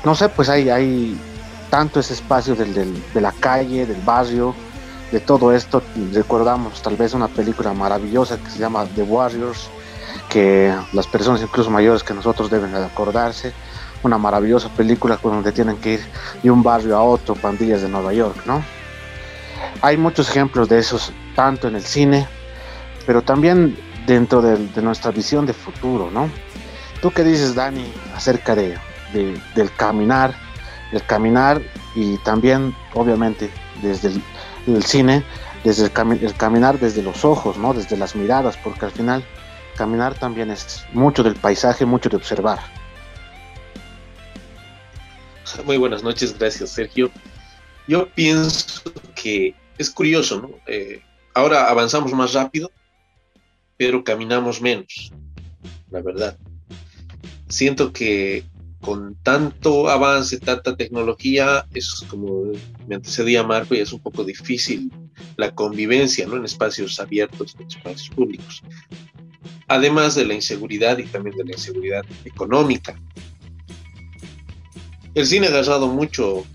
no 0.06 0.16
sé, 0.16 0.30
pues 0.30 0.48
hay, 0.48 0.70
hay 0.70 1.18
tanto 1.72 2.00
ese 2.00 2.14
espacio 2.14 2.56
del, 2.56 2.74
de 3.14 3.22
la 3.22 3.32
calle, 3.34 3.86
del 3.86 4.00
barrio, 4.02 4.54
de 5.12 5.20
todo 5.20 5.52
esto. 5.52 5.82
Recordamos 6.14 6.82
tal 6.82 6.96
vez 6.96 7.14
una 7.14 7.28
película 7.28 7.74
maravillosa 7.74 8.38
que 8.38 8.50
se 8.50 8.60
llama 8.60 8.86
The 8.96 9.02
Warriors, 9.02 9.70
que 10.30 10.74
las 10.94 11.08
personas 11.08 11.42
incluso 11.42 11.72
mayores 11.72 12.04
que 12.04 12.14
nosotros 12.14 12.50
deben 12.50 12.76
acordarse. 12.76 13.54
Una 14.04 14.20
maravillosa 14.20 14.70
película 14.70 15.20
donde 15.22 15.52
tienen 15.52 15.78
que 15.78 15.94
ir 15.94 16.02
de 16.44 16.52
un 16.52 16.62
barrio 16.62 16.96
a 16.96 17.02
otro, 17.02 17.34
pandillas 17.34 17.82
de 17.82 17.90
Nueva 17.90 18.14
York, 18.14 18.38
¿no? 18.46 18.64
Hay 19.82 19.98
muchos 19.98 20.30
ejemplos 20.30 20.70
de 20.70 20.78
esos, 20.78 21.12
tanto 21.36 21.68
en 21.68 21.76
el 21.76 21.84
cine, 21.84 22.28
pero 23.08 23.24
también 23.24 23.76
dentro 24.06 24.44
de, 24.44 24.58
de 24.58 24.82
nuestra 24.84 25.10
visión 25.10 25.48
de 25.48 25.54
futuro, 25.54 26.12
¿no? 26.12 26.30
¿Tú 27.06 27.12
qué 27.12 27.24
dices, 27.24 27.54
Dani, 27.54 27.86
acerca 28.16 28.56
de, 28.56 28.80
del 29.14 29.72
caminar? 29.78 30.34
El 30.92 31.06
caminar 31.06 31.62
y 31.94 32.18
también, 32.18 32.76
obviamente, 32.96 33.52
desde 33.84 34.12
el, 34.66 34.84
cine, 34.84 35.24
desde 35.64 35.84
el, 35.86 36.34
caminar 36.34 36.80
desde 36.80 37.04
los 37.04 37.24
ojos, 37.24 37.60
¿no? 37.60 37.76
Desde 37.76 37.96
las 37.96 38.16
miradas, 38.16 38.58
porque 38.58 38.86
al 38.86 38.92
final 38.92 39.24
caminar 39.78 40.16
también 40.16 40.50
es 40.50 40.84
mucho 40.94 41.22
del 41.22 41.36
paisaje, 41.36 41.86
mucho 41.86 42.10
de 42.10 42.16
observar. 42.16 42.58
Muy 45.64 45.78
buenas 45.78 46.02
noches, 46.02 46.36
gracias 46.40 46.72
Sergio. 46.72 47.12
Yo 47.88 48.10
pienso 48.16 48.82
que 49.14 49.54
es 49.78 49.92
curioso, 49.92 50.42
¿no? 50.42 50.50
Eh, 50.66 51.04
ahora 51.36 51.70
avanzamos 51.70 52.12
más 52.14 52.34
rápido, 52.34 52.72
pero 53.78 54.04
caminamos 54.04 54.60
menos, 54.60 55.14
la 55.92 56.02
verdad. 56.02 56.36
Siento 57.48 57.94
que 57.94 58.44
con 58.82 59.16
tanto 59.24 59.90
avance, 59.90 60.40
tanta 60.40 60.76
tecnología, 60.76 61.66
es 61.74 62.06
como 62.08 62.52
me 62.88 62.96
antecedía 62.96 63.44
Marco 63.44 63.74
y 63.74 63.80
es 63.80 63.92
un 63.92 64.00
poco 64.00 64.24
difícil 64.24 64.92
la 65.38 65.54
convivencia 65.54 66.28
¿no? 66.28 66.38
en 66.38 66.46
espacios 66.46 67.00
abiertos, 67.00 67.56
en 67.60 67.68
espacios 67.68 68.10
públicos. 68.10 68.62
Además 69.68 70.14
de 70.14 70.26
la 70.26 70.36
inseguridad 70.36 71.00
y 71.00 71.06
también 71.06 71.36
de 71.36 71.46
la 71.46 71.52
inseguridad 71.54 72.04
económica. 72.26 72.96
El 75.16 75.26
cine 75.26 75.48
ha 75.48 75.50
agarrado 75.50 75.88
mucho, 75.88 76.46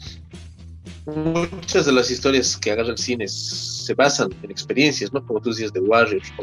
muchas 1.07 1.87
de 1.87 1.93
las 1.93 2.11
historias 2.11 2.57
que 2.57 2.71
agarra 2.71 2.91
el 2.91 2.99
cine 2.99 3.27
se 3.27 3.95
basan 3.95 4.31
en 4.43 4.51
experiencias, 4.51 5.13
¿no? 5.13 5.27
Como 5.27 5.41
tú 5.41 5.51
decías, 5.51 5.73
de 5.73 5.81
Warriors 5.81 6.31
o 6.39 6.43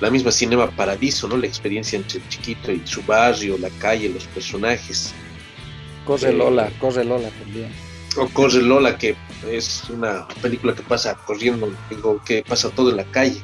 la 0.00 0.10
misma 0.10 0.30
Cinema 0.30 0.70
Paradiso, 0.70 1.28
¿no? 1.28 1.36
La 1.36 1.46
experiencia 1.46 1.96
entre 1.96 2.18
el 2.18 2.28
chiquito 2.28 2.72
y 2.72 2.82
su 2.84 3.02
barrio, 3.02 3.58
la 3.58 3.70
calle, 3.70 4.08
los 4.08 4.24
personajes. 4.26 5.14
Corre 6.04 6.32
Lola, 6.32 6.70
Corre 6.80 7.04
Lola 7.04 7.28
también. 7.30 7.70
O 8.16 8.26
Corre 8.28 8.62
Lola, 8.62 8.96
que 8.96 9.16
es 9.50 9.84
una 9.90 10.26
película 10.40 10.74
que 10.74 10.82
pasa 10.82 11.14
corriendo, 11.14 11.72
digo, 11.90 12.22
que 12.24 12.42
pasa 12.42 12.70
todo 12.70 12.90
en 12.90 12.96
la 12.96 13.04
calle. 13.04 13.40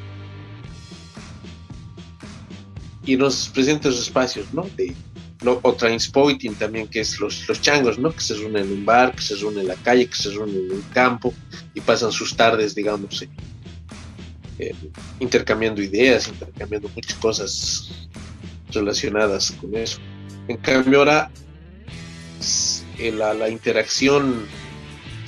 Y 3.05 3.17
nos 3.17 3.49
presenta 3.49 3.89
esos 3.89 4.03
espacios, 4.03 4.47
¿no? 4.55 4.67
De, 4.77 4.95
o 5.47 5.75
Transporting 5.75 6.55
también, 6.55 6.89
que 6.89 7.01
es 7.01 7.21
los, 7.21 7.47
los 7.49 7.61
changos, 7.61 7.99
¿no? 7.99 8.13
Que 8.13 8.21
se 8.21 8.35
reúnen 8.35 8.65
en 8.65 8.73
un 8.73 8.85
bar, 8.85 9.15
que 9.15 9.21
se 9.21 9.35
reúnen 9.35 9.61
en 9.61 9.69
la 9.69 9.75
calle, 9.75 10.09
que 10.09 10.17
se 10.17 10.31
reúnen 10.31 10.57
en 10.57 10.73
un 10.73 10.83
campo 10.95 11.35
y 11.75 11.81
pasan 11.81 12.13
sus 12.13 12.35
tardes, 12.35 12.75
digamos, 12.75 13.23
eh, 14.59 14.75
intercambiando 15.21 15.83
ideas, 15.83 16.29
intercambiando 16.29 16.89
muchas 16.95 17.15
cosas 17.19 18.09
relacionadas 18.71 19.53
con 19.53 19.75
eso. 19.77 19.99
En 20.49 20.57
cambio 20.59 21.01
ahora 21.01 21.31
eh, 22.99 23.13
la, 23.13 23.49
interacción 23.49 24.47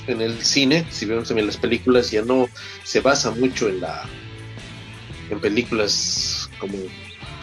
en 0.07 0.21
el 0.21 0.41
cine, 0.41 0.85
si 0.89 1.05
vemos 1.05 1.27
también 1.27 1.47
las 1.47 1.57
películas, 1.57 2.11
ya 2.11 2.21
no 2.21 2.47
se 2.83 3.01
basa 3.01 3.31
mucho 3.31 3.67
en 3.67 3.81
la 3.81 4.07
en 5.29 5.41
películas 5.41 6.49
como 6.59 6.77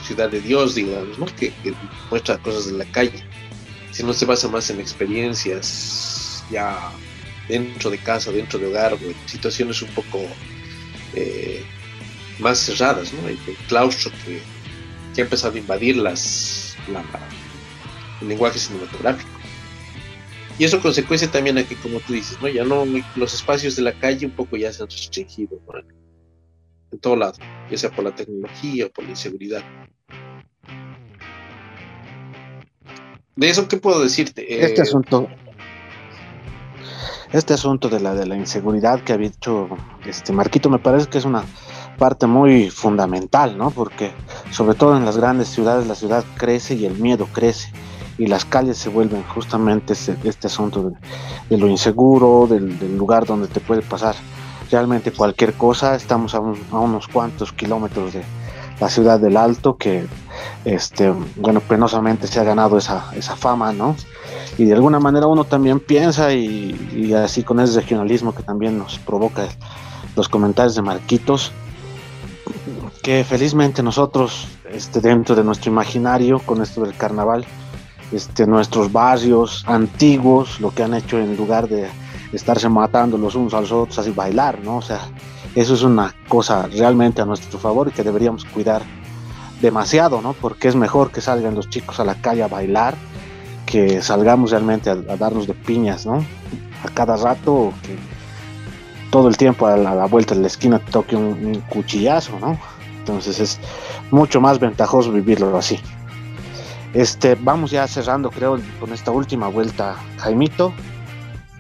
Ciudad 0.03 0.30
de 0.30 0.41
Dios, 0.41 0.74
digamos, 0.74 1.32
que, 1.32 1.53
que 1.62 1.74
muestra 2.11 2.39
cosas 2.39 2.66
de 2.66 2.72
la 2.78 2.85
calle, 2.87 3.22
sino 3.91 4.12
se 4.12 4.24
basa 4.24 4.49
más 4.49 4.70
en 4.70 4.80
experiencias 4.80 6.45
ya 6.51 6.93
dentro 7.49 7.91
de 7.91 7.99
casa, 7.99 8.32
dentro 8.32 8.59
de 8.59 8.66
hogar, 8.66 8.97
situaciones 9.26 9.82
un 9.82 9.89
poco 9.91 10.26
eh, 11.14 11.62
más 12.38 12.58
cerradas, 12.58 13.12
¿no? 13.12 13.28
El, 13.28 13.38
claustro 13.68 14.10
que, 14.24 14.40
ha 15.20 15.24
empezado 15.24 15.54
a 15.54 15.58
invadir 15.58 15.96
las, 15.96 16.76
el 18.20 18.28
lenguaje 18.28 18.58
cinematográfico. 18.58 19.30
Y 20.58 20.64
eso 20.64 20.80
consecuencia 20.80 21.30
también 21.30 21.58
a 21.58 21.64
que, 21.64 21.76
como 21.76 22.00
tú 22.00 22.12
dices, 22.12 22.40
¿no? 22.40 22.48
Ya 22.48 22.64
no, 22.64 22.84
los 23.16 23.34
espacios 23.34 23.76
de 23.76 23.82
la 23.82 23.92
calle 23.92 24.26
un 24.26 24.32
poco 24.32 24.56
ya 24.56 24.72
se 24.72 24.82
han 24.82 24.88
restringido, 24.88 25.60
En 26.92 26.98
todo 26.98 27.16
lado, 27.16 27.34
ya 27.70 27.76
sea 27.76 27.90
por 27.90 28.04
la 28.04 28.14
tecnología 28.14 28.86
o 28.86 28.90
por 28.90 29.04
la 29.04 29.10
inseguridad. 29.10 29.62
De 33.36 33.50
eso, 33.50 33.66
¿qué 33.66 33.76
puedo 33.76 34.00
decirte? 34.00 34.64
Este 34.64 34.80
eh, 34.80 34.82
asunto, 34.82 35.28
este 37.35 37.53
asunto 37.53 37.89
de 37.89 37.99
la 37.99 38.14
de 38.14 38.26
la 38.26 38.37
inseguridad 38.37 39.01
que 39.01 39.12
ha 39.12 39.16
dicho 39.16 39.68
este 40.07 40.32
Marquito 40.32 40.70
me 40.70 40.78
parece 40.78 41.09
que 41.09 41.18
es 41.18 41.24
una 41.24 41.43
parte 41.99 42.28
muy 42.28 42.70
fundamental, 42.70 43.59
¿no? 43.59 43.72
Porque 43.72 44.12
sobre 44.53 44.76
todo 44.76 44.97
en 44.97 45.05
las 45.05 45.16
grandes 45.16 45.49
ciudades 45.49 45.89
la 45.89 45.97
ciudad 45.97 46.24
crece 46.37 46.74
y 46.74 46.87
el 46.87 46.95
miedo 46.95 47.26
crece 47.32 47.72
y 48.18 48.28
las 48.28 48.45
calles 48.45 48.78
se 48.78 48.89
vuelven 48.89 49.24
justamente 49.24 49.95
este, 49.95 50.16
este 50.22 50.47
asunto 50.47 50.95
de, 51.51 51.59
lo 51.59 51.66
inseguro, 51.66 52.47
del, 52.49 52.97
lugar 52.97 53.26
donde 53.26 53.49
te 53.49 53.59
puede 53.59 53.82
pasar 53.82 54.14
realmente 54.70 55.11
cualquier 55.11 55.55
cosa. 55.55 55.97
Estamos 55.97 56.37
a, 56.37 56.39
unos 56.39 57.09
cuantos 57.09 57.53
kilómetros 57.53 58.12
de 58.12 58.22
la 58.80 58.88
ciudad 58.88 59.20
del 59.20 59.36
Alto 59.36 59.76
que, 59.76 60.06
este, 60.64 61.12
bueno, 61.36 61.60
penosamente 61.60 62.26
se 62.26 62.40
ha 62.40 62.44
ganado 62.44 62.78
esa, 62.78 63.10
esa 63.14 63.36
fama, 63.36 63.72
¿no? 63.72 63.96
y 64.58 64.64
de 64.64 64.74
alguna 64.74 65.00
manera 65.00 65.26
uno 65.26 65.44
también 65.44 65.80
piensa 65.80 66.32
y, 66.32 67.12
así 67.14 67.42
con 67.42 67.60
ese 67.60 67.80
regionalismo 67.80 68.34
que 68.34 68.42
también 68.42 68.78
nos 68.78 68.98
provoca 68.98 69.46
los 70.16 70.28
comentarios 70.28 70.74
de 70.76 70.82
Marquitos, 70.82 71.52
que 73.02 73.24
felizmente 73.24 73.82
nosotros 73.82 74.46
este, 74.70 75.00
dentro 75.00 75.34
de 75.34 75.42
nuestro 75.44 75.72
imaginario 75.72 76.38
con 76.40 76.62
esto 76.62 76.82
del 76.82 76.96
carnaval, 76.96 77.44
este, 78.12 78.46
nuestros 78.46 78.92
barrios 78.92 79.64
antiguos, 79.66 80.60
lo 80.60 80.70
que 80.70 80.84
han 80.84 80.94
hecho 80.94 81.18
en 81.18 81.36
lugar 81.36 81.68
de 81.68 81.88
estarse 82.32 82.68
matando 82.68 83.18
los 83.18 83.34
unos 83.34 83.54
a 83.54 83.60
los 83.60 83.72
otros, 83.72 83.98
así 83.98 84.10
bailar, 84.10 84.60
¿no? 84.60 84.76
O 84.76 84.82
sea, 84.82 85.00
eso 85.55 85.74
es 85.74 85.82
una 85.82 86.14
cosa 86.28 86.66
realmente 86.66 87.22
a 87.22 87.24
nuestro 87.24 87.59
favor 87.59 87.88
y 87.88 87.92
que 87.92 88.02
deberíamos 88.02 88.44
cuidar 88.44 88.82
demasiado, 89.61 90.20
¿no? 90.20 90.32
Porque 90.32 90.68
es 90.68 90.76
mejor 90.76 91.11
que 91.11 91.20
salgan 91.20 91.55
los 91.55 91.68
chicos 91.70 92.00
a 92.00 92.05
la 92.05 92.16
calle 92.16 92.42
a 92.42 92.48
bailar 92.48 92.94
que 93.66 94.02
salgamos 94.02 94.50
realmente 94.50 94.90
a, 94.90 94.94
darnos 94.94 95.46
de 95.46 95.55
piñas, 95.55 96.07
¿no? 96.07 96.24
A 96.84 96.88
cada 96.92 97.16
rato, 97.16 97.72
que 97.82 97.96
todo 99.11 99.28
el 99.28 99.36
tiempo 99.36 99.66
a 99.66 99.76
la, 99.76 100.07
vuelta 100.07 100.34
de 100.34 100.42
la 100.42 100.48
esquina 100.48 100.78
toque 100.78 101.16
un, 101.16 101.62
cuchillazo, 101.68 102.38
¿no? 102.40 102.59
Entonces 102.98 103.40
es 103.40 103.61
mucho 104.11 104.40
más 104.40 104.59
ventajoso 104.59 105.12
vivirlo 105.12 105.57
así. 105.57 105.78
Este, 106.92 107.34
vamos 107.34 107.70
ya 107.70 107.86
cerrando, 107.88 108.30
creo, 108.30 108.61
con 108.78 108.92
esta 108.92 109.11
última 109.11 109.48
vuelta, 109.48 109.96
Jaimito. 110.18 110.72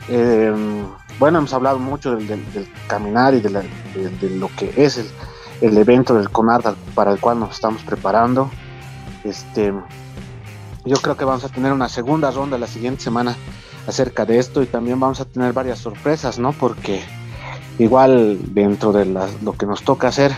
Em, 0.08 0.84
bueno, 1.18 1.38
hemos 1.38 1.52
hablado 1.52 1.78
mucho 1.78 2.16
del, 2.16 2.44
caminar 2.86 3.34
y 3.34 3.40
de, 3.40 3.50
lo 4.30 4.48
que 4.56 4.72
es 4.76 4.98
el, 5.60 5.76
evento 5.78 6.14
del 6.14 6.30
CONARD 6.30 6.74
para 6.94 7.12
el 7.12 7.20
cual 7.20 7.40
nos 7.40 7.54
estamos 7.54 7.82
preparando. 7.82 8.50
Este, 9.22 9.72
yo 10.84 10.96
creo 10.96 11.16
que 11.16 11.24
vamos 11.24 11.44
a 11.44 11.48
tener 11.48 11.72
una 11.72 11.88
segunda 11.88 12.30
ronda 12.30 12.58
la 12.58 12.66
siguiente 12.66 13.02
semana 13.02 13.36
acerca 13.86 14.24
de 14.26 14.38
esto 14.38 14.62
y 14.62 14.66
también 14.66 15.00
vamos 15.00 15.20
a 15.20 15.24
tener 15.24 15.52
varias 15.52 15.78
sorpresas, 15.78 16.38
¿no? 16.38 16.52
Porque 16.52 17.02
igual 17.78 18.38
dentro 18.54 18.92
de 18.92 19.04
lo 19.04 19.52
que 19.54 19.66
nos 19.66 19.82
toca 19.82 20.08
hacer, 20.08 20.32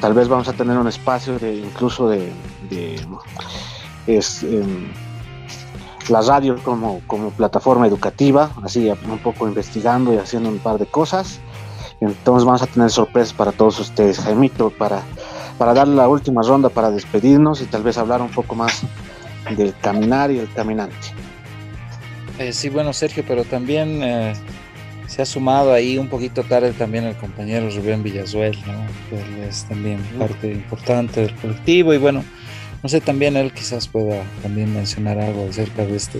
tal 0.00 0.14
vez 0.14 0.28
vamos 0.28 0.48
a 0.48 0.52
tener 0.52 0.76
un 0.76 0.88
espacio 0.88 1.38
de 1.38 1.56
incluso 1.56 2.08
de, 2.08 2.32
es, 4.06 4.42
em, 4.42 4.92
la 6.08 6.22
radio 6.22 6.56
como, 6.62 7.00
como 7.06 7.30
plataforma 7.30 7.86
educativa, 7.86 8.50
así 8.62 8.88
un 8.88 9.18
poco 9.18 9.46
investigando 9.46 10.14
y 10.14 10.16
haciendo 10.16 10.48
un 10.48 10.58
par 10.58 10.78
de 10.78 10.86
cosas. 10.86 11.40
Entonces 12.00 12.44
vamos 12.44 12.62
a 12.62 12.66
tener 12.66 12.90
sorpresas 12.90 13.32
para 13.34 13.52
todos 13.52 13.78
ustedes, 13.78 14.18
Jaimito, 14.18 14.70
para, 14.70 15.02
para 15.58 15.74
dar 15.74 15.86
la 15.86 16.08
última 16.08 16.42
ronda 16.42 16.70
para 16.70 16.90
despedirnos 16.90 17.60
y 17.60 17.66
tal 17.66 17.82
vez 17.82 17.98
hablar 17.98 18.22
un 18.22 18.30
poco 18.30 18.54
más 18.54 18.82
del 19.56 19.74
caminar 19.80 20.30
y 20.30 20.38
el 20.38 20.50
caminante. 20.52 20.96
Eh, 22.38 22.52
sí, 22.54 22.70
bueno, 22.70 22.94
Sergio, 22.94 23.22
pero 23.28 23.44
también 23.44 24.02
eh, 24.02 24.32
se 25.06 25.20
ha 25.20 25.26
sumado 25.26 25.74
ahí 25.74 25.98
un 25.98 26.08
poquito 26.08 26.42
tarde 26.42 26.72
también 26.72 27.04
el 27.04 27.16
compañero 27.16 27.68
Rubén 27.68 28.02
Villazuel, 28.02 28.56
¿no? 28.66 28.86
Que 29.10 29.48
es 29.48 29.64
también 29.64 30.02
parte 30.18 30.50
importante 30.50 31.20
del 31.20 31.34
colectivo 31.34 31.92
y 31.92 31.98
bueno, 31.98 32.24
no 32.82 32.88
sé, 32.88 33.00
también 33.00 33.36
él 33.36 33.52
quizás 33.52 33.88
pueda 33.88 34.22
también 34.42 34.72
mencionar 34.72 35.18
algo 35.18 35.48
acerca 35.48 35.84
de 35.84 35.96
este, 35.96 36.18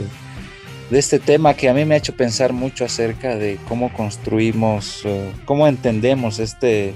de 0.90 0.98
este 0.98 1.18
tema 1.18 1.54
que 1.54 1.68
a 1.68 1.74
mí 1.74 1.84
me 1.84 1.94
ha 1.94 1.98
hecho 1.98 2.16
pensar 2.16 2.52
mucho 2.52 2.84
acerca 2.84 3.36
de 3.36 3.58
cómo 3.68 3.92
construimos, 3.92 5.02
eh, 5.04 5.32
cómo 5.44 5.66
entendemos 5.66 6.38
este 6.38 6.94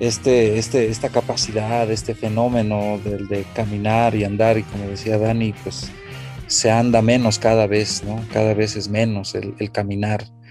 este, 0.00 0.58
este, 0.58 0.88
esta 0.88 1.08
capacidad, 1.08 1.90
este 1.90 2.14
fenómeno 2.14 2.98
del 3.04 3.28
de 3.28 3.44
caminar 3.54 4.14
y 4.14 4.24
andar, 4.24 4.58
y 4.58 4.62
como 4.64 4.88
decía 4.88 5.18
Dani, 5.18 5.54
pues 5.62 5.90
se 6.46 6.70
anda 6.70 7.00
menos 7.00 7.38
cada 7.38 7.66
vez, 7.66 8.02
¿no? 8.04 8.20
Cada 8.32 8.54
vez 8.54 8.76
es 8.76 8.88
menos 8.88 9.34
el, 9.34 9.54
caminar 9.72 10.24
ah, 10.24 10.43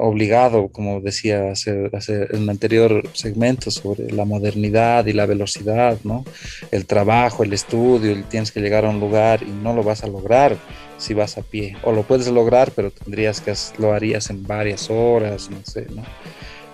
obligado, 0.00 0.68
como 0.68 1.00
decía 1.00 1.52
hace, 1.52 1.88
en 2.30 2.42
el 2.42 2.50
anterior 2.50 3.02
segmento, 3.12 3.70
sobre 3.70 4.10
la 4.12 4.24
modernidad 4.24 5.06
y 5.06 5.12
la 5.12 5.26
velocidad, 5.26 5.98
¿no? 6.04 6.24
El 6.70 6.86
trabajo, 6.86 7.42
el 7.42 7.52
estudio, 7.52 8.22
tienes 8.28 8.52
que 8.52 8.60
llegar 8.60 8.84
a 8.84 8.90
un 8.90 9.00
lugar 9.00 9.42
y 9.42 9.50
no 9.50 9.74
lo 9.74 9.82
vas 9.82 10.04
a 10.04 10.06
lograr 10.06 10.56
si 10.98 11.14
vas 11.14 11.38
a 11.38 11.42
pie, 11.42 11.76
o 11.82 11.92
lo 11.92 12.02
puedes 12.02 12.28
lograr, 12.28 12.72
pero 12.72 12.90
tendrías 12.90 13.40
que 13.40 13.54
lo 13.78 13.92
harías 13.92 14.28
en 14.28 14.46
varias 14.46 14.90
horas, 14.90 15.48
no 15.50 15.58
sé, 15.64 15.86
¿no? 15.94 16.02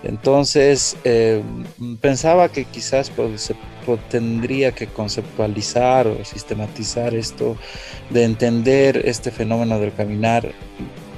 Entonces, 0.03 0.95
eh, 1.03 1.41
pensaba 2.01 2.49
que 2.49 2.65
quizás 2.65 3.11
se 3.35 3.55
tendría 4.09 4.71
que 4.73 4.87
conceptualizar 4.87 6.07
o 6.07 6.23
sistematizar 6.23 7.15
esto, 7.15 7.57
de 8.09 8.23
entender 8.23 9.01
este 9.05 9.31
fenómeno 9.31 9.79
del 9.79 9.93
caminar, 9.93 10.51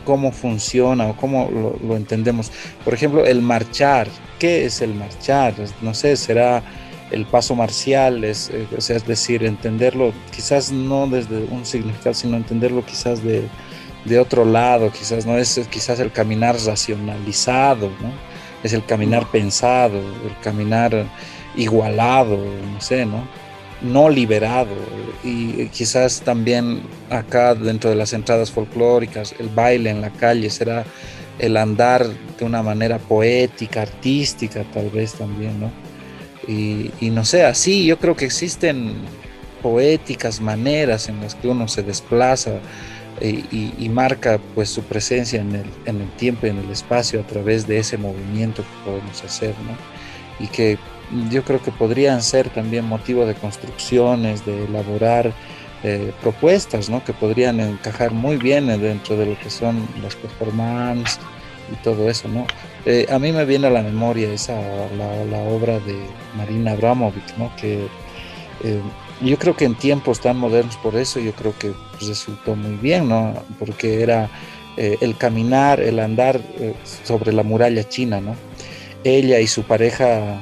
cómo 0.10 0.32
funciona 0.32 1.06
o 1.06 1.16
cómo 1.16 1.52
lo, 1.52 1.78
lo 1.88 1.96
entendemos. 1.96 2.52
Por 2.84 2.96
ejemplo, 2.96 3.28
el 3.28 3.44
marchar. 3.44 4.08
¿Qué 4.40 4.66
es 4.66 4.82
el 4.82 4.96
marchar? 4.96 5.54
No 5.84 5.94
sé, 5.94 6.18
será 6.18 6.64
el 7.12 7.28
paso 7.28 7.54
marcial, 7.54 8.24
es, 8.24 8.50
eh, 8.50 8.66
o 8.76 8.82
sea, 8.82 8.98
es 8.98 9.06
decir, 9.06 9.44
entenderlo 9.44 10.12
quizás 10.36 10.72
no 10.72 11.06
desde 11.08 11.44
un 11.46 11.64
significado, 11.64 12.16
sino 12.16 12.38
entenderlo 12.38 12.84
quizás 12.84 13.24
de, 13.24 13.48
de 14.06 14.20
otro 14.20 14.46
lado, 14.46 14.92
quizás 14.92 15.28
no 15.28 15.38
es 15.38 15.60
quizás 15.70 16.00
el 16.00 16.12
caminar 16.12 16.56
racionalizado, 16.66 17.90
¿no? 18.02 18.12
es 18.64 18.74
el 18.74 18.84
caminar 18.84 19.28
pensado, 19.28 20.00
el 20.00 20.36
caminar 20.44 21.06
igualado, 21.56 22.38
no 22.38 22.82
sé, 22.82 23.06
¿no? 23.06 23.28
No 23.82 24.10
liberado. 24.10 24.76
Y 25.24 25.68
quizás 25.68 26.22
también 26.22 26.82
acá 27.10 27.56
dentro 27.56 27.90
de 27.90 27.96
las 27.96 28.14
entradas 28.14 28.52
folclóricas, 28.52 29.34
el 29.40 29.50
baile 29.50 29.90
en 29.90 30.02
la 30.02 30.10
calle 30.10 30.50
será 30.50 30.86
el 31.40 31.58
andar 31.58 32.06
de 32.38 32.46
una 32.46 32.62
manera 32.62 33.00
poética, 33.00 33.82
artística, 33.82 34.64
tal 34.74 34.90
vez 34.90 35.14
también, 35.14 35.60
¿no? 35.60 35.72
Y, 36.48 36.92
no 37.12 37.26
sé, 37.26 37.46
así 37.46 37.86
yo 37.86 38.00
creo 38.00 38.16
que 38.16 38.26
existen 38.26 38.96
poéticas 39.62 40.42
maneras 40.42 41.08
en 41.08 41.22
las 41.22 41.36
que 41.36 41.48
uno 41.48 41.68
se 41.68 41.84
desplaza 41.84 42.54
y, 43.22 43.74
y, 43.78 43.90
marca 43.90 44.40
pues 44.56 44.70
su 44.70 44.82
presencia 44.82 45.42
en 45.42 45.54
el, 45.56 45.66
en 45.86 46.02
el, 46.02 46.10
tiempo 46.12 46.48
y 46.48 46.50
en 46.50 46.58
el 46.58 46.72
espacio 46.72 47.20
a 47.20 47.24
través 47.24 47.68
de 47.68 47.78
ese 47.78 47.98
movimiento 47.98 48.64
que 48.64 48.90
podemos 48.90 49.24
hacer, 49.24 49.54
¿no? 49.60 50.44
Y 50.44 50.48
que 50.48 50.80
yo 51.30 51.44
creo 51.44 51.62
que 51.62 51.72
podrían 51.72 52.22
ser 52.22 52.50
también 52.50 52.86
motivo 52.86 53.26
de 53.26 53.36
construcciones, 53.36 54.46
de 54.46 54.66
elaborar 54.66 55.34
eh, 55.84 56.12
propuestas, 56.22 56.90
¿no? 56.90 57.04
Que 57.04 57.14
podrían 57.14 57.60
encajar 57.60 58.12
muy 58.12 58.38
bien 58.38 58.68
dentro 58.68 59.16
de 59.18 59.26
lo 59.26 59.40
que 59.40 59.50
son 59.50 59.88
las 60.02 60.16
performances 60.16 61.20
y 61.72 61.76
todo 61.84 62.10
eso, 62.10 62.28
¿no? 62.28 62.46
Eh, 62.86 63.06
a 63.10 63.20
mí 63.20 63.32
me 63.32 63.46
viene 63.46 63.68
a 63.68 63.70
la 63.70 63.82
memoria 63.82 64.32
esa, 64.32 64.60
la, 64.98 65.26
la 65.26 65.40
obra 65.50 65.80
de 65.80 65.98
Marina 66.36 66.72
Abramovic, 66.72 67.38
¿no? 67.38 67.52
Que 67.56 67.88
eh, 68.64 68.82
yo 69.22 69.38
creo 69.38 69.56
que 69.56 69.66
en 69.66 69.76
tiempos 69.76 70.22
tan 70.22 70.38
modernos 70.38 70.78
por 70.78 70.96
eso 70.96 71.20
yo 71.20 71.34
creo 71.34 71.58
que 71.58 71.74
pues, 71.92 72.08
resultó 72.08 72.56
muy 72.56 72.76
bien, 72.76 73.10
¿no? 73.10 73.34
Porque 73.58 74.02
era 74.02 74.30
eh, 74.78 74.98
el 75.02 75.18
caminar, 75.18 75.80
el 75.80 76.00
andar 76.00 76.40
eh, 76.58 76.74
sobre 77.04 77.34
la 77.34 77.44
muralla 77.44 77.88
china, 77.88 78.22
¿no? 78.22 78.36
Ella 79.04 79.40
y 79.40 79.48
su 79.48 79.64
pareja 79.64 80.40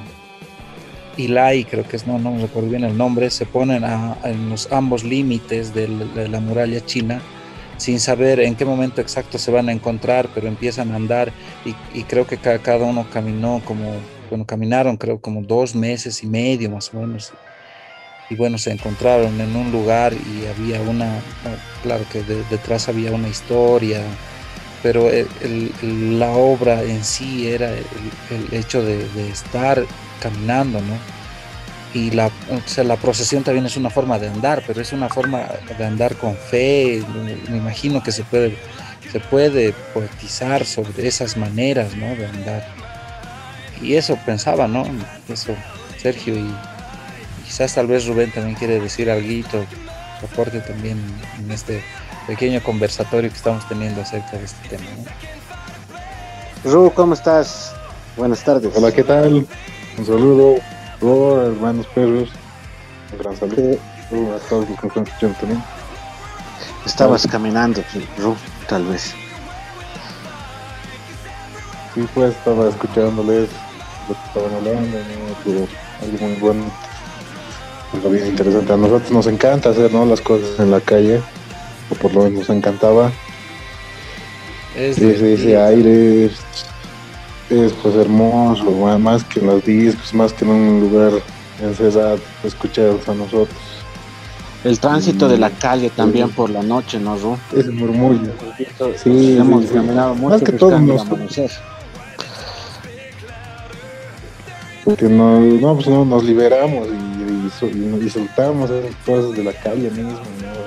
Ilai, 1.18 1.66
creo 1.66 1.88
que 1.88 1.96
es, 1.96 2.08
no, 2.08 2.20
no 2.20 2.32
me 2.32 2.42
recuerdo 2.42 2.70
bien 2.70 2.84
el 2.84 2.98
nombre, 2.98 3.30
se 3.30 3.46
ponen 3.46 3.84
en 4.24 4.50
los 4.50 4.72
ambos 4.72 5.04
límites 5.04 5.74
de 5.74 5.88
la, 5.88 6.40
muralla 6.40 6.86
china 6.86 7.22
sin 7.78 8.00
saber 8.00 8.40
en 8.40 8.56
qué 8.56 8.66
momento 8.66 9.02
exacto 9.02 9.38
se 9.38 9.52
van 9.52 9.70
a 9.70 9.72
encontrar, 9.72 10.30
pero 10.34 10.48
empiezan 10.48 10.92
a 10.92 10.96
andar 10.96 11.32
y, 11.94 12.04
creo 12.04 12.26
que 12.26 12.38
cada, 12.38 12.78
uno 12.78 13.08
caminó 13.12 13.62
como, 13.66 13.94
bueno, 14.30 14.46
caminaron 14.46 14.98
creo 14.98 15.20
como 15.20 15.42
dos 15.42 15.76
meses 15.76 16.24
y 16.24 16.28
medio 16.28 16.70
más 16.72 16.94
o 16.94 17.00
menos. 17.00 17.34
Y 18.30 18.36
bueno, 18.36 18.58
se 18.58 18.72
encontraron 18.72 19.40
en 19.40 19.56
un 19.56 19.72
lugar 19.72 20.14
y 20.14 20.48
había 20.48 20.82
una, 20.82 21.22
claro 21.82 22.04
que 22.12 22.24
de, 22.24 22.44
detrás 22.50 22.90
había 22.90 23.12
una 23.12 23.30
historia, 23.30 24.02
pero 24.84 25.10
el, 25.10 26.20
la 26.20 26.32
obra 26.32 26.84
en 26.84 27.04
sí 27.04 27.48
era 27.48 27.72
el, 27.72 27.84
hecho 28.52 28.84
de, 28.84 29.06
estar 29.30 29.84
caminando, 30.18 30.80
¿no? 30.82 30.98
Y 31.94 32.12
la, 32.12 32.28
o 32.28 32.62
sea, 32.68 32.84
la 32.84 32.98
procesión 32.98 33.44
también 33.44 33.66
es 33.66 33.78
una 33.78 33.90
forma 33.90 34.20
de 34.20 34.28
andar, 34.28 34.64
pero 34.68 34.82
es 34.82 34.92
una 34.94 35.10
forma 35.10 35.48
de 35.78 35.86
andar 35.86 36.16
con 36.16 36.36
fe, 36.36 37.02
me 37.50 37.58
imagino 37.58 38.04
que 38.04 38.12
se 38.12 38.24
puede, 38.24 38.58
se 39.12 39.20
puede 39.20 39.74
poetizar 39.94 40.66
sobre 40.66 41.08
esas 41.08 41.38
maneras, 41.38 41.96
¿no? 41.96 42.16
De 42.16 42.26
andar. 42.26 42.68
Y 43.82 43.96
eso 43.96 44.18
pensaba, 44.26 44.68
¿no? 44.68 44.86
Eso, 45.30 45.56
Sergio 45.98 46.36
y 46.36 46.54
quizás 47.46 47.74
tal 47.74 47.88
vez 47.88 48.06
Rubén 48.06 48.32
también 48.32 48.56
quiere 48.56 48.80
decir 48.80 49.10
algo, 49.10 49.28
aporte 50.24 50.60
también 50.60 51.00
en 51.40 51.52
este 51.52 51.82
pequeño 52.28 52.62
conversatorio 52.62 53.30
que 53.30 53.38
estamos 53.38 53.68
teniendo 53.68 54.02
acerca 54.02 54.38
de 54.38 54.46
este 54.46 54.68
tema. 54.70 54.86
¿no? 54.98 56.72
Ru, 56.72 56.92
¿cómo 56.94 57.14
estás? 57.14 57.74
Buenas 58.18 58.44
tardes. 58.44 58.74
Hola, 58.76 58.92
¿qué 58.92 59.04
tal? 59.04 59.48
Un 59.98 60.06
saludo, 60.06 60.56
Ru, 61.02 61.42
hermanos 61.42 61.88
perros. 61.88 62.30
Un 63.12 63.18
gran 63.18 63.36
saludo 63.36 63.80
a 64.36 64.40
todos 64.48 64.70
los 64.70 64.80
que 64.80 64.88
están 64.88 65.04
escuchando 65.04 65.40
también. 65.40 65.64
Estabas 66.86 67.26
ah, 67.26 67.30
caminando, 67.32 67.84
Ru, 68.20 68.36
tal 68.68 68.86
vez. 68.86 69.16
Sí, 71.96 72.08
pues 72.14 72.36
estaba 72.36 72.70
escuchándoles 72.70 73.50
lo 74.08 74.14
que 74.14 74.28
estaban 74.28 74.54
hablando, 74.54 74.98
¿no? 74.98 75.36
Pero 75.44 75.68
algo 76.02 76.28
muy 76.28 76.40
bueno 76.40 76.64
algo 77.94 78.10
bien 78.10 78.28
interesante. 78.28 78.74
A 78.74 78.78
nosotros 78.78 79.12
nos 79.12 79.28
encanta 79.28 79.70
hacer 79.70 79.92
¿no? 79.92 80.06
las 80.06 80.22
cosas 80.22 80.60
en 80.60 80.72
la 80.72 80.80
calle, 80.80 81.22
o 81.90 81.96
por 81.96 82.14
lo 82.14 82.24
menos 82.24 82.48
nos 82.48 82.50
encantaba. 82.56 83.12
Es 84.76 85.00
ese, 85.00 85.34
ese 85.34 85.58
aire 85.58 86.26
es, 86.26 86.34
es, 87.50 87.74
pues 87.74 87.96
hermoso, 87.96 88.66
más 89.00 89.24
que 89.24 89.40
en 89.40 89.48
los 89.48 89.64
discos, 89.64 90.14
más 90.14 90.34
que 90.34 90.46
en 90.46 90.52
un 90.52 90.80
lugar 90.82 91.14
encerrado, 91.62 92.20
escuchar 92.44 92.96
a 93.08 93.14
nosotros. 93.14 93.58
El 94.64 94.80
tránsito 94.80 95.28
mm, 95.28 95.30
de 95.30 95.38
la 95.38 95.50
calle 95.52 95.90
también 95.90 96.28
sí. 96.28 96.34
por 96.36 96.50
la 96.50 96.64
noche, 96.64 97.00
¿no, 97.00 97.18
Ru? 97.18 97.38
Ese 97.56 97.70
murmullo. 97.70 98.32
Sí, 99.02 99.38
hemos 99.38 99.66
sí, 99.66 99.74
caminado 99.74 100.16
mucho 100.16 100.30
más 100.30 100.44
que 100.44 100.52
todo 100.52 100.80
nos, 100.80 101.06
porque 104.84 105.10
no, 105.10 105.42
no, 105.42 105.76
pues 105.76 105.88
no, 105.88 106.06
nos 106.06 106.24
liberamos 106.24 106.88
y, 106.88 107.66
y, 107.66 107.68
y 107.68 108.00
disfrutamos 108.00 108.70
esas 108.70 108.96
cosas 109.06 109.34
de 109.36 109.44
la 109.44 109.52
calle 109.52 109.90
mismo. 109.92 110.12
¿no? 110.12 110.67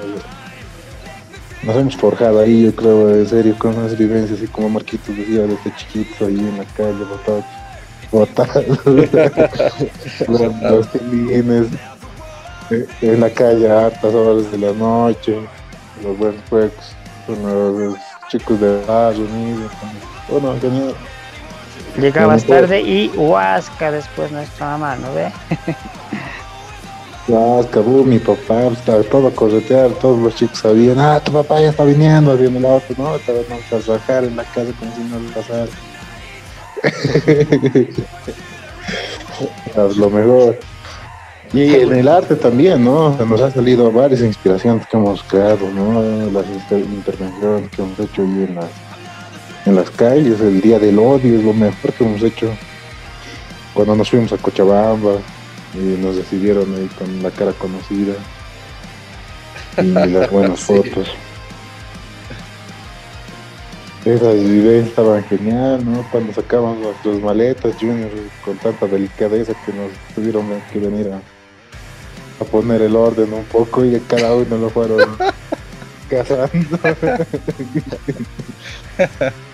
Nos 1.62 1.76
hemos 1.76 1.96
forjado 1.96 2.40
ahí, 2.40 2.64
yo 2.64 2.74
creo, 2.74 3.14
en 3.14 3.28
serio, 3.28 3.54
con 3.58 3.76
unas 3.76 3.96
vivencias, 3.96 4.38
así 4.38 4.48
como 4.48 4.70
Marquitos 4.70 5.14
decía, 5.14 5.42
desde 5.42 5.74
chiquito 5.76 6.26
ahí 6.26 6.38
en 6.38 6.56
la 6.56 6.64
calle, 6.64 7.04
botados, 7.04 7.44
botados. 8.10 8.86
los, 10.26 10.62
los 10.62 10.92
telines, 10.92 11.66
eh, 12.70 12.86
en 13.02 13.20
la 13.20 13.30
calle 13.30 13.70
a 13.70 13.86
altas 13.86 14.14
horas 14.14 14.50
de 14.50 14.58
la 14.58 14.72
noche, 14.72 15.36
los 16.02 16.16
buenos 16.16 16.40
juegos 16.48 16.72
con 17.26 17.42
los 17.42 17.98
chicos 18.28 18.58
de 18.60 18.82
barrio, 18.86 19.26
bueno, 20.28 20.58
genial. 20.60 20.94
Llegabas 21.98 22.44
tarde 22.44 22.80
y 22.80 23.08
Huasca 23.16 23.90
después 23.90 24.30
nuestra 24.30 24.66
mamá, 24.66 24.96
¿no 24.96 25.12
ve? 25.12 25.30
Huasca, 27.30 27.80
uh, 27.80 28.04
mi 28.04 28.18
papá 28.18 28.66
estaba 28.66 29.28
a 29.28 29.30
corretear, 29.30 29.90
todos 29.92 30.18
los 30.18 30.34
chicos 30.34 30.58
sabían, 30.58 30.98
ah, 30.98 31.20
tu 31.24 31.32
papá 31.32 31.60
ya 31.60 31.70
está 31.70 31.84
viniendo, 31.84 32.32
haciendo 32.32 32.58
el 32.58 32.66
auto, 32.66 32.94
no, 32.98 33.18
te 33.18 33.32
vamos 33.32 33.64
a 33.72 33.78
trabajar 33.78 34.24
en 34.24 34.36
la 34.36 34.44
casa 34.44 34.72
como 34.78 34.94
si 34.94 35.02
no 35.02 35.20
le 35.20 35.28
pasara. 35.30 35.68
lo 39.96 40.10
mejor. 40.10 40.58
Y 41.52 41.74
en 41.74 41.92
el 41.94 42.08
arte 42.08 42.36
también, 42.36 42.84
¿no? 42.84 43.16
Nos 43.24 43.40
ha 43.40 43.50
salido 43.50 43.90
varias 43.90 44.20
inspiraciones 44.20 44.86
que 44.86 44.96
hemos 44.96 45.22
creado, 45.22 45.70
¿no? 45.70 46.02
Las 46.30 46.46
intervenciones 46.70 47.70
que 47.70 47.82
hemos 47.82 47.98
hecho 47.98 48.22
ahí 48.22 48.46
en 48.48 48.54
las 48.54 48.70
en 49.66 49.74
las 49.74 49.90
calles, 49.90 50.40
el 50.40 50.60
día 50.60 50.78
del 50.78 50.98
odio 50.98 51.38
es 51.38 51.44
lo 51.44 51.52
mejor 51.52 51.92
que 51.92 52.04
hemos 52.04 52.22
hecho. 52.22 52.50
Cuando 53.74 53.94
nos 53.94 54.10
fuimos 54.10 54.32
a 54.32 54.38
Cochabamba 54.38 55.18
y 55.74 55.78
nos 55.78 56.16
recibieron 56.16 56.74
ahí 56.74 56.88
con 56.98 57.22
la 57.22 57.30
cara 57.30 57.52
conocida 57.52 58.14
y 59.78 59.82
las 59.82 60.30
buenas 60.30 60.60
sí. 60.60 60.66
fotos. 60.66 61.08
Esas 64.04 64.34
ideas 64.36 64.88
estaban 64.88 65.22
genial, 65.24 65.84
¿no? 65.84 66.06
Cuando 66.10 66.32
sacábamos 66.32 66.78
nuestras 66.78 67.20
maletas, 67.20 67.76
Junior, 67.78 68.08
con 68.42 68.56
tanta 68.56 68.86
delicadeza 68.86 69.52
que 69.66 69.74
nos 69.74 69.90
tuvieron 70.14 70.46
que 70.72 70.78
venir 70.78 71.12
a, 71.12 71.20
a 72.42 72.46
poner 72.46 72.80
el 72.80 72.96
orden 72.96 73.34
un 73.34 73.44
poco 73.44 73.84
y 73.84 74.00
cada 74.00 74.34
uno 74.34 74.56
lo 74.56 74.70
fueron 74.70 75.18
cazando. 76.08 76.78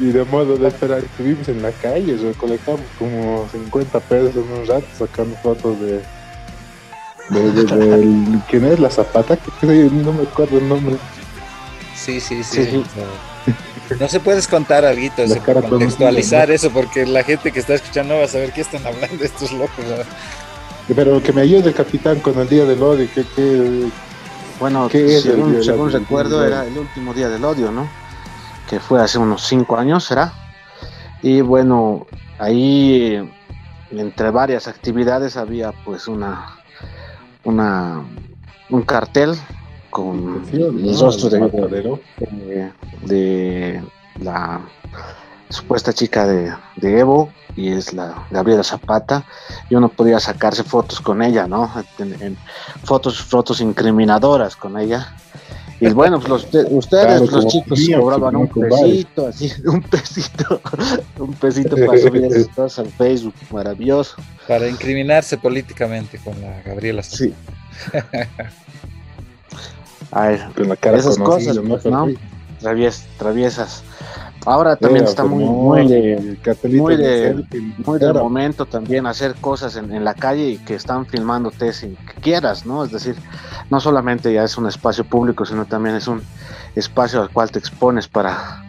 Y 0.00 0.12
de 0.12 0.24
modo 0.24 0.56
de 0.56 0.66
esperar, 0.66 1.00
estuvimos 1.04 1.46
en 1.48 1.60
la 1.60 1.72
calle, 1.72 2.16
recolectamos 2.16 2.80
como 2.98 3.46
50 3.52 4.00
pesos 4.00 4.34
en 4.34 4.60
un 4.60 4.66
rato 4.66 4.86
sacando 4.98 5.36
fotos 5.42 5.78
de. 5.78 6.00
de, 7.28 7.52
de, 7.52 7.64
de, 7.64 7.86
de 7.98 8.38
¿Quién 8.48 8.64
es? 8.64 8.80
La 8.80 8.88
Zapata, 8.88 9.36
que 9.36 9.66
no 9.66 10.12
me 10.14 10.22
acuerdo 10.22 10.56
el 10.56 10.66
nombre. 10.66 10.96
Sí, 11.94 12.18
sí, 12.18 12.42
sí. 12.42 12.64
sí. 12.64 12.84
No 13.98 14.08
se 14.08 14.20
puedes 14.20 14.48
contar 14.48 14.86
algo, 14.86 15.02
contextualizar 15.68 16.50
eso, 16.50 16.70
porque 16.70 17.04
la 17.04 17.22
gente 17.22 17.52
que 17.52 17.60
está 17.60 17.74
escuchando 17.74 18.14
no 18.14 18.20
va 18.20 18.24
a 18.24 18.28
saber 18.28 18.52
qué 18.52 18.62
están 18.62 18.86
hablando 18.86 19.22
estos 19.22 19.52
locos. 19.52 19.84
Pero 20.94 21.22
que 21.22 21.32
me 21.32 21.42
ayude 21.42 21.68
el 21.68 21.74
capitán 21.74 22.20
con 22.20 22.38
el 22.38 22.48
día 22.48 22.64
del 22.64 22.82
odio. 22.82 23.06
¿qué, 23.14 23.24
qué, 23.36 23.86
bueno, 24.58 24.88
según, 24.90 25.62
según 25.62 25.92
recuerdo, 25.92 26.46
era 26.46 26.66
el 26.66 26.78
último 26.78 27.12
día 27.12 27.28
del 27.28 27.44
odio, 27.44 27.70
¿no? 27.70 27.88
Que 28.70 28.80
fue 28.80 29.02
hace 29.02 29.18
unos 29.18 29.42
cinco 29.42 29.76
años, 29.76 30.04
¿será? 30.04 30.32
Y 31.22 31.42
bueno, 31.42 32.06
ahí 32.38 33.30
entre 33.90 34.30
varias 34.30 34.68
actividades 34.68 35.36
había 35.36 35.72
pues 35.84 36.08
una, 36.08 36.56
una 37.44 38.02
un 38.70 38.82
cartel 38.82 39.34
con 39.90 40.44
el 40.52 40.98
rostro 40.98 41.28
de, 41.28 42.72
de, 43.02 43.84
la 44.20 44.60
supuesta 45.48 45.92
chica 45.92 46.26
de, 46.26 46.54
Evo 46.80 47.32
y 47.56 47.72
es 47.72 47.92
la 47.92 48.26
Gabriela 48.30 48.62
Zapata 48.62 49.24
y 49.68 49.74
uno 49.74 49.88
podía 49.88 50.20
sacarse 50.20 50.62
fotos 50.62 51.00
con 51.00 51.22
ella, 51.22 51.48
¿no? 51.48 51.70
En, 51.98 52.36
fotos, 52.84 53.20
fotos 53.20 53.60
incriminadoras 53.60 54.54
con 54.54 54.78
ella. 54.78 55.12
Y 55.80 55.88
bueno, 55.90 56.20
pues 56.20 56.28
los, 56.28 56.64
ustedes, 56.70 57.32
los 57.32 57.46
chicos, 57.46 57.80
cobraban 57.96 58.36
un 58.36 58.48
pesito, 58.48 59.28
así, 59.28 59.50
un 59.66 59.80
pesito, 59.82 60.60
un 61.18 61.32
pesito 61.32 61.74
para 61.74 61.98
subir 61.98 62.24
esas 62.30 62.48
cosas 62.48 62.78
al 62.80 62.92
Facebook, 62.92 63.34
maravilloso. 63.50 64.16
Para 64.46 64.68
incriminarse 64.68 65.38
políticamente 65.38 66.18
con 66.18 66.38
la 66.40 66.60
Gabriela. 66.62 67.02
Sí. 67.02 67.32
La 70.10 70.76
cara 70.76 70.98
esas 70.98 71.16
cosas, 71.16 71.58
pues, 71.66 71.84
¿no? 71.86 72.08
traviesas. 73.18 73.82
Ahora 74.46 74.76
también 74.76 75.04
está 75.04 75.24
muy, 75.24 75.44
muy, 75.44 75.86
de, 75.86 76.38
muy, 76.70 76.96
de, 76.96 77.44
muy 77.84 77.98
del 77.98 78.14
momento 78.14 78.64
también 78.64 79.06
hacer 79.06 79.34
cosas 79.34 79.76
en, 79.76 80.02
la 80.02 80.14
calle 80.14 80.48
y 80.48 80.58
que 80.58 80.74
están 80.74 81.04
filmándote 81.04 81.72
sin 81.74 81.96
que 81.96 82.14
quieras, 82.20 82.64
¿no? 82.64 82.84
Es 82.84 82.90
decir, 82.90 83.16
no 83.68 83.80
solamente 83.80 84.32
ya 84.32 84.44
es 84.44 84.56
un 84.56 84.66
espacio 84.66 85.04
público, 85.04 85.44
sino 85.44 85.66
también 85.66 85.96
es 85.96 86.08
un 86.08 86.22
espacio 86.74 87.20
al 87.20 87.30
cual 87.30 87.50
te 87.50 87.58
expones 87.58 88.08
para 88.08 88.64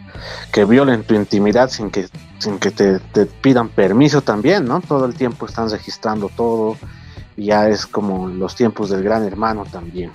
que 0.52 0.66
violen 0.66 1.04
tu 1.04 1.14
intimidad 1.14 1.70
sin 1.70 1.90
que, 1.90 2.06
sin 2.38 2.58
que 2.58 2.70
te, 2.70 2.98
te 2.98 3.24
pidan 3.24 3.70
permiso 3.70 4.20
también, 4.20 4.66
¿no? 4.66 4.82
Todo 4.82 5.06
el 5.06 5.14
tiempo 5.14 5.46
están 5.46 5.70
registrando 5.70 6.30
todo 6.36 6.76
y 7.34 7.46
ya 7.46 7.68
es 7.68 7.86
como 7.86 8.28
los 8.28 8.54
tiempos 8.54 8.90
del 8.90 9.02
gran 9.02 9.24
hermano 9.24 9.64
también. 9.64 10.10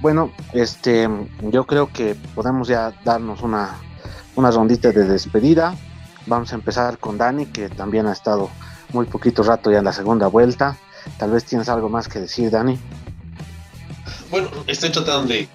Bueno, 0.00 0.32
este, 0.52 1.08
yo 1.50 1.64
creo 1.64 1.88
que 1.92 2.16
podemos 2.34 2.68
ya 2.68 2.92
darnos 3.04 3.42
una 3.42 3.76
una 4.36 4.50
rondita 4.50 4.92
de 4.92 5.04
despedida. 5.04 5.76
Vamos 6.26 6.52
a 6.52 6.54
empezar 6.54 6.98
con 6.98 7.18
Dani, 7.18 7.46
que 7.46 7.68
también 7.68 8.06
ha 8.06 8.12
estado 8.12 8.50
muy 8.92 9.06
poquito 9.06 9.42
rato 9.42 9.70
ya 9.70 9.78
en 9.78 9.84
la 9.84 9.92
segunda 9.92 10.28
vuelta. 10.28 10.76
Tal 11.18 11.32
vez 11.32 11.44
tienes 11.44 11.68
algo 11.68 11.88
más 11.88 12.08
que 12.08 12.20
decir, 12.20 12.50
Dani. 12.50 12.78
Bueno, 14.30 14.48
estoy 14.66 14.90
tratando 14.90 15.32
de 15.34 15.48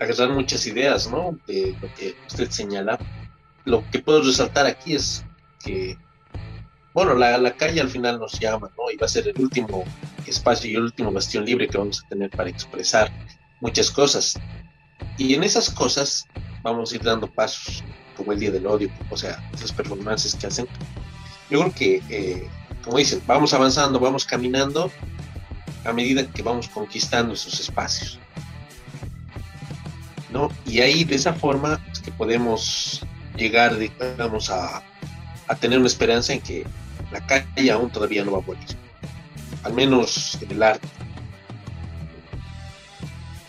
agarrar 0.00 0.30
muchas 0.30 0.66
ideas, 0.66 1.10
¿no? 1.10 1.38
De 1.46 1.76
lo 1.80 1.94
que 1.94 2.16
usted 2.26 2.50
señala. 2.50 2.98
Lo 3.64 3.88
que 3.90 4.00
puedo 4.00 4.22
resaltar 4.22 4.66
aquí 4.66 4.94
es 4.94 5.24
que, 5.64 5.96
bueno, 6.94 7.14
la, 7.14 7.38
la 7.38 7.54
calle 7.54 7.80
al 7.80 7.88
final 7.88 8.18
nos 8.18 8.38
llama, 8.38 8.70
¿no? 8.76 8.90
Y 8.90 8.96
va 8.96 9.06
a 9.06 9.08
ser 9.08 9.28
el 9.28 9.40
último 9.40 9.84
espacio 10.26 10.70
y 10.70 10.74
el 10.74 10.82
último 10.82 11.12
bastión 11.12 11.44
libre 11.44 11.68
que 11.68 11.78
vamos 11.78 12.02
a 12.04 12.08
tener 12.08 12.30
para 12.30 12.50
expresar 12.50 13.10
muchas 13.60 13.90
cosas. 13.90 14.38
Y 15.16 15.34
en 15.34 15.44
esas 15.44 15.70
cosas 15.70 16.24
vamos 16.62 16.92
a 16.92 16.96
ir 16.96 17.02
dando 17.02 17.26
pasos 17.32 17.84
como 18.18 18.32
el 18.32 18.40
Día 18.40 18.50
del 18.50 18.66
Odio, 18.66 18.90
o 19.08 19.16
sea, 19.16 19.42
esas 19.54 19.72
performances 19.72 20.34
que 20.34 20.48
hacen. 20.48 20.66
Yo 21.48 21.60
creo 21.60 21.72
que, 21.72 22.02
eh, 22.10 22.46
como 22.84 22.98
dicen, 22.98 23.22
vamos 23.26 23.54
avanzando, 23.54 23.98
vamos 23.98 24.26
caminando 24.26 24.90
a 25.84 25.92
medida 25.94 26.26
que 26.26 26.42
vamos 26.42 26.68
conquistando 26.68 27.32
esos 27.32 27.58
espacios. 27.60 28.18
¿no? 30.30 30.50
Y 30.66 30.80
ahí 30.80 31.04
de 31.04 31.14
esa 31.14 31.32
forma 31.32 31.80
es 31.90 32.00
que 32.00 32.12
podemos 32.12 33.02
llegar, 33.36 33.78
digamos, 33.78 34.50
a, 34.50 34.82
a 35.46 35.54
tener 35.54 35.78
una 35.78 35.86
esperanza 35.86 36.34
en 36.34 36.40
que 36.40 36.66
la 37.10 37.24
calle 37.26 37.70
aún 37.70 37.90
todavía 37.90 38.24
no 38.24 38.32
va 38.32 38.38
a 38.38 38.42
morir, 38.42 38.66
al 39.62 39.72
menos 39.72 40.36
en 40.42 40.50
el 40.50 40.62
arte. 40.62 40.86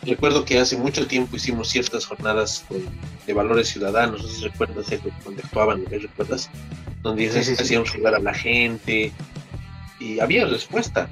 Recuerdo 0.10 0.44
que 0.44 0.58
hace 0.58 0.76
mucho 0.76 1.06
tiempo 1.06 1.36
hicimos 1.36 1.70
ciertas 1.70 2.04
jornadas 2.06 2.66
de 3.28 3.34
valores 3.34 3.70
ciudadanos, 3.70 4.24
no 4.24 4.28
sé 4.28 4.38
si 4.38 4.44
recuerdas 4.44 4.88
donde 5.24 5.44
actuaban, 5.44 5.86
recuerdas? 5.86 6.50
Donde 7.04 7.30
hacíamos 7.30 7.92
jugar 7.92 8.16
a 8.16 8.20
la 8.20 8.34
gente 8.34 9.12
y 10.00 10.20
había 10.20 10.46
respuesta. 10.46 11.08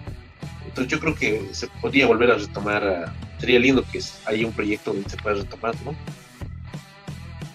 Entonces 0.65 0.91
yo 0.91 0.99
creo 0.99 1.13
que 1.13 1.47
se 1.51 1.67
podría 1.79 2.07
volver 2.07 2.31
a 2.31 2.35
retomar, 2.35 3.13
sería 3.39 3.59
lindo 3.59 3.85
que 3.91 4.01
haya 4.25 4.47
un 4.47 4.53
proyecto 4.53 4.93
donde 4.93 5.09
se 5.09 5.17
pueda 5.17 5.35
retomar, 5.35 5.75
¿no? 5.85 5.95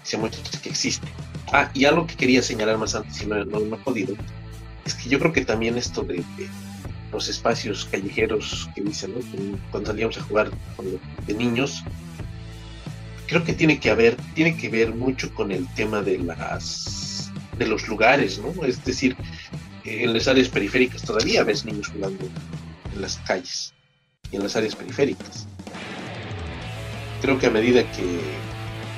Se 0.04 0.16
muestra 0.16 0.60
que 0.60 0.68
existe. 0.68 1.08
Ah, 1.52 1.70
y 1.74 1.86
algo 1.86 2.06
que 2.06 2.14
quería 2.14 2.40
señalar 2.40 2.78
más 2.78 2.94
antes 2.94 3.20
y 3.20 3.26
no, 3.26 3.44
no, 3.44 3.76
he 3.76 3.78
podido, 3.80 4.14
es 4.84 4.94
que 4.94 5.08
yo 5.08 5.18
creo 5.18 5.32
que 5.32 5.44
también 5.44 5.76
esto 5.76 6.02
de 6.02 6.22
los 7.12 7.28
espacios 7.28 7.84
callejeros 7.90 8.68
que 8.74 8.80
dicen, 8.80 9.12
¿no? 9.14 9.58
cuando 9.70 9.90
salíamos 9.90 10.16
a 10.18 10.22
jugar 10.22 10.50
de 11.26 11.34
niños, 11.34 11.84
creo 13.26 13.44
que 13.44 13.52
tiene 13.52 13.78
que 13.78 13.90
haber, 13.90 14.16
tiene 14.34 14.56
que 14.56 14.68
ver 14.68 14.94
mucho 14.94 15.32
con 15.34 15.52
el 15.52 15.66
tema 15.74 16.02
de 16.02 16.18
las 16.18 17.30
de 17.58 17.66
los 17.66 17.86
lugares, 17.86 18.38
¿no? 18.38 18.64
Es 18.64 18.82
decir, 18.84 19.16
en 19.84 20.12
las 20.12 20.26
áreas 20.26 20.48
periféricas 20.48 21.02
todavía 21.02 21.44
ves 21.44 21.64
niños 21.64 21.88
jugando 21.88 22.24
en 22.94 23.02
las 23.02 23.18
calles 23.18 23.74
y 24.30 24.36
en 24.36 24.42
las 24.42 24.56
áreas 24.56 24.74
periféricas. 24.74 25.46
Creo 27.20 27.38
que 27.38 27.46
a 27.46 27.50
medida 27.50 27.82
que, 27.92 28.20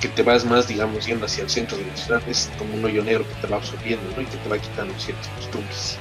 que 0.00 0.08
te 0.08 0.22
vas 0.22 0.44
más, 0.44 0.68
digamos, 0.68 1.06
yendo 1.06 1.26
hacia 1.26 1.42
el 1.42 1.50
centro 1.50 1.76
de 1.76 1.86
la 1.86 1.96
ciudad, 1.96 2.22
es 2.28 2.50
como 2.58 2.74
un 2.74 2.84
hoyo 2.84 3.02
negro 3.02 3.26
que 3.28 3.34
te 3.40 3.46
va 3.48 3.56
absorbiendo, 3.56 4.04
¿no? 4.16 4.22
Y 4.22 4.26
que 4.26 4.36
te 4.36 4.48
va 4.48 4.58
quitando 4.58 4.94
ciertas 4.98 5.28
costumbres 5.28 5.98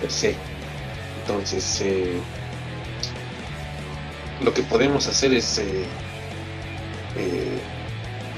per 0.00 0.10
se. 0.10 0.53
Entonces, 1.26 1.80
eh, 1.80 2.20
lo 4.42 4.52
que 4.52 4.62
podemos 4.62 5.06
hacer 5.06 5.32
es 5.32 5.56
eh, 5.56 5.86
eh, 7.16 7.58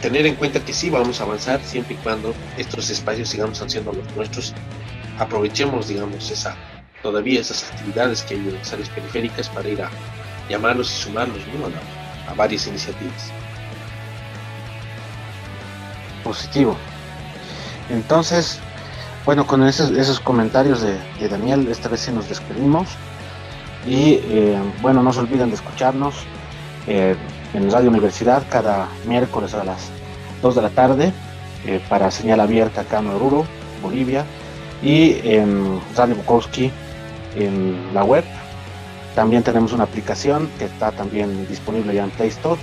tener 0.01 0.25
en 0.25 0.37
cuenta 0.37 0.61
que 0.61 0.73
sí 0.73 0.89
vamos 0.89 1.21
a 1.21 1.25
avanzar 1.25 1.61
siempre 1.65 1.95
y 1.95 1.97
cuando 1.99 2.33
estos 2.57 2.89
espacios 2.91 3.29
sigamos 3.29 3.61
haciendo 3.61 3.93
los 3.93 4.15
nuestros. 4.15 4.55
Aprovechemos, 5.19 5.89
digamos, 5.89 6.31
esa, 6.31 6.55
todavía 7.03 7.41
esas 7.41 7.65
actividades 7.73 8.23
que 8.23 8.35
hay 8.35 8.41
en 8.41 8.55
las 8.55 8.73
áreas 8.73 8.89
periféricas 8.91 9.49
para 9.49 9.69
ir 9.69 9.83
a 9.83 9.91
llamarlos 10.49 10.89
y 10.93 11.03
sumarlos 11.03 11.43
a, 12.29 12.35
varias 12.35 12.69
iniciativas. 12.69 13.33
Positivo. 16.23 16.77
Entonces, 17.91 18.61
bueno, 19.27 19.45
con 19.45 19.65
esos, 19.65 20.21
comentarios 20.21 20.81
de, 20.81 21.29
Daniel, 21.29 21.67
esta 21.69 21.89
vez 21.89 22.03
sí 22.03 22.13
nos 22.13 22.29
despedimos. 22.29 22.87
Y 23.85 24.21
eh, 24.23 24.57
bueno, 24.81 25.03
no 25.03 25.13
se 25.13 25.19
olviden 25.19 25.49
de 25.49 25.57
escucharnos 25.57 26.15
eh, 26.87 27.17
en 27.53 27.71
Radio 27.71 27.91
Universidad 27.91 28.45
cada 28.49 28.89
miércoles 29.07 29.53
a 29.55 29.65
las 29.65 29.91
2 30.43 30.55
de 30.55 30.63
la 30.63 30.71
tarde 30.71 31.13
eh, 31.67 31.81
para 31.89 32.11
señal 32.13 32.39
abierta 32.39 32.83
acá 32.83 33.01
en 33.01 33.09
Oruro, 33.09 33.45
Bolivia. 33.83 34.25
Y 34.81 35.19
en 35.25 35.81
Radio 35.97 36.15
Bukowski 36.17 36.71
en 37.35 37.93
la 37.95 38.05
web. 38.05 38.25
También 39.17 39.43
tenemos 39.43 39.73
una 39.73 39.85
aplicación 39.85 40.49
que 40.59 40.67
está 40.67 40.93
también 40.93 41.49
disponible 41.49 41.95
ya 41.95 42.05
en 42.05 42.11
Play 42.11 42.29
Store. 42.29 42.61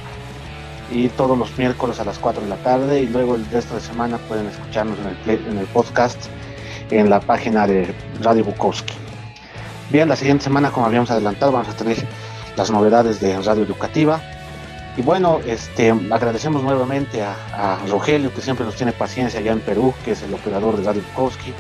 Y 0.92 1.10
todos 1.10 1.38
los 1.38 1.58
miércoles 1.58 2.00
a 2.00 2.06
las 2.06 2.20
4 2.20 2.44
de 2.44 2.50
la 2.50 2.58
tarde. 2.58 3.02
Y 3.02 3.08
luego 3.08 3.36
el 3.36 3.46
resto 3.48 3.76
de 3.76 3.82
semana 3.82 4.18
pueden 4.30 4.46
escucharnos 4.46 4.98
en 5.00 5.32
el, 5.34 5.48
en 5.48 5.58
el 5.58 5.66
podcast 5.68 6.30
en 7.00 7.10
la 7.10 7.20
página 7.20 7.68
de 7.68 7.94
Radio 8.22 8.44
Bukowski. 8.44 8.94
Bien, 9.90 10.10
la 10.10 10.16
siguiente 10.16 10.44
semana, 10.44 10.72
como 10.72 10.86
habíamos 10.86 11.12
adelantado, 11.12 11.52
vamos 11.52 11.70
a 11.70 11.76
tener 11.76 11.98
las 12.56 12.72
novedades 12.72 13.20
de 13.20 13.40
Radio 13.42 13.64
Educativa. 13.64 14.22
Y 14.96 15.02
bueno, 15.02 15.40
este, 15.46 15.92
agradecemos 16.12 16.64
nuevamente 16.64 17.22
a, 17.22 17.78
Rogelio, 17.90 18.34
que 18.34 18.42
siempre 18.42 18.66
nos 18.66 18.76
tiene 18.76 18.92
paciencia 18.92 19.40
allá 19.40 19.52
en 19.52 19.60
Perú, 19.60 19.94
que 20.06 20.12
es 20.12 20.22
el 20.22 20.34
operador 20.34 20.78
de 20.78 20.84
Radio 20.84 21.02
Bukowski, 21.10 21.54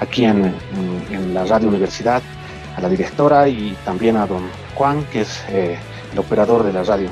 aquí 0.00 0.24
en, 0.24 0.54
la 1.32 1.44
Radio 1.44 1.68
Universidad, 1.68 2.22
a 2.76 2.80
la 2.80 2.88
directora 2.88 3.48
y 3.48 3.76
también 3.84 4.16
a 4.16 4.26
don 4.26 4.48
Juan, 4.74 5.04
que 5.12 5.22
es 5.22 5.44
eh, 5.48 5.78
el 6.12 6.18
operador 6.18 6.62
de 6.62 6.72
la 6.72 6.82
radio. 6.82 7.08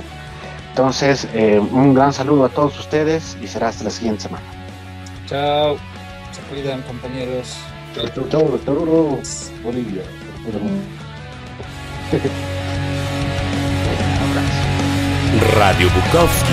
Entonces, 0.71 1.29
eh, 1.35 1.59
un 1.59 1.95
gran 1.95 2.13
saludo 2.13 2.47
a 2.47 2.49
todos 2.49 2.79
ustedes 2.79 3.37
y 3.43 3.47
será 3.47 3.69
hasta 3.69 3.85
la 3.85 3.91
siguiente 3.91 4.23
semana. 4.23 4.45
Chao. 5.27 5.92
Se 6.33 6.41
cuidan, 6.51 6.83
compañeros. 6.83 7.57
Chau, 7.95 8.09
chau, 8.29 8.59
chau, 8.65 9.21
Bolivia. 9.63 10.03
Radio 15.57 15.89
Bukowski 15.91 16.53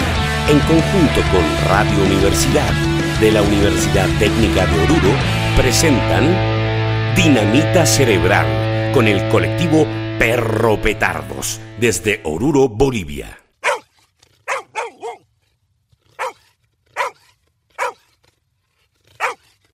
en 0.49 0.59
conjunto 0.61 1.21
con 1.31 1.69
Radio 1.69 2.03
Universidad 2.05 2.73
de 3.19 3.31
la 3.31 3.41
Universidad 3.41 4.07
Técnica 4.17 4.65
de 4.65 4.83
Oruro, 4.83 5.11
presentan 5.55 7.15
Dinamita 7.15 7.85
Cerebral 7.85 8.91
con 8.93 9.07
el 9.07 9.27
colectivo 9.29 9.85
Perro 10.17 10.81
Petardos 10.81 11.59
desde 11.79 12.21
Oruro, 12.23 12.67
Bolivia. 12.67 13.38